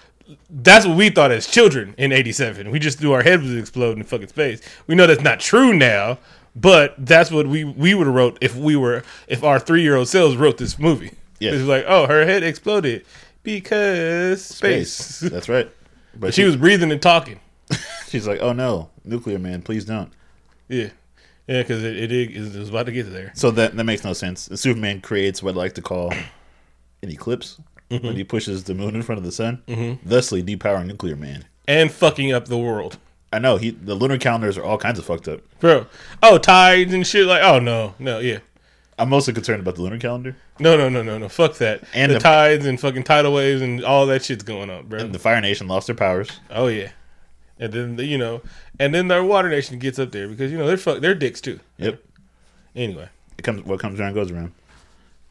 that's 0.49 0.87
what 0.87 0.97
we 0.97 1.11
thought 1.11 1.33
as 1.33 1.47
children 1.49 1.95
in 1.99 2.13
'87. 2.13 2.71
We 2.71 2.79
just 2.79 3.01
knew 3.03 3.13
our 3.13 3.23
head 3.23 3.43
would 3.43 3.59
explode 3.59 3.97
in 3.99 4.05
fucking 4.05 4.29
space. 4.29 4.61
We 4.87 4.95
know 4.95 5.07
that's 5.09 5.23
not 5.23 5.41
true 5.41 5.73
now, 5.75 6.19
but 6.55 6.95
that's 6.99 7.33
what 7.33 7.49
we 7.49 7.65
we 7.65 7.95
would 7.95 8.07
have 8.07 8.15
wrote 8.15 8.39
if 8.41 8.55
we 8.55 8.77
were 8.77 9.03
if 9.27 9.43
our 9.43 9.59
three 9.59 9.83
year 9.83 9.97
old 9.97 10.07
selves 10.09 10.37
wrote 10.37 10.59
this 10.59 10.79
movie. 10.79 11.13
Yeah. 11.41 11.53
It's 11.53 11.65
like, 11.65 11.85
oh, 11.89 12.07
her 12.07 12.25
head 12.27 12.43
exploded 12.43 13.05
because 13.43 14.45
space. 14.45 15.21
That's 15.21 15.49
right. 15.49 15.71
But 16.15 16.35
she 16.35 16.45
was 16.45 16.57
breathing 16.57 16.91
and 16.91 17.01
talking. 17.01 17.41
she's 18.09 18.27
like, 18.27 18.41
"Oh 18.41 18.53
no, 18.53 18.91
Nuclear 19.05 19.39
Man, 19.39 19.63
please 19.63 19.85
don't." 19.85 20.13
Yeah, 20.69 20.91
yeah, 21.47 21.63
because 21.63 21.83
it, 21.85 22.13
it, 22.13 22.37
it 22.37 22.57
was 22.57 22.69
about 22.69 22.87
to 22.87 22.93
get 22.93 23.13
there. 23.13 23.33
So 23.35 23.51
that 23.53 23.77
that 23.77 23.85
makes 23.85 24.05
no 24.05 24.13
sense. 24.13 24.49
Superman 24.55 25.01
creates 25.01 25.43
what 25.43 25.55
I 25.55 25.59
like 25.59 25.75
to 25.75 25.83
call 25.83 26.13
an 27.03 27.11
eclipse 27.11 27.61
mm-hmm. 27.91 28.07
when 28.07 28.17
he 28.17 28.25
pushes 28.25 28.65
the 28.65 28.75
moon 28.75 28.95
in 28.95 29.03
front 29.03 29.19
of 29.19 29.25
the 29.25 29.33
sun, 29.33 29.63
mm-hmm. 29.67 30.07
thusly 30.09 30.43
depowering 30.43 30.87
Nuclear 30.87 31.17
Man. 31.17 31.45
And 31.67 31.91
fucking 31.91 32.33
up 32.33 32.47
the 32.47 32.59
world. 32.59 32.99
I 33.33 33.39
know 33.39 33.57
he 33.57 33.71
the 33.71 33.95
lunar 33.95 34.19
calendars 34.19 34.59
are 34.59 34.65
all 34.65 34.79
kinds 34.79 34.99
of 34.99 35.05
fucked 35.05 35.29
up. 35.29 35.41
Bro, 35.61 35.87
oh 36.23 36.39
tides 36.39 36.93
and 36.93 37.07
shit. 37.07 37.27
Like, 37.27 37.43
oh 37.43 37.61
no, 37.61 37.95
no, 37.99 38.19
yeah, 38.19 38.39
I'm 39.01 39.09
mostly 39.09 39.33
concerned 39.35 39.61
about 39.61 39.77
the 39.77 39.83
lunar 39.83 39.99
calendar 39.99 40.37
no, 40.59 40.77
no, 40.77 40.89
no, 40.89 41.03
no, 41.03 41.17
no. 41.19 41.29
Fuck 41.29 41.55
that. 41.57 41.83
And 41.95 42.11
the, 42.11 42.15
the- 42.17 42.21
tides 42.21 42.67
and 42.67 42.79
fucking 42.79 43.05
tidal 43.05 43.33
waves 43.33 43.63
and 43.63 43.83
all 43.85 44.07
that 44.07 44.25
shit's 44.25 44.45
going 44.45 44.69
on, 44.71 44.87
bro. 44.87 44.99
and 45.01 45.15
the 45.15 45.19
Fire 45.19 45.41
Nation 45.41 45.67
lost 45.69 45.87
their 45.87 45.97
powers. 45.97 46.31
oh 46.51 46.67
yeah, 46.69 46.91
and 47.59 47.73
then 47.73 47.97
the, 47.97 48.05
you 48.05 48.19
know, 48.19 48.43
and 48.79 48.95
then 48.95 49.09
their 49.09 49.25
water 49.25 49.49
nation 49.49 49.79
gets 49.79 49.99
up 49.99 50.13
there 50.13 50.29
because 50.29 50.53
you 50.53 50.59
know 50.59 50.67
they're 50.67 50.77
fuck, 50.77 51.01
they're 51.01 51.15
dicks 51.15 51.41
too. 51.41 51.61
Yep, 51.79 52.03
Anyway, 52.77 53.09
it 53.39 53.43
comes 53.43 53.63
what 53.65 53.81
comes 53.81 53.99
around 53.99 54.15
goes 54.15 54.31
around. 54.31 54.53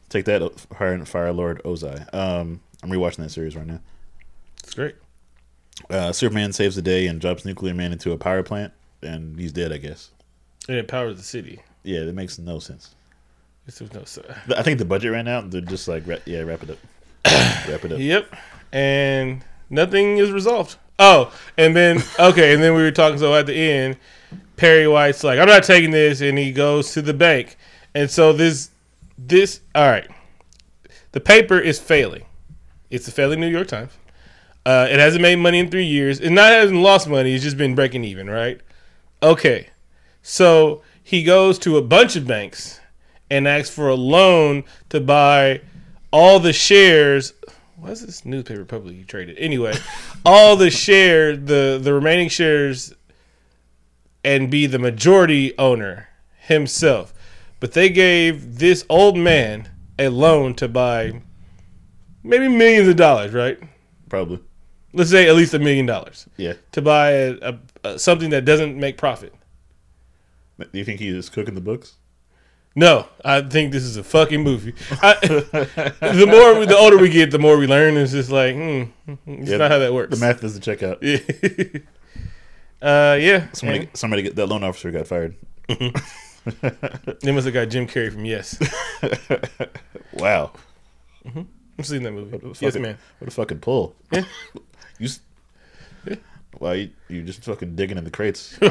Take 0.08 0.24
that, 0.26 0.58
Fire 0.76 1.04
Fire 1.04 1.32
Lord 1.32 1.62
Ozai. 1.62 2.12
Um, 2.12 2.60
I'm 2.82 2.90
rewatching 2.90 3.18
that 3.18 3.30
series 3.30 3.54
right 3.56 3.66
now. 3.66 3.80
it's 4.64 4.74
great. 4.74 4.96
Uh, 5.88 6.12
Superman 6.12 6.52
saves 6.52 6.76
the 6.76 6.82
day 6.82 7.06
and 7.06 7.20
drops 7.20 7.44
Nuclear 7.44 7.72
Man 7.74 7.92
into 7.92 8.10
a 8.12 8.16
power 8.18 8.42
plant, 8.42 8.72
and 9.02 9.38
he's 9.38 9.52
dead. 9.52 9.72
I 9.72 9.76
guess. 9.78 10.10
And 10.68 10.76
it 10.76 10.88
powers 10.88 11.16
the 11.16 11.22
city. 11.22 11.60
Yeah, 11.84 12.04
that 12.04 12.14
makes 12.14 12.38
no 12.38 12.58
sense. 12.58 12.94
No. 13.80 14.04
I 14.56 14.62
think 14.62 14.78
the 14.78 14.84
budget 14.84 15.12
ran 15.12 15.28
out. 15.28 15.50
They're 15.50 15.60
just 15.60 15.86
like, 15.88 16.04
yeah, 16.26 16.40
wrap 16.40 16.62
it 16.62 16.70
up, 16.70 16.78
wrap 17.68 17.84
it 17.84 17.92
up. 17.92 17.98
Yep, 17.98 18.34
and 18.72 19.44
nothing 19.68 20.18
is 20.18 20.30
resolved. 20.30 20.76
Oh, 20.98 21.32
and 21.56 21.74
then 21.74 22.02
okay, 22.18 22.52
and 22.52 22.62
then 22.62 22.74
we 22.74 22.82
were 22.82 22.90
talking. 22.90 23.18
So 23.18 23.34
at 23.34 23.46
the 23.46 23.54
end, 23.54 23.96
Perry 24.56 24.86
White's 24.86 25.24
like, 25.24 25.38
"I'm 25.38 25.48
not 25.48 25.62
taking 25.62 25.90
this," 25.90 26.20
and 26.20 26.36
he 26.36 26.52
goes 26.52 26.92
to 26.92 27.02
the 27.02 27.14
bank, 27.14 27.56
and 27.94 28.10
so 28.10 28.32
this, 28.32 28.70
this, 29.16 29.60
all 29.74 29.88
right, 29.88 30.08
the 31.12 31.20
paper 31.20 31.58
is 31.58 31.78
failing. 31.78 32.24
It's 32.90 33.06
a 33.08 33.12
failing 33.12 33.40
New 33.40 33.48
York 33.48 33.68
Times. 33.68 33.92
Uh, 34.66 34.86
it 34.90 34.98
hasn't 34.98 35.22
made 35.22 35.36
money 35.36 35.58
in 35.58 35.70
three 35.70 35.86
years. 35.86 36.20
It 36.20 36.30
not 36.30 36.50
hasn't 36.50 36.80
lost 36.80 37.08
money. 37.08 37.34
It's 37.34 37.44
just 37.44 37.56
been 37.56 37.74
breaking 37.74 38.04
even, 38.04 38.28
right? 38.28 38.60
Okay, 39.22 39.68
so 40.22 40.82
he 41.02 41.22
goes 41.22 41.58
to 41.60 41.76
a 41.76 41.82
bunch 41.82 42.16
of 42.16 42.26
banks 42.26 42.79
and 43.30 43.46
asks 43.46 43.74
for 43.74 43.88
a 43.88 43.94
loan 43.94 44.64
to 44.88 45.00
buy 45.00 45.60
all 46.12 46.40
the 46.40 46.52
shares. 46.52 47.32
Why 47.76 47.90
is 47.90 48.04
this 48.04 48.24
newspaper 48.24 48.64
publicly 48.64 49.04
traded? 49.04 49.38
Anyway, 49.38 49.74
all 50.24 50.56
the 50.56 50.70
share, 50.70 51.36
the 51.36 51.78
the 51.82 51.94
remaining 51.94 52.28
shares, 52.28 52.92
and 54.24 54.50
be 54.50 54.66
the 54.66 54.78
majority 54.78 55.56
owner 55.58 56.08
himself. 56.40 57.14
But 57.60 57.72
they 57.72 57.88
gave 57.90 58.58
this 58.58 58.84
old 58.88 59.16
man 59.16 59.68
a 59.98 60.08
loan 60.08 60.54
to 60.54 60.68
buy 60.68 61.20
maybe 62.22 62.48
millions 62.48 62.88
of 62.88 62.96
dollars, 62.96 63.32
right? 63.32 63.58
Probably. 64.08 64.40
Let's 64.92 65.10
say 65.10 65.28
at 65.28 65.36
least 65.36 65.54
a 65.54 65.58
million 65.58 65.86
dollars 65.86 66.26
Yeah. 66.36 66.54
to 66.72 66.82
buy 66.82 67.10
a, 67.12 67.36
a, 67.42 67.58
a, 67.84 67.98
something 67.98 68.30
that 68.30 68.44
doesn't 68.44 68.76
make 68.76 68.96
profit. 68.98 69.32
Do 70.58 70.66
you 70.72 70.84
think 70.84 71.00
he 71.00 71.08
is 71.08 71.28
cooking 71.28 71.54
the 71.54 71.60
books? 71.60 71.96
No, 72.76 73.06
I 73.24 73.40
think 73.42 73.72
this 73.72 73.82
is 73.82 73.96
a 73.96 74.04
fucking 74.04 74.42
movie. 74.42 74.74
I, 75.02 75.14
the 75.22 76.26
more, 76.30 76.64
the 76.66 76.76
older 76.78 76.98
we 76.98 77.08
get, 77.08 77.30
the 77.32 77.38
more 77.38 77.56
we 77.58 77.66
learn. 77.66 77.96
It's 77.96 78.12
just 78.12 78.30
like, 78.30 78.54
hmm, 78.54 78.82
it's 79.26 79.50
Yeah, 79.50 79.56
not 79.56 79.70
how 79.72 79.78
that 79.80 79.92
works. 79.92 80.16
The 80.16 80.24
math 80.24 80.40
doesn't 80.40 80.62
check 80.62 80.82
out. 80.82 81.02
Yeah. 81.02 81.18
uh, 82.80 83.16
yeah. 83.20 83.48
Somebody, 83.52 83.78
And 83.80 83.96
somebody, 83.96 84.22
get, 84.22 84.36
that 84.36 84.46
loan 84.46 84.62
officer 84.62 84.90
got 84.92 85.06
fired. 85.08 85.34
they 85.68 87.32
must 87.32 87.44
have 87.44 87.54
got 87.54 87.68
Jim 87.68 87.86
Carrey 87.86 88.12
from 88.12 88.24
Yes. 88.24 88.56
Wow. 90.14 90.52
I've 91.78 91.86
seen 91.86 92.02
that 92.04 92.12
movie. 92.12 92.36
What 92.36 92.56
a 92.60 92.64
Yes, 92.64 92.76
man. 92.76 92.96
What 93.18 93.28
a 93.28 93.30
fucking 93.30 93.58
pull. 93.60 93.94
Yeah. 94.10 94.24
You. 94.98 95.06
s- 95.06 95.20
Wow, 96.58 96.72
you, 96.72 96.90
you 97.08 97.22
just 97.22 97.42
fucking 97.44 97.76
digging 97.76 97.96
in 97.96 98.04
the 98.04 98.10
crates. 98.10 98.56
bro, 98.58 98.68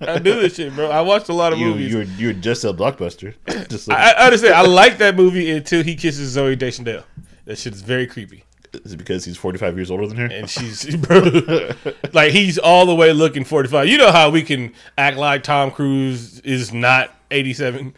I 0.00 0.18
do 0.18 0.40
this 0.40 0.56
shit, 0.56 0.74
bro. 0.74 0.90
I 0.90 1.00
watched 1.02 1.28
a 1.28 1.32
lot 1.34 1.52
of 1.52 1.58
you 1.58 1.66
movies. 1.66 1.90
you 1.90 1.96
were 1.98 2.02
you 2.04 2.26
were 2.28 2.32
just 2.32 2.64
a 2.64 2.72
blockbuster. 2.72 3.34
Just 3.68 3.88
like, 3.88 3.98
I, 3.98 4.12
I 4.12 4.24
understand. 4.26 4.54
I 4.54 4.62
like 4.62 4.98
that 4.98 5.16
movie 5.16 5.50
until 5.50 5.82
he 5.82 5.96
kisses 5.96 6.36
Zooey 6.36 6.56
Deschanel. 6.58 7.02
That 7.46 7.58
shit 7.58 7.74
is 7.74 7.82
very 7.82 8.06
creepy. 8.06 8.44
is 8.72 8.92
it 8.92 8.96
because 8.96 9.24
he's 9.24 9.36
forty 9.36 9.58
five 9.58 9.76
years 9.76 9.90
older 9.90 10.06
than 10.06 10.16
her? 10.18 10.26
and 10.26 10.48
she's 10.48 10.94
bro, 11.06 11.70
like 12.12 12.32
he's 12.32 12.58
all 12.58 12.86
the 12.86 12.94
way 12.94 13.12
looking 13.12 13.44
45 13.44 13.88
you 13.88 13.98
know 13.98 14.10
how 14.12 14.30
we 14.30 14.42
can 14.42 14.72
act 14.98 15.16
like 15.16 15.42
tom 15.44 15.70
cruise 15.70 16.40
is 16.40 16.72
not 16.72 17.14
87 17.30 17.94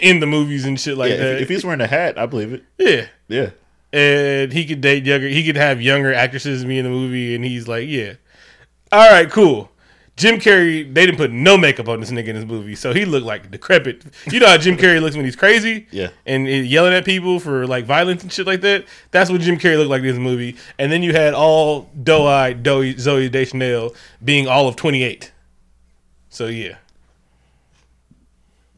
in 0.00 0.20
the 0.20 0.26
movies 0.26 0.64
and 0.64 0.78
shit 0.80 0.96
like 0.96 1.10
yeah, 1.10 1.16
that 1.18 1.34
if, 1.36 1.42
if 1.42 1.48
he's 1.48 1.64
wearing 1.64 1.80
a 1.80 1.86
hat, 1.86 2.18
I 2.18 2.26
believe 2.26 2.52
it. 2.52 2.64
yeah 2.78 3.06
Yeah, 3.28 3.50
and 3.92 4.52
he 4.52 4.64
could 4.64 4.80
date 4.80 5.04
younger 5.04 5.28
he 5.28 5.44
could 5.44 5.56
have 5.56 5.80
younger 5.82 6.12
actresses 6.14 6.64
me 6.64 6.78
in 6.78 6.84
the 6.84 6.90
movie 6.90 7.34
and 7.34 7.44
he's 7.44 7.68
like 7.68 7.88
yeah 7.88 8.14
all 8.90 9.10
right 9.10 9.30
cool 9.30 9.68
Jim 10.14 10.36
Carrey, 10.38 10.84
they 10.92 11.06
didn't 11.06 11.16
put 11.16 11.30
no 11.32 11.56
makeup 11.56 11.88
on 11.88 11.98
this 12.00 12.10
nigga 12.10 12.28
in 12.28 12.36
this 12.36 12.44
movie, 12.44 12.74
so 12.74 12.92
he 12.92 13.06
looked 13.06 13.24
like 13.24 13.50
decrepit. 13.50 14.04
You 14.30 14.40
know 14.40 14.46
how 14.46 14.58
Jim 14.58 14.76
Carrey 14.76 15.00
looks 15.00 15.16
when 15.16 15.24
he's 15.24 15.34
crazy, 15.36 15.86
Yeah. 15.90 16.08
and 16.26 16.46
yelling 16.46 16.92
at 16.92 17.06
people 17.06 17.40
for 17.40 17.66
like 17.66 17.86
violence 17.86 18.22
and 18.22 18.30
shit 18.30 18.46
like 18.46 18.60
that. 18.60 18.84
That's 19.10 19.30
what 19.30 19.40
Jim 19.40 19.56
Carrey 19.58 19.78
looked 19.78 19.88
like 19.88 20.00
in 20.00 20.08
this 20.08 20.18
movie. 20.18 20.56
And 20.78 20.92
then 20.92 21.02
you 21.02 21.12
had 21.14 21.32
all 21.32 21.88
doe-eyed 22.00 22.62
Zoe, 22.62 22.92
Zooey 22.94 23.32
Deschanel 23.32 23.94
being 24.22 24.46
all 24.46 24.68
of 24.68 24.76
twenty 24.76 25.02
eight. 25.02 25.32
So 26.28 26.46
yeah, 26.46 26.76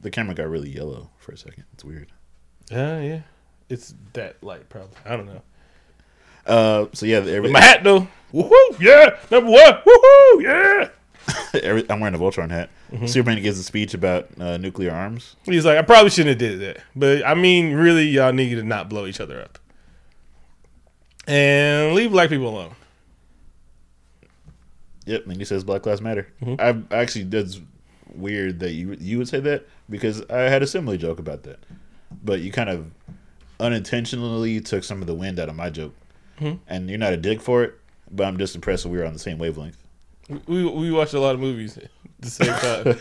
the 0.00 0.10
camera 0.12 0.36
got 0.36 0.48
really 0.48 0.70
yellow 0.70 1.10
for 1.18 1.32
a 1.32 1.36
second. 1.36 1.64
It's 1.72 1.84
weird. 1.84 2.12
uh, 2.70 3.00
yeah, 3.02 3.20
it's 3.68 3.94
that 4.12 4.42
light 4.42 4.68
probably. 4.68 4.96
I 5.04 5.16
don't 5.16 5.26
know. 5.26 5.42
Uh, 6.46 6.86
so 6.92 7.06
yeah, 7.06 7.18
every, 7.18 7.50
My 7.50 7.60
hat 7.60 7.84
though, 7.84 8.06
woohoo, 8.32 8.80
yeah, 8.80 9.16
number 9.30 9.50
one, 9.50 9.74
woohoo, 9.86 10.42
yeah. 10.42 10.88
every, 11.62 11.88
I'm 11.90 12.00
wearing 12.00 12.14
a 12.14 12.18
Voltron 12.18 12.50
hat. 12.50 12.68
Mm-hmm. 12.92 13.06
Superman 13.06 13.42
gives 13.42 13.58
a 13.58 13.62
speech 13.62 13.94
about 13.94 14.28
uh, 14.38 14.58
nuclear 14.58 14.90
arms. 14.90 15.36
He's 15.44 15.64
like, 15.64 15.78
I 15.78 15.82
probably 15.82 16.10
shouldn't 16.10 16.38
have 16.40 16.50
did 16.50 16.60
that, 16.60 16.84
but 16.94 17.24
I 17.24 17.34
mean, 17.34 17.72
really, 17.72 18.06
y'all 18.08 18.32
need 18.32 18.54
to 18.56 18.62
not 18.62 18.90
blow 18.90 19.06
each 19.06 19.20
other 19.20 19.40
up 19.40 19.58
and 21.26 21.94
leave 21.94 22.10
black 22.10 22.28
people 22.28 22.48
alone. 22.48 22.74
Yep, 25.06 25.26
and 25.26 25.36
he 25.36 25.44
says 25.44 25.64
Black 25.64 25.84
Lives 25.84 26.00
Matter. 26.00 26.28
Mm-hmm. 26.42 26.90
I 26.92 26.96
actually 26.96 27.24
that's 27.24 27.60
weird 28.14 28.60
that 28.60 28.72
you 28.72 28.96
you 29.00 29.18
would 29.18 29.28
say 29.28 29.40
that 29.40 29.66
because 29.90 30.22
I 30.30 30.42
had 30.42 30.62
a 30.62 30.66
similar 30.66 30.96
joke 30.96 31.18
about 31.18 31.42
that, 31.42 31.58
but 32.22 32.40
you 32.40 32.50
kind 32.52 32.70
of 32.70 32.90
unintentionally 33.60 34.60
took 34.60 34.84
some 34.84 35.00
of 35.00 35.06
the 35.06 35.14
wind 35.14 35.38
out 35.38 35.48
of 35.48 35.54
my 35.56 35.70
joke, 35.70 35.94
Mm-hmm. 36.40 36.56
and 36.66 36.88
you're 36.90 36.98
not 36.98 37.12
a 37.12 37.16
dick 37.16 37.40
for 37.40 37.62
it. 37.64 37.74
But 38.10 38.26
I'm 38.26 38.36
just 38.38 38.54
impressed 38.54 38.82
that 38.84 38.88
we 38.90 38.98
were 38.98 39.04
on 39.06 39.12
the 39.12 39.18
same 39.18 39.38
wavelength. 39.38 39.78
We 40.46 40.64
we 40.66 40.90
watch 40.90 41.12
a 41.14 41.20
lot 41.20 41.34
of 41.34 41.40
movies 41.40 41.76
at 41.78 41.90
the 42.20 42.30
same 42.30 42.54
time. 42.54 42.94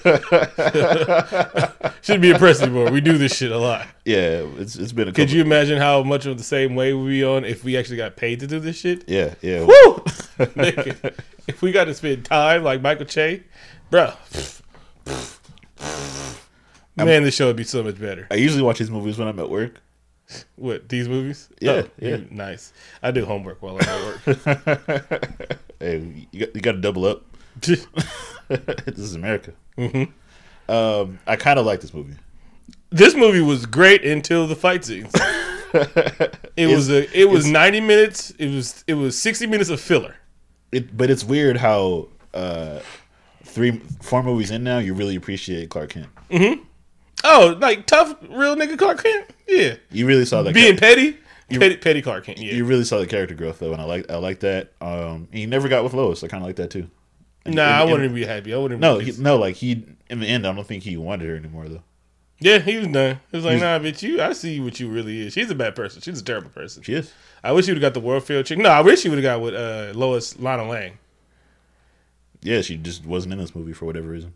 Shouldn't 2.02 2.22
be 2.22 2.32
impressed 2.32 2.62
anymore. 2.62 2.92
We 2.92 3.00
do 3.02 3.18
this 3.18 3.34
shit 3.36 3.52
a 3.52 3.58
lot. 3.58 3.88
Yeah, 4.06 4.46
it's 4.58 4.76
it's 4.76 4.92
been 4.92 5.08
a. 5.08 5.12
Could 5.14 5.32
you 5.32 5.42
imagine 5.42 5.78
how 5.78 6.04
much 6.04 6.26
of 6.26 6.38
the 6.38 6.44
same 6.44 6.76
way 6.76 6.94
we 6.94 7.10
be 7.10 7.24
on 7.24 7.46
if 7.46 7.64
we 7.64 7.78
actually 7.78 7.98
got 7.98 8.16
paid 8.18 8.40
to 8.42 8.48
do 8.48 8.60
this 8.60 8.78
shit? 8.78 9.06
Yeah, 9.08 9.36
yeah. 9.42 9.66
Woo! 9.66 10.04
If 11.46 11.62
we 11.62 11.74
got 11.74 11.86
to 11.86 11.94
spend 11.94 12.24
time 12.26 12.64
like 12.64 12.82
Michael 12.82 13.06
Che, 13.06 13.44
bro. 13.90 14.14
Man, 16.96 17.24
this 17.24 17.36
show 17.36 17.48
would 17.48 17.56
be 17.58 17.64
so 17.66 17.84
much 17.84 18.00
better. 18.00 18.28
I 18.32 18.36
usually 18.36 18.62
watch 18.64 18.80
these 18.80 18.90
movies 18.92 19.18
when 19.18 19.28
I'm 19.28 19.40
at 19.40 19.50
work. 19.50 19.82
What 20.56 20.90
these 20.90 21.08
movies? 21.10 21.50
Yeah, 21.60 21.72
Oh, 21.84 21.90
yeah. 22.00 22.18
Nice. 22.32 22.74
I 23.02 23.12
do 23.12 23.26
homework 23.26 23.62
while 23.62 23.78
I'm 23.82 23.88
at 23.90 24.28
work. 24.28 25.58
Hey, 25.80 26.28
you 26.32 26.40
got, 26.46 26.56
you 26.56 26.62
got 26.62 26.72
to 26.74 26.78
double 26.82 27.04
up. 27.06 27.24
this 27.60 27.86
is 28.98 29.16
America. 29.16 29.54
Mhm. 29.78 30.12
Um, 30.70 31.20
I 31.28 31.36
kind 31.36 31.60
of 31.60 31.66
like 31.66 31.82
this 31.82 31.94
movie. 31.94 32.16
This 32.90 33.16
movie 33.16 33.42
was 33.42 33.66
great 33.66 34.06
until 34.06 34.48
the 34.48 34.56
fight 34.56 34.86
scenes. 34.86 35.12
It 36.56 36.68
was 36.74 36.90
a 36.90 37.20
it 37.20 37.30
was 37.30 37.46
90 37.48 37.82
minutes. 37.82 38.32
It 38.40 38.48
was 38.54 38.84
it 38.88 38.94
was 38.94 39.20
60 39.22 39.48
minutes 39.48 39.70
of 39.70 39.82
filler. 39.82 40.16
It, 40.72 40.96
but 40.96 41.10
it's 41.10 41.24
weird 41.24 41.58
how 41.58 42.08
uh, 42.34 42.80
three, 43.44 43.80
four 44.02 44.24
movies 44.24 44.52
in 44.52 44.64
now, 44.64 44.78
you 44.80 44.94
really 44.94 45.16
appreciate 45.16 45.70
Clark 45.70 45.90
Kent. 45.92 46.08
Oh, 47.24 47.58
like 47.60 47.86
tough 47.86 48.16
real 48.30 48.56
nigga 48.56 48.78
Clark 48.78 49.02
Kent? 49.04 49.30
Yeah. 49.48 49.76
You 49.92 50.06
really 50.06 50.26
saw 50.26 50.42
that. 50.44 50.54
Being 50.54 50.78
petty? 50.78 51.18
Petty, 51.50 51.78
petty 51.78 52.02
Clark 52.02 52.26
Kent, 52.26 52.40
yeah. 52.40 52.54
you 52.54 52.66
really 52.66 52.84
saw 52.84 52.98
the 52.98 53.06
character 53.06 53.36
growth 53.36 53.60
though, 53.60 53.74
and 53.74 53.82
I 53.82 53.86
like 53.86 54.10
I 54.10 54.16
like 54.18 54.40
that. 54.40 54.72
Um, 54.82 55.28
he 55.32 55.46
never 55.46 55.68
got 55.68 55.84
with 55.84 55.94
Lois. 55.94 56.24
I 56.24 56.28
kind 56.28 56.42
of 56.42 56.48
like 56.48 56.56
that 56.56 56.72
too. 56.72 56.90
And- 57.46 57.54
nah, 57.56 57.64
and- 57.64 57.74
I 57.90 57.92
wouldn't 57.92 58.16
be 58.16 58.26
happy. 58.26 58.54
I 58.54 58.58
wouldn't 58.58 58.82
No, 58.82 58.98
he, 58.98 59.12
no, 59.22 59.38
like 59.38 59.56
he 59.58 59.86
in 60.10 60.20
the 60.20 60.26
end, 60.26 60.48
I 60.48 60.54
don't 60.54 60.66
think 60.66 60.82
he 60.84 60.98
wanted 60.98 61.30
her 61.30 61.36
anymore 61.36 61.68
though. 61.70 61.84
Yeah, 62.40 62.58
he 62.60 62.78
was 62.78 62.88
done. 62.88 63.20
He 63.30 63.38
was 63.38 63.46
like, 63.46 63.58
He's- 63.58 63.62
nah, 63.62 63.78
bitch, 63.80 64.02
you 64.02 64.20
I 64.22 64.34
see 64.34 64.60
what 64.62 64.80
you 64.80 64.90
really 64.90 65.28
is. 65.28 65.34
She's 65.34 65.52
a 65.52 65.56
bad 65.56 65.76
person. 65.76 66.02
She's 66.02 66.20
a 66.22 66.24
terrible 66.24 66.50
person. 66.50 66.82
She 66.82 66.94
is. 66.94 67.14
I 67.44 67.52
wish 67.52 67.68
you 67.68 67.74
would 67.76 67.84
have 67.84 67.94
got 67.94 68.00
the 68.00 68.04
Warfield 68.06 68.46
chick. 68.48 68.58
No, 68.58 68.70
I 68.70 68.82
wish 68.82 69.06
you 69.06 69.12
would 69.12 69.24
have 69.24 69.24
got 69.24 69.42
with 69.42 69.54
uh, 69.54 69.92
Lois 69.94 70.40
Lana 70.40 70.68
Lang. 70.68 70.98
Yeah, 72.42 72.62
she 72.62 72.78
just 72.78 73.06
wasn't 73.06 73.34
in 73.34 73.40
this 73.40 73.54
movie 73.56 73.74
for 73.74 73.86
whatever 73.86 74.08
reason. 74.10 74.34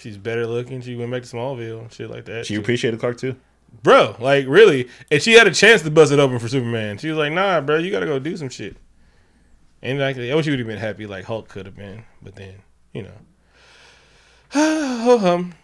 She's 0.00 0.16
better 0.16 0.46
looking. 0.46 0.80
She 0.80 0.96
went 0.96 1.10
back 1.12 1.22
to 1.22 1.28
Smallville 1.28 1.80
and 1.82 1.92
shit 1.92 2.10
like 2.10 2.24
that. 2.24 2.46
She 2.46 2.54
appreciated 2.56 2.98
Clark 3.00 3.18
too. 3.18 3.36
bro, 3.82 4.16
like 4.18 4.46
really, 4.48 4.88
and 5.10 5.22
she 5.22 5.34
had 5.34 5.46
a 5.46 5.52
chance 5.52 5.82
to 5.82 5.90
bust 5.90 6.10
it 6.10 6.18
open 6.18 6.38
for 6.38 6.48
Superman. 6.48 6.96
She 6.98 7.08
was 7.08 7.18
like, 7.18 7.32
"Nah, 7.32 7.60
bro, 7.60 7.76
you 7.78 7.90
gotta 7.90 8.06
go 8.06 8.18
do 8.18 8.36
some 8.36 8.48
shit." 8.48 8.76
And 9.82 9.98
like, 9.98 10.16
I 10.16 10.34
wish 10.34 10.46
you 10.46 10.52
would 10.52 10.58
have 10.58 10.68
been 10.68 10.78
happy, 10.78 11.06
like 11.06 11.24
Hulk 11.26 11.48
could 11.48 11.66
have 11.66 11.76
been, 11.76 12.04
but 12.22 12.34
then, 12.34 12.56
you 12.92 13.02
know, 13.02 13.12
oh 14.54 15.18
hum. 15.18 15.54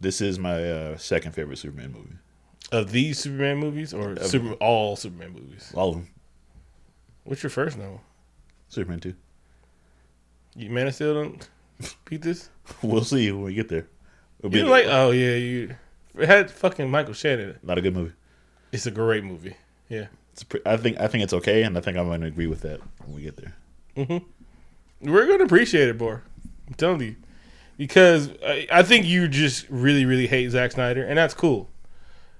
This 0.00 0.20
is 0.20 0.38
my 0.38 0.62
uh, 0.62 0.96
second 0.98 1.32
favorite 1.32 1.58
Superman 1.58 1.92
movie. 1.92 2.16
Of 2.70 2.90
these 2.92 3.18
Superman 3.18 3.58
movies 3.58 3.92
or 3.94 4.12
Of- 4.12 4.26
super 4.26 4.52
all 4.54 4.96
Superman 4.96 5.32
movies? 5.32 5.72
All 5.74 5.90
of 5.90 5.94
them. 5.96 6.08
What's 7.24 7.42
your 7.42 7.50
first 7.50 7.76
novel? 7.78 8.00
Superman 8.68 9.00
two. 9.00 9.14
You 10.56 10.70
Man 10.70 10.86
of 10.86 10.94
Steel 10.94 11.14
don't 11.14 11.48
beat 12.04 12.22
this? 12.22 12.48
We'll 12.82 13.04
see 13.04 13.30
when 13.32 13.42
we 13.42 13.54
get 13.54 13.68
there. 13.68 13.86
It'll 14.40 14.56
You 14.56 14.66
like? 14.66 14.86
Oh 14.86 15.10
yeah, 15.10 15.34
you 15.34 15.74
it 16.18 16.26
had 16.26 16.50
fucking 16.50 16.90
Michael 16.90 17.14
Shannon. 17.14 17.58
not 17.62 17.78
a 17.78 17.80
good 17.80 17.94
movie. 17.94 18.12
It's 18.72 18.86
a 18.86 18.90
great 18.90 19.24
movie. 19.24 19.56
Yeah, 19.88 20.06
It's 20.32 20.42
pre- 20.44 20.62
I 20.64 20.76
think 20.76 21.00
I 21.00 21.06
think 21.08 21.24
it's 21.24 21.32
okay, 21.34 21.62
and 21.62 21.76
I 21.76 21.80
think 21.80 21.96
I'm 21.98 22.06
going 22.06 22.22
to 22.22 22.26
agree 22.26 22.46
with 22.46 22.62
that 22.62 22.80
when 23.04 23.14
we 23.16 23.22
get 23.22 23.36
there. 23.36 23.54
Mm-hmm. 23.96 25.10
we're 25.10 25.26
gonna 25.26 25.44
appreciate 25.44 25.88
it, 25.88 25.98
boy. 25.98 26.18
I'm 26.66 26.74
telling 26.76 27.00
you, 27.02 27.16
because 27.76 28.30
I, 28.46 28.66
I 28.72 28.82
think 28.82 29.04
you 29.06 29.28
just 29.28 29.68
really, 29.68 30.06
really 30.06 30.26
hate 30.26 30.50
Zack 30.50 30.72
Snyder, 30.72 31.04
and 31.04 31.18
that's 31.18 31.34
cool. 31.34 31.68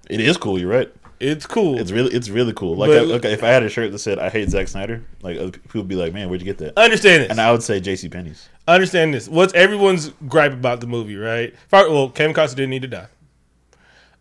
It 0.08 0.20
is 0.20 0.36
cool. 0.38 0.58
You're 0.58 0.70
right. 0.70 0.92
It's 1.20 1.46
cool. 1.46 1.78
It's 1.78 1.92
really 1.92 2.12
it's 2.12 2.28
really 2.30 2.52
cool. 2.54 2.74
Like, 2.74 2.90
I, 2.90 3.00
like 3.00 3.24
if 3.26 3.44
I 3.44 3.48
had 3.48 3.62
a 3.62 3.68
shirt 3.68 3.92
that 3.92 3.98
said 3.98 4.18
"I 4.18 4.28
hate 4.30 4.48
Zack 4.48 4.66
Snyder," 4.68 5.04
like 5.22 5.36
people 5.52 5.82
would 5.82 5.88
be 5.88 5.94
like, 5.94 6.12
"Man, 6.12 6.28
where'd 6.28 6.40
you 6.40 6.46
get 6.46 6.58
that?" 6.58 6.76
Understand 6.78 7.24
this. 7.24 7.30
And 7.30 7.40
I 7.40 7.52
would 7.52 7.62
say 7.62 7.78
J.C. 7.80 8.08
Penney's. 8.08 8.48
Understand 8.68 9.12
this. 9.12 9.28
What's 9.28 9.52
everyone's 9.54 10.10
gripe 10.28 10.52
about 10.52 10.80
the 10.80 10.86
movie, 10.86 11.16
right? 11.16 11.54
Well, 11.70 12.10
Kevin 12.10 12.34
Costner 12.34 12.56
didn't 12.56 12.70
need 12.70 12.82
to 12.82 12.88
die. 12.88 13.06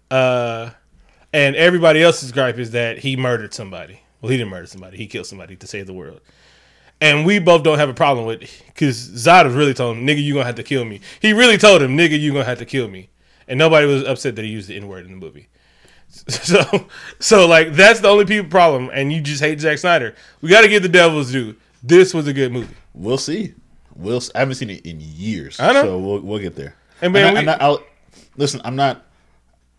Uh, 0.10 0.72
and 1.32 1.56
everybody 1.56 2.02
else's 2.02 2.32
gripe 2.32 2.58
is 2.58 2.72
that 2.72 3.00
he 3.00 3.16
murdered 3.16 3.54
somebody. 3.54 4.02
Well, 4.22 4.32
he 4.32 4.38
didn't 4.38 4.52
murder 4.52 4.68
somebody. 4.68 4.98
He 4.98 5.08
killed 5.08 5.28
somebody 5.28 5.56
to 5.56 5.68
save 5.68 5.88
the 5.88 5.94
world. 5.94 6.22
And 7.00 7.26
we 7.26 7.39
both 7.39 7.64
don't 7.64 7.80
have 7.80 7.89
a 7.89 7.94
problem 7.94 8.26
with 8.26 8.42
because 8.68 9.10
Zod 9.10 9.46
was 9.46 9.56
really 9.56 9.74
told 9.74 9.98
him, 9.98 10.06
"Nigga, 10.06 10.22
you 10.22 10.34
gonna 10.34 10.46
have 10.46 10.56
to 10.56 10.64
kill 10.64 10.86
me." 10.86 11.02
He 11.20 11.34
really 11.34 11.58
told 11.58 11.82
him, 11.82 11.98
"Nigga, 11.98 12.20
you 12.20 12.32
gonna 12.32 12.46
have 12.46 12.60
to 12.60 12.66
kill 12.66 12.88
me." 12.88 13.10
And 13.48 13.58
nobody 13.58 13.88
was 13.88 14.04
upset 14.04 14.36
that 14.36 14.46
he 14.46 14.52
used 14.52 14.68
the 14.68 14.76
N 14.76 14.88
word 14.88 15.06
in 15.06 15.12
the 15.12 15.18
movie. 15.18 15.48
So, 16.28 16.88
so 17.20 17.48
like 17.48 17.72
that's 17.74 18.02
the 18.02 18.10
only 18.10 18.26
people 18.26 18.50
problem, 18.50 18.89
and 18.94 19.14
you 19.14 19.22
just 19.22 19.42
hate 19.42 19.62
Zack 19.62 19.78
Snyder. 19.78 20.14
We 20.42 20.50
got 20.50 20.62
to 20.62 20.68
give 20.68 20.84
the 20.84 20.89
Devil's 20.89 21.32
due. 21.32 21.56
This 21.82 22.14
was 22.14 22.28
a 22.28 22.34
good 22.34 22.52
movie. 22.52 22.76
We'll 22.94 23.18
see. 23.18 23.54
We'll. 23.96 24.22
I 24.36 24.39
haven't 24.39 24.56
seen 24.56 24.70
it 24.70 24.86
in 24.86 25.00
years. 25.00 25.60
I 25.60 25.74
know. 25.74 25.84
So 25.84 26.00
we'll 26.00 26.20
we'll 26.22 26.39
get 26.39 26.56
there. 26.56 26.76
And 27.02 27.14
man, 27.14 27.26
I, 27.28 27.32
we- 27.34 27.39
am 27.39 27.46
not, 27.46 27.62
I'll, 27.62 27.84
listen, 28.38 28.62
I'm 28.64 28.76
not. 28.76 29.06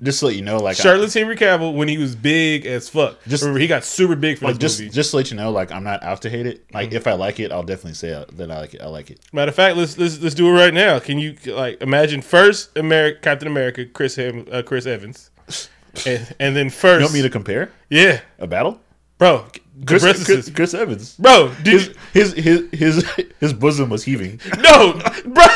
Just 0.02 0.18
to 0.18 0.26
let 0.26 0.34
you 0.34 0.42
know, 0.42 0.56
like 0.58 0.84
I- 0.84 0.88
Henry 0.88 1.36
Cavill 1.36 1.74
when 1.76 1.86
he 1.86 1.96
was 1.96 2.16
big 2.16 2.66
as 2.66 2.88
fuck. 2.88 3.22
Just- 3.24 3.44
Remember, 3.44 3.60
he 3.60 3.68
got 3.68 3.84
super 3.84 4.16
big 4.16 4.38
for 4.38 4.46
like 4.46 4.54
this 4.54 4.72
just 4.72 4.80
movie. 4.80 4.90
just 4.92 5.10
to 5.12 5.16
let 5.18 5.30
you 5.30 5.36
know, 5.36 5.52
like 5.52 5.70
I'm 5.70 5.84
not 5.84 6.02
out 6.02 6.22
to 6.22 6.30
hate 6.30 6.44
it. 6.46 6.66
Mm-hmm. 6.66 6.74
Like 6.74 6.92
if 6.92 7.06
I 7.06 7.12
like 7.12 7.38
it, 7.38 7.52
I'll 7.52 7.62
definitely 7.62 7.94
say 7.94 8.12
uh, 8.12 8.24
that 8.32 8.50
I 8.50 8.58
like 8.58 8.74
it. 8.74 8.82
I 8.82 8.86
like 8.86 9.10
it. 9.12 9.20
Matter 9.32 9.50
of 9.50 9.54
fact, 9.54 9.76
let's 9.76 9.96
let's 9.96 10.20
let's 10.20 10.34
do 10.34 10.48
it 10.48 10.52
right 10.58 10.74
now. 10.74 10.98
Can 10.98 11.18
you 11.20 11.36
like 11.46 11.80
imagine 11.80 12.20
first 12.20 12.76
America, 12.76 13.20
Captain 13.22 13.46
America, 13.46 13.86
Chris 13.86 14.16
Hem- 14.16 14.48
uh, 14.50 14.62
Chris 14.62 14.86
Evans, 14.86 15.30
and, 16.06 16.34
and 16.40 16.56
then 16.56 16.68
first, 16.68 16.98
You 16.98 17.04
want 17.04 17.14
me 17.14 17.22
to 17.22 17.30
compare 17.30 17.70
yeah, 17.88 18.22
a 18.40 18.48
battle? 18.48 18.80
bro, 19.18 19.46
Chris, 19.86 20.02
Chris, 20.24 20.50
Chris, 20.50 20.74
Evans. 20.74 21.16
bro, 21.16 21.48
His, 21.64 21.94
his 22.12 22.34
his 22.34 22.68
his 22.72 23.10
his 23.40 23.52
bosom 23.54 23.88
was 23.88 24.04
heaving. 24.04 24.38
no, 24.58 25.00
bro, 25.24 25.46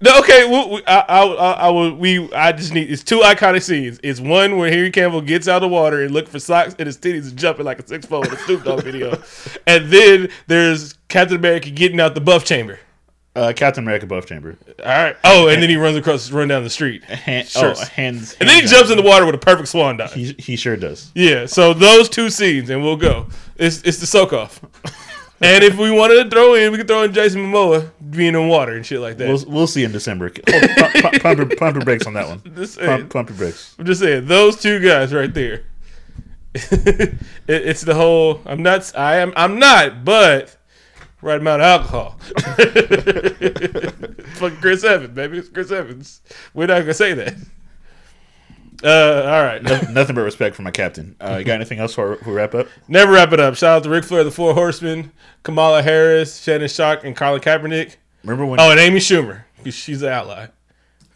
no. 0.00 0.18
Okay, 0.18 0.44
we, 0.44 0.74
we, 0.74 0.82
I, 0.86 0.98
I, 1.08 1.22
I, 1.24 1.52
I 1.52 1.68
will. 1.68 1.94
We, 1.94 2.32
I 2.32 2.52
just 2.52 2.74
need. 2.74 2.90
It's 2.90 3.04
two 3.04 3.20
iconic 3.20 3.62
scenes. 3.62 4.00
It's 4.02 4.20
one 4.20 4.56
where 4.58 4.70
Henry 4.70 4.90
Cavill 4.90 5.24
gets 5.24 5.46
out 5.46 5.56
of 5.56 5.62
the 5.62 5.68
water 5.68 6.02
and 6.02 6.12
look 6.12 6.28
for 6.28 6.40
socks, 6.40 6.74
and 6.78 6.86
his 6.86 6.98
titties 6.98 7.20
is 7.26 7.32
jumping 7.32 7.64
like 7.64 7.78
a 7.78 7.86
six 7.86 8.06
foot 8.06 8.26
in 8.26 8.34
a 8.34 8.36
Snoop 8.38 8.64
Dogg 8.64 8.82
video, 8.82 9.22
and 9.66 9.88
then 9.88 10.28
there's 10.48 10.94
Captain 11.08 11.36
America 11.36 11.70
getting 11.70 12.00
out 12.00 12.14
the 12.14 12.20
buff 12.20 12.44
chamber. 12.44 12.80
Uh, 13.40 13.52
Captain 13.54 13.82
America 13.82 14.04
buff 14.06 14.26
chamber. 14.26 14.58
All 14.80 14.84
right. 14.84 15.16
Oh, 15.24 15.48
and 15.48 15.62
then 15.62 15.70
he 15.70 15.76
runs 15.76 15.96
across, 15.96 16.30
run 16.30 16.48
down 16.48 16.62
the 16.62 16.68
street, 16.68 17.02
Hand, 17.04 17.48
Sure. 17.48 17.72
oh, 17.74 17.84
hands. 17.86 18.36
and 18.38 18.46
then 18.46 18.56
he 18.56 18.60
hands 18.60 18.70
jumps 18.70 18.90
in 18.90 18.98
the 18.98 19.02
water 19.02 19.24
with 19.24 19.34
a 19.34 19.38
perfect 19.38 19.68
swan 19.68 19.96
dive. 19.96 20.12
He 20.12 20.34
he 20.38 20.56
sure 20.56 20.76
does. 20.76 21.10
Yeah. 21.14 21.46
So 21.46 21.72
those 21.72 22.10
two 22.10 22.28
scenes, 22.28 22.68
and 22.68 22.82
we'll 22.82 22.96
go. 22.96 23.28
It's 23.56 23.80
it's 23.82 23.98
the 23.98 24.06
soak 24.06 24.34
off. 24.34 24.60
and 25.40 25.64
if 25.64 25.78
we 25.78 25.90
wanted 25.90 26.22
to 26.24 26.28
throw 26.28 26.52
in, 26.52 26.70
we 26.70 26.76
could 26.76 26.86
throw 26.86 27.02
in 27.02 27.14
Jason 27.14 27.40
Momoa 27.42 27.90
being 28.10 28.34
in 28.34 28.46
water 28.48 28.72
and 28.76 28.84
shit 28.84 29.00
like 29.00 29.16
that. 29.16 29.28
We'll 29.28 29.44
we'll 29.46 29.66
see 29.66 29.84
in 29.84 29.92
December. 29.92 30.30
Hold- 30.50 30.70
pump, 30.76 30.92
pump, 31.02 31.22
pump, 31.22 31.38
your- 31.38 31.56
pump 31.56 31.76
your 31.76 31.84
brakes 31.86 32.06
on 32.06 32.12
that 32.12 32.28
one. 32.28 32.40
Pump, 32.76 33.10
pump 33.10 33.30
your 33.30 33.38
brakes. 33.38 33.74
I'm 33.78 33.86
just 33.86 34.00
saying 34.02 34.26
those 34.26 34.60
two 34.60 34.80
guys 34.80 35.14
right 35.14 35.32
there. 35.32 35.64
it, 36.54 37.14
it's 37.48 37.80
the 37.82 37.94
whole. 37.94 38.42
I'm 38.44 38.62
not. 38.62 38.92
I 38.94 39.16
am. 39.16 39.32
I'm 39.34 39.58
not. 39.58 40.04
But 40.04 40.56
right 41.22 41.38
amount 41.40 41.62
of 41.62 41.66
alcohol. 41.82 42.18
Fucking 44.34 44.58
Chris 44.60 44.84
Evans, 44.84 45.14
baby. 45.14 45.38
It's 45.38 45.48
Chris 45.48 45.70
Evans. 45.70 46.20
We're 46.54 46.66
not 46.66 46.80
gonna 46.80 46.94
say 46.94 47.12
that. 47.14 47.34
Uh, 48.82 49.22
all 49.26 49.42
right. 49.44 49.62
No- 49.62 49.80
Nothing 49.92 50.14
but 50.16 50.22
respect 50.22 50.56
for 50.56 50.62
my 50.62 50.70
captain. 50.70 51.14
Uh, 51.20 51.36
you 51.38 51.44
got 51.44 51.54
anything 51.54 51.78
else 51.78 51.94
for 51.94 52.18
we 52.26 52.32
wrap 52.32 52.54
up? 52.54 52.66
Never 52.88 53.12
wrap 53.12 53.32
it 53.32 53.40
up. 53.40 53.54
Shout 53.56 53.76
out 53.78 53.82
to 53.84 53.90
Ric 53.90 54.04
Flair, 54.04 54.24
the 54.24 54.30
Four 54.30 54.54
Horsemen, 54.54 55.12
Kamala 55.42 55.82
Harris, 55.82 56.40
Shannon 56.42 56.68
Shock, 56.68 57.04
and 57.04 57.14
Colin 57.14 57.40
Kaepernick. 57.40 57.96
Remember 58.24 58.46
when? 58.46 58.58
Oh, 58.60 58.70
and 58.70 58.80
Amy 58.80 59.00
Schumer. 59.00 59.42
She's 59.70 60.00
an 60.02 60.08
ally. 60.08 60.46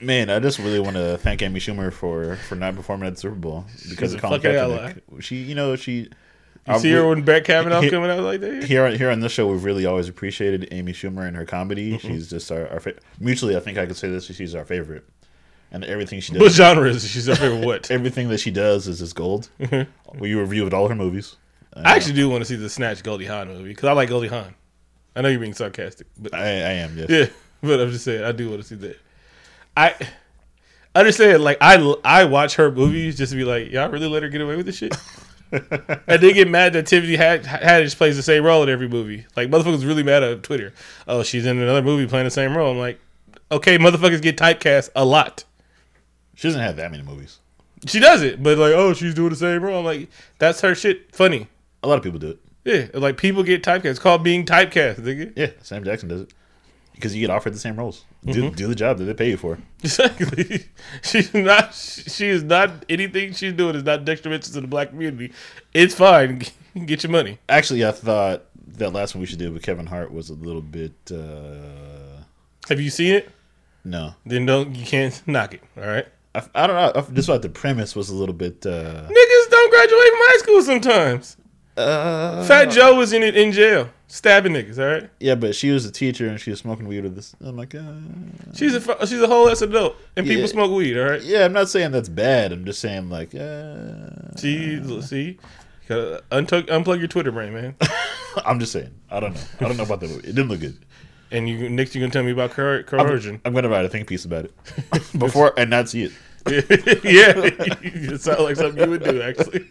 Man, 0.01 0.29
I 0.29 0.39
just 0.41 0.59
really 0.59 0.81
want 0.81 0.97
to 0.97 1.17
thank 1.17 1.41
Amy 1.41 1.61
Schumer 1.61 1.91
for 1.91 2.37
for 2.37 2.55
not 2.57 2.75
performing 2.77 3.07
at 3.07 3.15
the 3.15 3.21
Super 3.21 3.37
Bowl 3.37 3.65
because 3.89 4.13
a 4.13 4.17
of 4.17 4.23
Colin 4.23 4.41
Kaepernick. 4.43 5.01
She, 5.23 5.37
you 5.37 5.55
know, 5.55 5.77
she. 5.77 6.11
You 6.67 6.79
see 6.79 6.93
her 6.93 7.07
when 7.07 7.23
Brett 7.23 7.45
Kavanaugh 7.45 7.83
he- 7.83 7.91
coming 7.91 8.11
out 8.11 8.21
like 8.21 8.41
that? 8.41 8.65
here 8.65 8.87
on 8.87 8.95
here 8.95 9.11
on 9.11 9.21
this 9.21 9.33
show, 9.33 9.47
we've 9.47 9.65
really 9.65 9.85
always 9.85 10.09
appreciated 10.09 10.69
Amy 10.71 10.93
Schumer 10.93 11.27
and 11.27 11.37
her 11.37 11.45
comedy. 11.45 11.93
Mm-hmm. 11.93 12.09
She's 12.09 12.31
just 12.31 12.51
our, 12.51 12.67
our 12.69 12.81
fa- 12.81 12.95
mutually. 13.21 13.55
I 13.57 13.61
think 13.61 13.77
I 13.77 13.85
could 13.85 13.97
say 13.97 14.09
this. 14.09 14.25
She's 14.25 14.55
our 14.55 14.65
favorite, 14.65 15.05
and 15.71 15.85
everything 15.85 16.21
she 16.21 16.33
does. 16.33 16.41
What 16.41 16.53
genre 16.53 16.89
is? 16.89 17.07
She's 17.07 17.29
our 17.29 17.37
favorite 17.37 17.67
what? 17.67 17.91
everything 17.91 18.29
that 18.31 18.39
she 18.39 18.51
does 18.51 18.89
is 18.89 19.01
just 19.01 19.15
gold. 19.15 19.51
Mm-hmm. 19.61 20.19
We 20.19 20.35
reviewed 20.35 20.73
all 20.73 20.89
her 20.89 20.95
movies. 20.95 21.37
Uh, 21.77 21.83
I 21.85 21.97
actually 21.97 22.15
do 22.15 22.31
want 22.31 22.41
to 22.41 22.47
see 22.47 22.57
the 22.57 22.71
Snatch 22.71 23.03
Goldie 23.03 23.27
Hawn 23.27 23.49
movie 23.49 23.69
because 23.69 23.89
I 23.89 23.93
like 23.93 24.09
Goldie 24.09 24.29
Hawn. 24.29 24.55
I 25.15 25.21
know 25.21 25.29
you're 25.29 25.41
being 25.41 25.55
sarcastic, 25.55 26.07
but 26.19 26.35
I, 26.35 26.45
I 26.45 26.73
am. 26.81 26.97
Yes. 26.97 27.11
yeah, 27.11 27.27
but 27.61 27.79
I'm 27.79 27.91
just 27.91 28.05
saying 28.05 28.25
I 28.25 28.33
do 28.33 28.49
want 28.49 28.63
to 28.63 28.69
see 28.69 28.75
that. 28.77 28.99
I 29.77 29.95
understand. 30.95 31.45
Like 31.45 31.59
I 31.61 31.77
I 32.05 32.25
watch 32.25 32.55
her 32.57 32.71
movies 32.71 33.19
just 33.19 33.33
to 33.33 33.37
be 33.37 33.45
like, 33.45 33.71
y'all 33.71 33.91
really 33.91 34.09
let 34.09 34.23
her 34.23 34.31
get 34.31 34.41
away 34.41 34.57
with 34.57 34.65
this 34.65 34.77
shit. 34.77 34.97
and 36.07 36.21
they 36.21 36.33
get 36.33 36.49
mad 36.49 36.73
that 36.73 36.87
Tiffany 36.87 37.17
Had- 37.17 37.45
Haddish 37.45 37.97
plays 37.97 38.17
the 38.17 38.23
same 38.23 38.45
role 38.45 38.63
in 38.63 38.69
every 38.69 38.89
movie. 38.89 39.27
Like 39.37 39.49
motherfuckers 39.51 39.87
really 39.87 40.03
mad 40.03 40.23
at 40.23 40.43
Twitter. 40.43 40.73
Oh, 41.07 41.23
she's 41.23 41.47
in 41.47 41.59
another 41.59 41.83
movie 41.83 42.07
playing 42.07 42.25
the 42.25 42.31
same 42.31 42.57
role. 42.57 42.73
I'm 42.73 42.79
like, 42.79 43.01
okay, 43.53 43.79
motherfuckers 43.79 44.23
get 44.23 44.37
typecast 44.37 44.91
a 44.97 45.05
lot. 45.05 45.45
She 46.35 46.49
doesn't 46.49 46.61
have 46.61 46.77
that 46.77 46.91
many 46.91 47.03
movies. 47.03 47.39
She 47.87 48.01
does 48.01 48.23
it, 48.23 48.43
but 48.43 48.59
like, 48.59 48.73
oh, 48.73 48.95
she's 48.95 49.15
doing 49.15 49.31
the 49.31 49.37
same 49.37 49.63
role. 49.63 49.79
I'm 49.81 49.85
like, 49.85 50.09
that's 50.39 50.61
her 50.63 50.75
shit. 50.75 51.15
Funny. 51.15 51.49
A 51.83 51.89
lot 51.89 51.99
of 51.99 52.03
people 52.05 52.19
do 52.19 52.31
it. 52.31 52.39
Yeah, 52.65 52.99
like 52.99 53.19
people 53.19 53.43
get 53.43 53.63
typecast. 53.63 53.85
It's 53.85 53.99
called 53.99 54.25
being 54.25 54.47
typecast, 54.47 54.97
nigga. 54.97 55.33
Yeah, 55.37 55.51
Sam 55.63 55.85
Jackson 55.85 56.09
does 56.09 56.23
it 56.23 56.33
because 56.95 57.15
you 57.15 57.21
get 57.21 57.31
offered 57.31 57.53
the 57.55 57.59
same 57.59 57.77
roles. 57.77 58.05
Do, 58.25 58.45
Mm-hmm. 58.45 58.55
do 58.55 58.67
the 58.69 58.75
job 58.75 58.99
that 58.99 59.05
they 59.05 59.15
pay 59.15 59.31
you 59.31 59.37
for. 59.37 59.59
Exactly. 59.83 60.67
She's 61.03 61.33
not. 61.35 61.75
She 61.75 62.27
is 62.29 62.43
not 62.43 62.85
anything 62.89 63.33
she's 63.35 63.53
doing 63.53 63.75
is 63.77 63.83
not 63.85 64.05
detrimental 64.05 64.53
to 64.53 64.61
the 64.61 64.67
black 64.67 64.91
community. 64.91 65.33
It's 65.75 65.95
fine. 65.95 66.43
Get 66.87 67.03
your 67.03 67.13
money. 67.13 67.39
Actually, 67.49 67.85
I 67.85 67.93
thought 67.93 68.45
that 68.79 68.93
last 68.93 69.15
one 69.15 69.21
we 69.21 69.27
should 69.27 69.39
do 69.39 69.53
with 69.53 69.63
Kevin 69.63 69.87
Hart 69.87 70.13
was 70.13 70.31
a 70.31 70.35
little 70.35 70.63
bit 70.63 70.95
uh, 71.13 72.23
Have 72.69 72.81
you 72.81 72.91
seen 72.91 73.15
it? 73.15 73.31
No, 73.85 74.15
Then 74.25 74.47
don't 74.47 74.75
you 74.75 74.87
can't 74.87 75.23
knock 75.27 75.53
it. 75.55 75.61
All 75.77 75.87
right. 75.87 76.07
I, 76.35 76.43
I 76.55 76.67
don't 76.67 76.75
know. 76.77 77.01
I 77.01 77.13
just 77.15 77.27
thought 77.29 77.43
the 77.43 77.49
premise 77.51 77.95
was 77.95 78.09
a 78.09 78.15
little 78.15 78.35
bit. 78.35 78.65
Uh, 78.65 79.07
Niggas 79.07 79.51
don't 79.51 79.71
graduate 79.71 80.09
from 80.09 80.21
high 80.23 80.39
school 80.39 80.63
sometimes. 80.63 81.37
Uh, 81.77 82.45
Fat 82.45 82.67
Joe 82.67 82.95
was 82.95 83.13
in 83.13 83.23
it 83.23 83.37
in 83.37 83.53
jail, 83.53 83.89
stabbing 84.09 84.53
niggas. 84.53 84.79
All 84.79 85.01
right. 85.01 85.11
Yeah, 85.19 85.35
but 85.35 85.55
she 85.55 85.71
was 85.71 85.85
a 85.85 85.91
teacher 85.91 86.29
and 86.29 86.41
she 86.41 86.51
was 86.51 86.61
smoking 86.61 86.87
weed 86.87 87.03
with 87.03 87.15
this. 87.17 87.35
I'm 87.41 87.57
like, 87.57 87.75
uh, 87.75 87.83
She's 88.55 88.75
a 88.75 89.07
she's 89.07 89.21
a 89.21 89.27
whole 89.27 89.49
ass 89.49 89.63
adult, 89.63 89.97
and 90.17 90.27
people 90.27 90.47
smoke 90.49 90.71
weed. 90.73 90.99
All 90.99 91.11
right. 91.11 91.23
yeah, 91.23 91.45
I'm 91.45 91.53
not 91.53 91.69
saying 91.69 91.91
that's 91.91 92.09
bad. 92.09 92.53
I'm 92.53 92.65
just 92.65 92.81
saying 92.81 93.11
like, 93.11 93.35
uh, 93.35 94.35
See, 94.37 94.83
see, 95.03 95.39
unplug, 95.89 96.67
unplug 96.67 96.99
your 96.99 97.09
Twitter 97.09 97.33
brain, 97.33 97.53
man. 97.55 97.75
I'm 98.45 98.59
just 98.61 98.73
saying. 98.73 98.91
I 99.11 99.21
don't 99.21 99.35
know. 99.35 99.41
I 99.61 99.65
don't 99.69 99.77
know 99.77 99.85
about 99.85 100.01
the 100.01 100.09
movie. 100.09 100.29
It 100.29 100.35
didn't 100.35 100.49
look 100.49 100.61
good. 100.61 100.79
And 101.31 101.49
you 101.49 101.69
next, 101.69 101.95
you're 101.95 102.01
gonna 102.03 102.13
tell 102.13 102.23
me 102.23 102.31
about 102.31 102.53
coer- 102.53 102.85
I'm, 102.93 103.07
coercion? 103.07 103.41
I'm 103.45 103.53
gonna 103.55 103.69
write 103.69 103.85
a 103.85 103.89
think 103.89 104.07
piece 104.07 104.25
about 104.25 104.45
it 104.45 104.53
before 105.19 105.53
and 105.57 105.71
not 105.71 105.89
see 105.89 106.05
it. 106.05 106.13
yeah, 107.05 107.33
it 107.37 108.21
sounds 108.21 108.41
like 108.41 108.57
something 108.57 108.83
you 108.83 108.91
would 108.91 109.03
do. 109.03 109.23
Actually, 109.23 109.67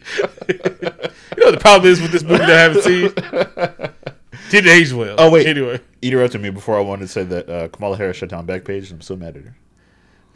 you 0.50 1.44
know 1.44 1.52
the 1.52 1.60
problem 1.60 1.92
is 1.92 2.02
with 2.02 2.12
this 2.12 2.24
movie 2.24 2.38
that 2.38 2.50
I 2.50 2.62
haven't 2.62 2.82
seen. 2.82 4.50
Didn't 4.50 4.72
age 4.72 4.92
well. 4.92 5.16
Oh, 5.18 5.30
wait. 5.32 5.48
Anyway, 5.48 5.80
You 6.02 6.12
interrupted 6.12 6.42
me 6.42 6.50
before 6.50 6.78
I 6.78 6.82
wanted 6.82 7.04
to 7.04 7.08
say 7.08 7.24
that 7.24 7.50
uh, 7.50 7.68
Kamala 7.70 7.98
Harris 7.98 8.18
shut 8.18 8.30
down 8.30 8.46
Backpage. 8.46 8.84
And 8.84 8.94
I'm 8.94 9.02
so 9.02 9.16
mad 9.16 9.38
at 9.38 9.44
her. 9.44 9.56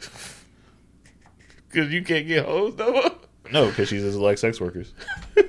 because 1.68 1.92
you 1.92 2.02
can't 2.02 2.26
get 2.26 2.44
hoes 2.44 2.74
no 2.76 2.92
more. 2.92 3.10
No, 3.52 3.66
because 3.68 3.88
she 3.88 3.98
doesn't 4.00 4.20
like 4.20 4.38
sex 4.38 4.60
workers. 4.60 4.92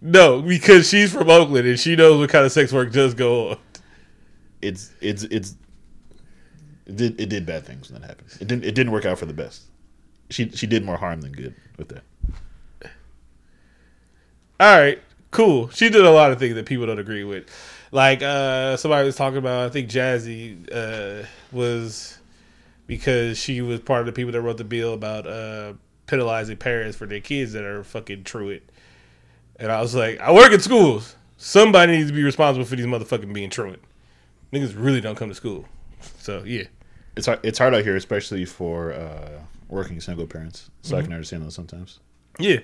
No, 0.00 0.42
because 0.42 0.88
she's 0.88 1.12
from 1.12 1.30
Oakland 1.30 1.66
and 1.66 1.80
she 1.80 1.96
knows 1.96 2.18
what 2.20 2.30
kind 2.30 2.44
of 2.44 2.52
sex 2.52 2.72
work 2.72 2.92
does 2.92 3.14
go 3.14 3.50
on. 3.50 3.58
It's 4.60 4.92
it's 5.00 5.24
it's 5.24 5.56
it 6.86 6.96
did 6.96 7.20
it 7.20 7.28
did 7.28 7.44
bad 7.46 7.64
things 7.64 7.90
when 7.90 8.00
that 8.00 8.08
happened. 8.08 8.28
It 8.40 8.46
didn't 8.46 8.64
it 8.64 8.74
didn't 8.74 8.92
work 8.92 9.04
out 9.04 9.18
for 9.18 9.26
the 9.26 9.34
best. 9.34 9.64
She 10.30 10.50
she 10.50 10.66
did 10.66 10.84
more 10.84 10.96
harm 10.96 11.20
than 11.20 11.32
good 11.32 11.54
with 11.76 11.88
that. 11.88 12.02
All 14.58 14.78
right, 14.78 14.98
cool. 15.30 15.68
She 15.68 15.90
did 15.90 16.04
a 16.04 16.10
lot 16.10 16.32
of 16.32 16.38
things 16.38 16.54
that 16.54 16.66
people 16.66 16.86
don't 16.86 16.98
agree 16.98 17.24
with. 17.24 17.46
Like 17.92 18.22
uh 18.22 18.76
somebody 18.76 19.04
was 19.06 19.16
talking 19.16 19.38
about 19.38 19.66
I 19.66 19.70
think 19.70 19.90
Jazzy 19.90 20.68
uh 20.72 21.26
was 21.52 22.18
because 22.86 23.36
she 23.36 23.60
was 23.60 23.80
part 23.80 24.00
of 24.00 24.06
the 24.06 24.12
people 24.12 24.32
that 24.32 24.40
wrote 24.40 24.58
the 24.58 24.64
bill 24.64 24.94
about 24.94 25.26
uh 25.26 25.74
penalizing 26.06 26.56
parents 26.56 26.96
for 26.96 27.06
their 27.06 27.20
kids 27.20 27.52
that 27.52 27.64
are 27.64 27.82
fucking 27.82 28.24
truant. 28.24 28.62
And 29.58 29.72
I 29.72 29.80
was 29.80 29.94
like, 29.94 30.20
I 30.20 30.32
work 30.32 30.52
in 30.52 30.60
schools. 30.60 31.16
Somebody 31.36 31.96
needs 31.96 32.10
to 32.10 32.14
be 32.14 32.22
responsible 32.22 32.64
for 32.64 32.76
these 32.76 32.86
motherfucking 32.86 33.32
being 33.32 33.50
truant. 33.50 33.82
Niggas 34.52 34.74
really 34.76 35.00
don't 35.00 35.16
come 35.16 35.28
to 35.28 35.34
school. 35.34 35.66
So 36.18 36.42
yeah. 36.44 36.64
It's 37.16 37.26
hard, 37.26 37.40
it's 37.42 37.58
hard 37.58 37.74
out 37.74 37.82
here, 37.82 37.96
especially 37.96 38.44
for 38.44 38.92
uh, 38.92 39.40
working 39.68 40.00
single 40.00 40.26
parents. 40.26 40.70
So 40.82 40.96
I 40.96 41.02
can 41.02 41.12
understand 41.12 41.44
those 41.44 41.54
sometimes. 41.54 42.00
Yeah, 42.38 42.58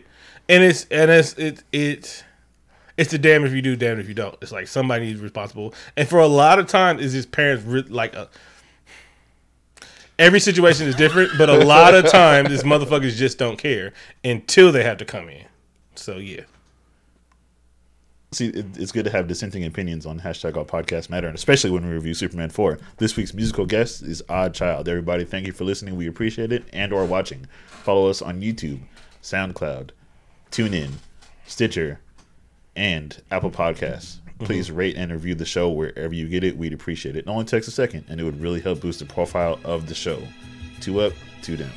and 0.49 0.63
it's 0.63 0.85
and 0.91 1.11
it's 1.11 1.33
it 1.35 1.65
it 1.73 2.25
it's 2.97 3.11
the 3.11 3.19
damn 3.19 3.45
if 3.45 3.53
you 3.53 3.63
do, 3.63 3.77
damn 3.77 3.99
if 3.99 4.09
you 4.09 4.15
don't. 4.15 4.37
It's 4.43 4.53
like 4.53 4.69
somebody 4.69 5.07
needs 5.07 5.21
responsible, 5.21 5.75
and 5.97 6.09
for 6.09 6.19
a 6.19 6.27
lot 6.27 6.59
of 6.59 6.67
times, 6.67 7.03
is 7.03 7.13
his 7.13 7.27
parents 7.27 7.65
re- 7.65 7.83
like 7.83 8.15
a. 8.15 8.29
Every 10.19 10.41
situation 10.41 10.87
is 10.87 10.95
different, 10.95 11.33
but 11.39 11.49
a 11.49 11.65
lot 11.65 11.95
of 11.95 12.07
times, 12.09 12.51
these 12.51 12.63
motherfuckers 12.63 13.17
just 13.17 13.39
don't 13.39 13.57
care 13.57 13.93
until 14.23 14.71
they 14.71 14.85
have 14.85 14.99
to 14.99 15.05
come 15.05 15.29
in. 15.29 15.47
So 15.95 16.19
yeah, 16.19 16.43
See, 18.33 18.49
it, 18.49 18.79
it's 18.79 18.93
good 18.93 19.05
to 19.05 19.11
have 19.11 19.29
dissenting 19.29 19.65
opinions 19.65 20.07
on 20.07 20.21
hashtag 20.21 20.57
all 20.57 20.65
podcasts 20.65 21.11
matter, 21.11 21.27
and 21.27 21.37
especially 21.37 21.71
when 21.71 21.87
we 21.87 21.93
review 21.93 22.15
Superman 22.15 22.49
4. 22.49 22.79
This 22.97 23.15
week's 23.15 23.35
musical 23.35 23.67
guest 23.67 24.03
is 24.03 24.23
Odd 24.27 24.55
Child. 24.55 24.89
Everybody, 24.89 25.25
thank 25.25 25.47
you 25.47 25.53
for 25.53 25.65
listening. 25.65 25.97
We 25.97 26.07
appreciate 26.07 26.51
it 26.51 26.65
and 26.73 26.95
or 26.95 27.05
watching. 27.05 27.47
Follow 27.67 28.09
us 28.09 28.23
on 28.23 28.41
YouTube, 28.41 28.81
SoundCloud, 29.23 29.91
TuneIn, 30.51 30.93
Stitcher, 31.47 32.01
and 32.75 33.21
Apple 33.31 33.51
Podcasts. 33.51 34.17
Mm-hmm. 34.17 34.45
Please 34.45 34.71
rate 34.71 34.97
and 34.97 35.13
review 35.13 35.35
the 35.35 35.45
show 35.45 35.69
wherever 35.71 36.15
you 36.15 36.27
get 36.27 36.43
it. 36.43 36.57
We'd 36.57 36.73
appreciate 36.73 37.17
it. 37.17 37.27
It 37.27 37.29
only 37.29 37.45
takes 37.45 37.69
a 37.69 37.71
second, 37.71 38.07
and 38.09 38.19
it 38.19 38.25
would 38.25 38.41
really 38.41 38.61
help 38.61 38.81
boost 38.81 39.01
the 39.01 39.05
profile 39.05 39.61
of 39.63 39.89
the 39.89 39.95
show. 39.95 40.23
Two 40.81 41.01
up, 41.01 41.13
two 41.43 41.59
down. 41.59 41.71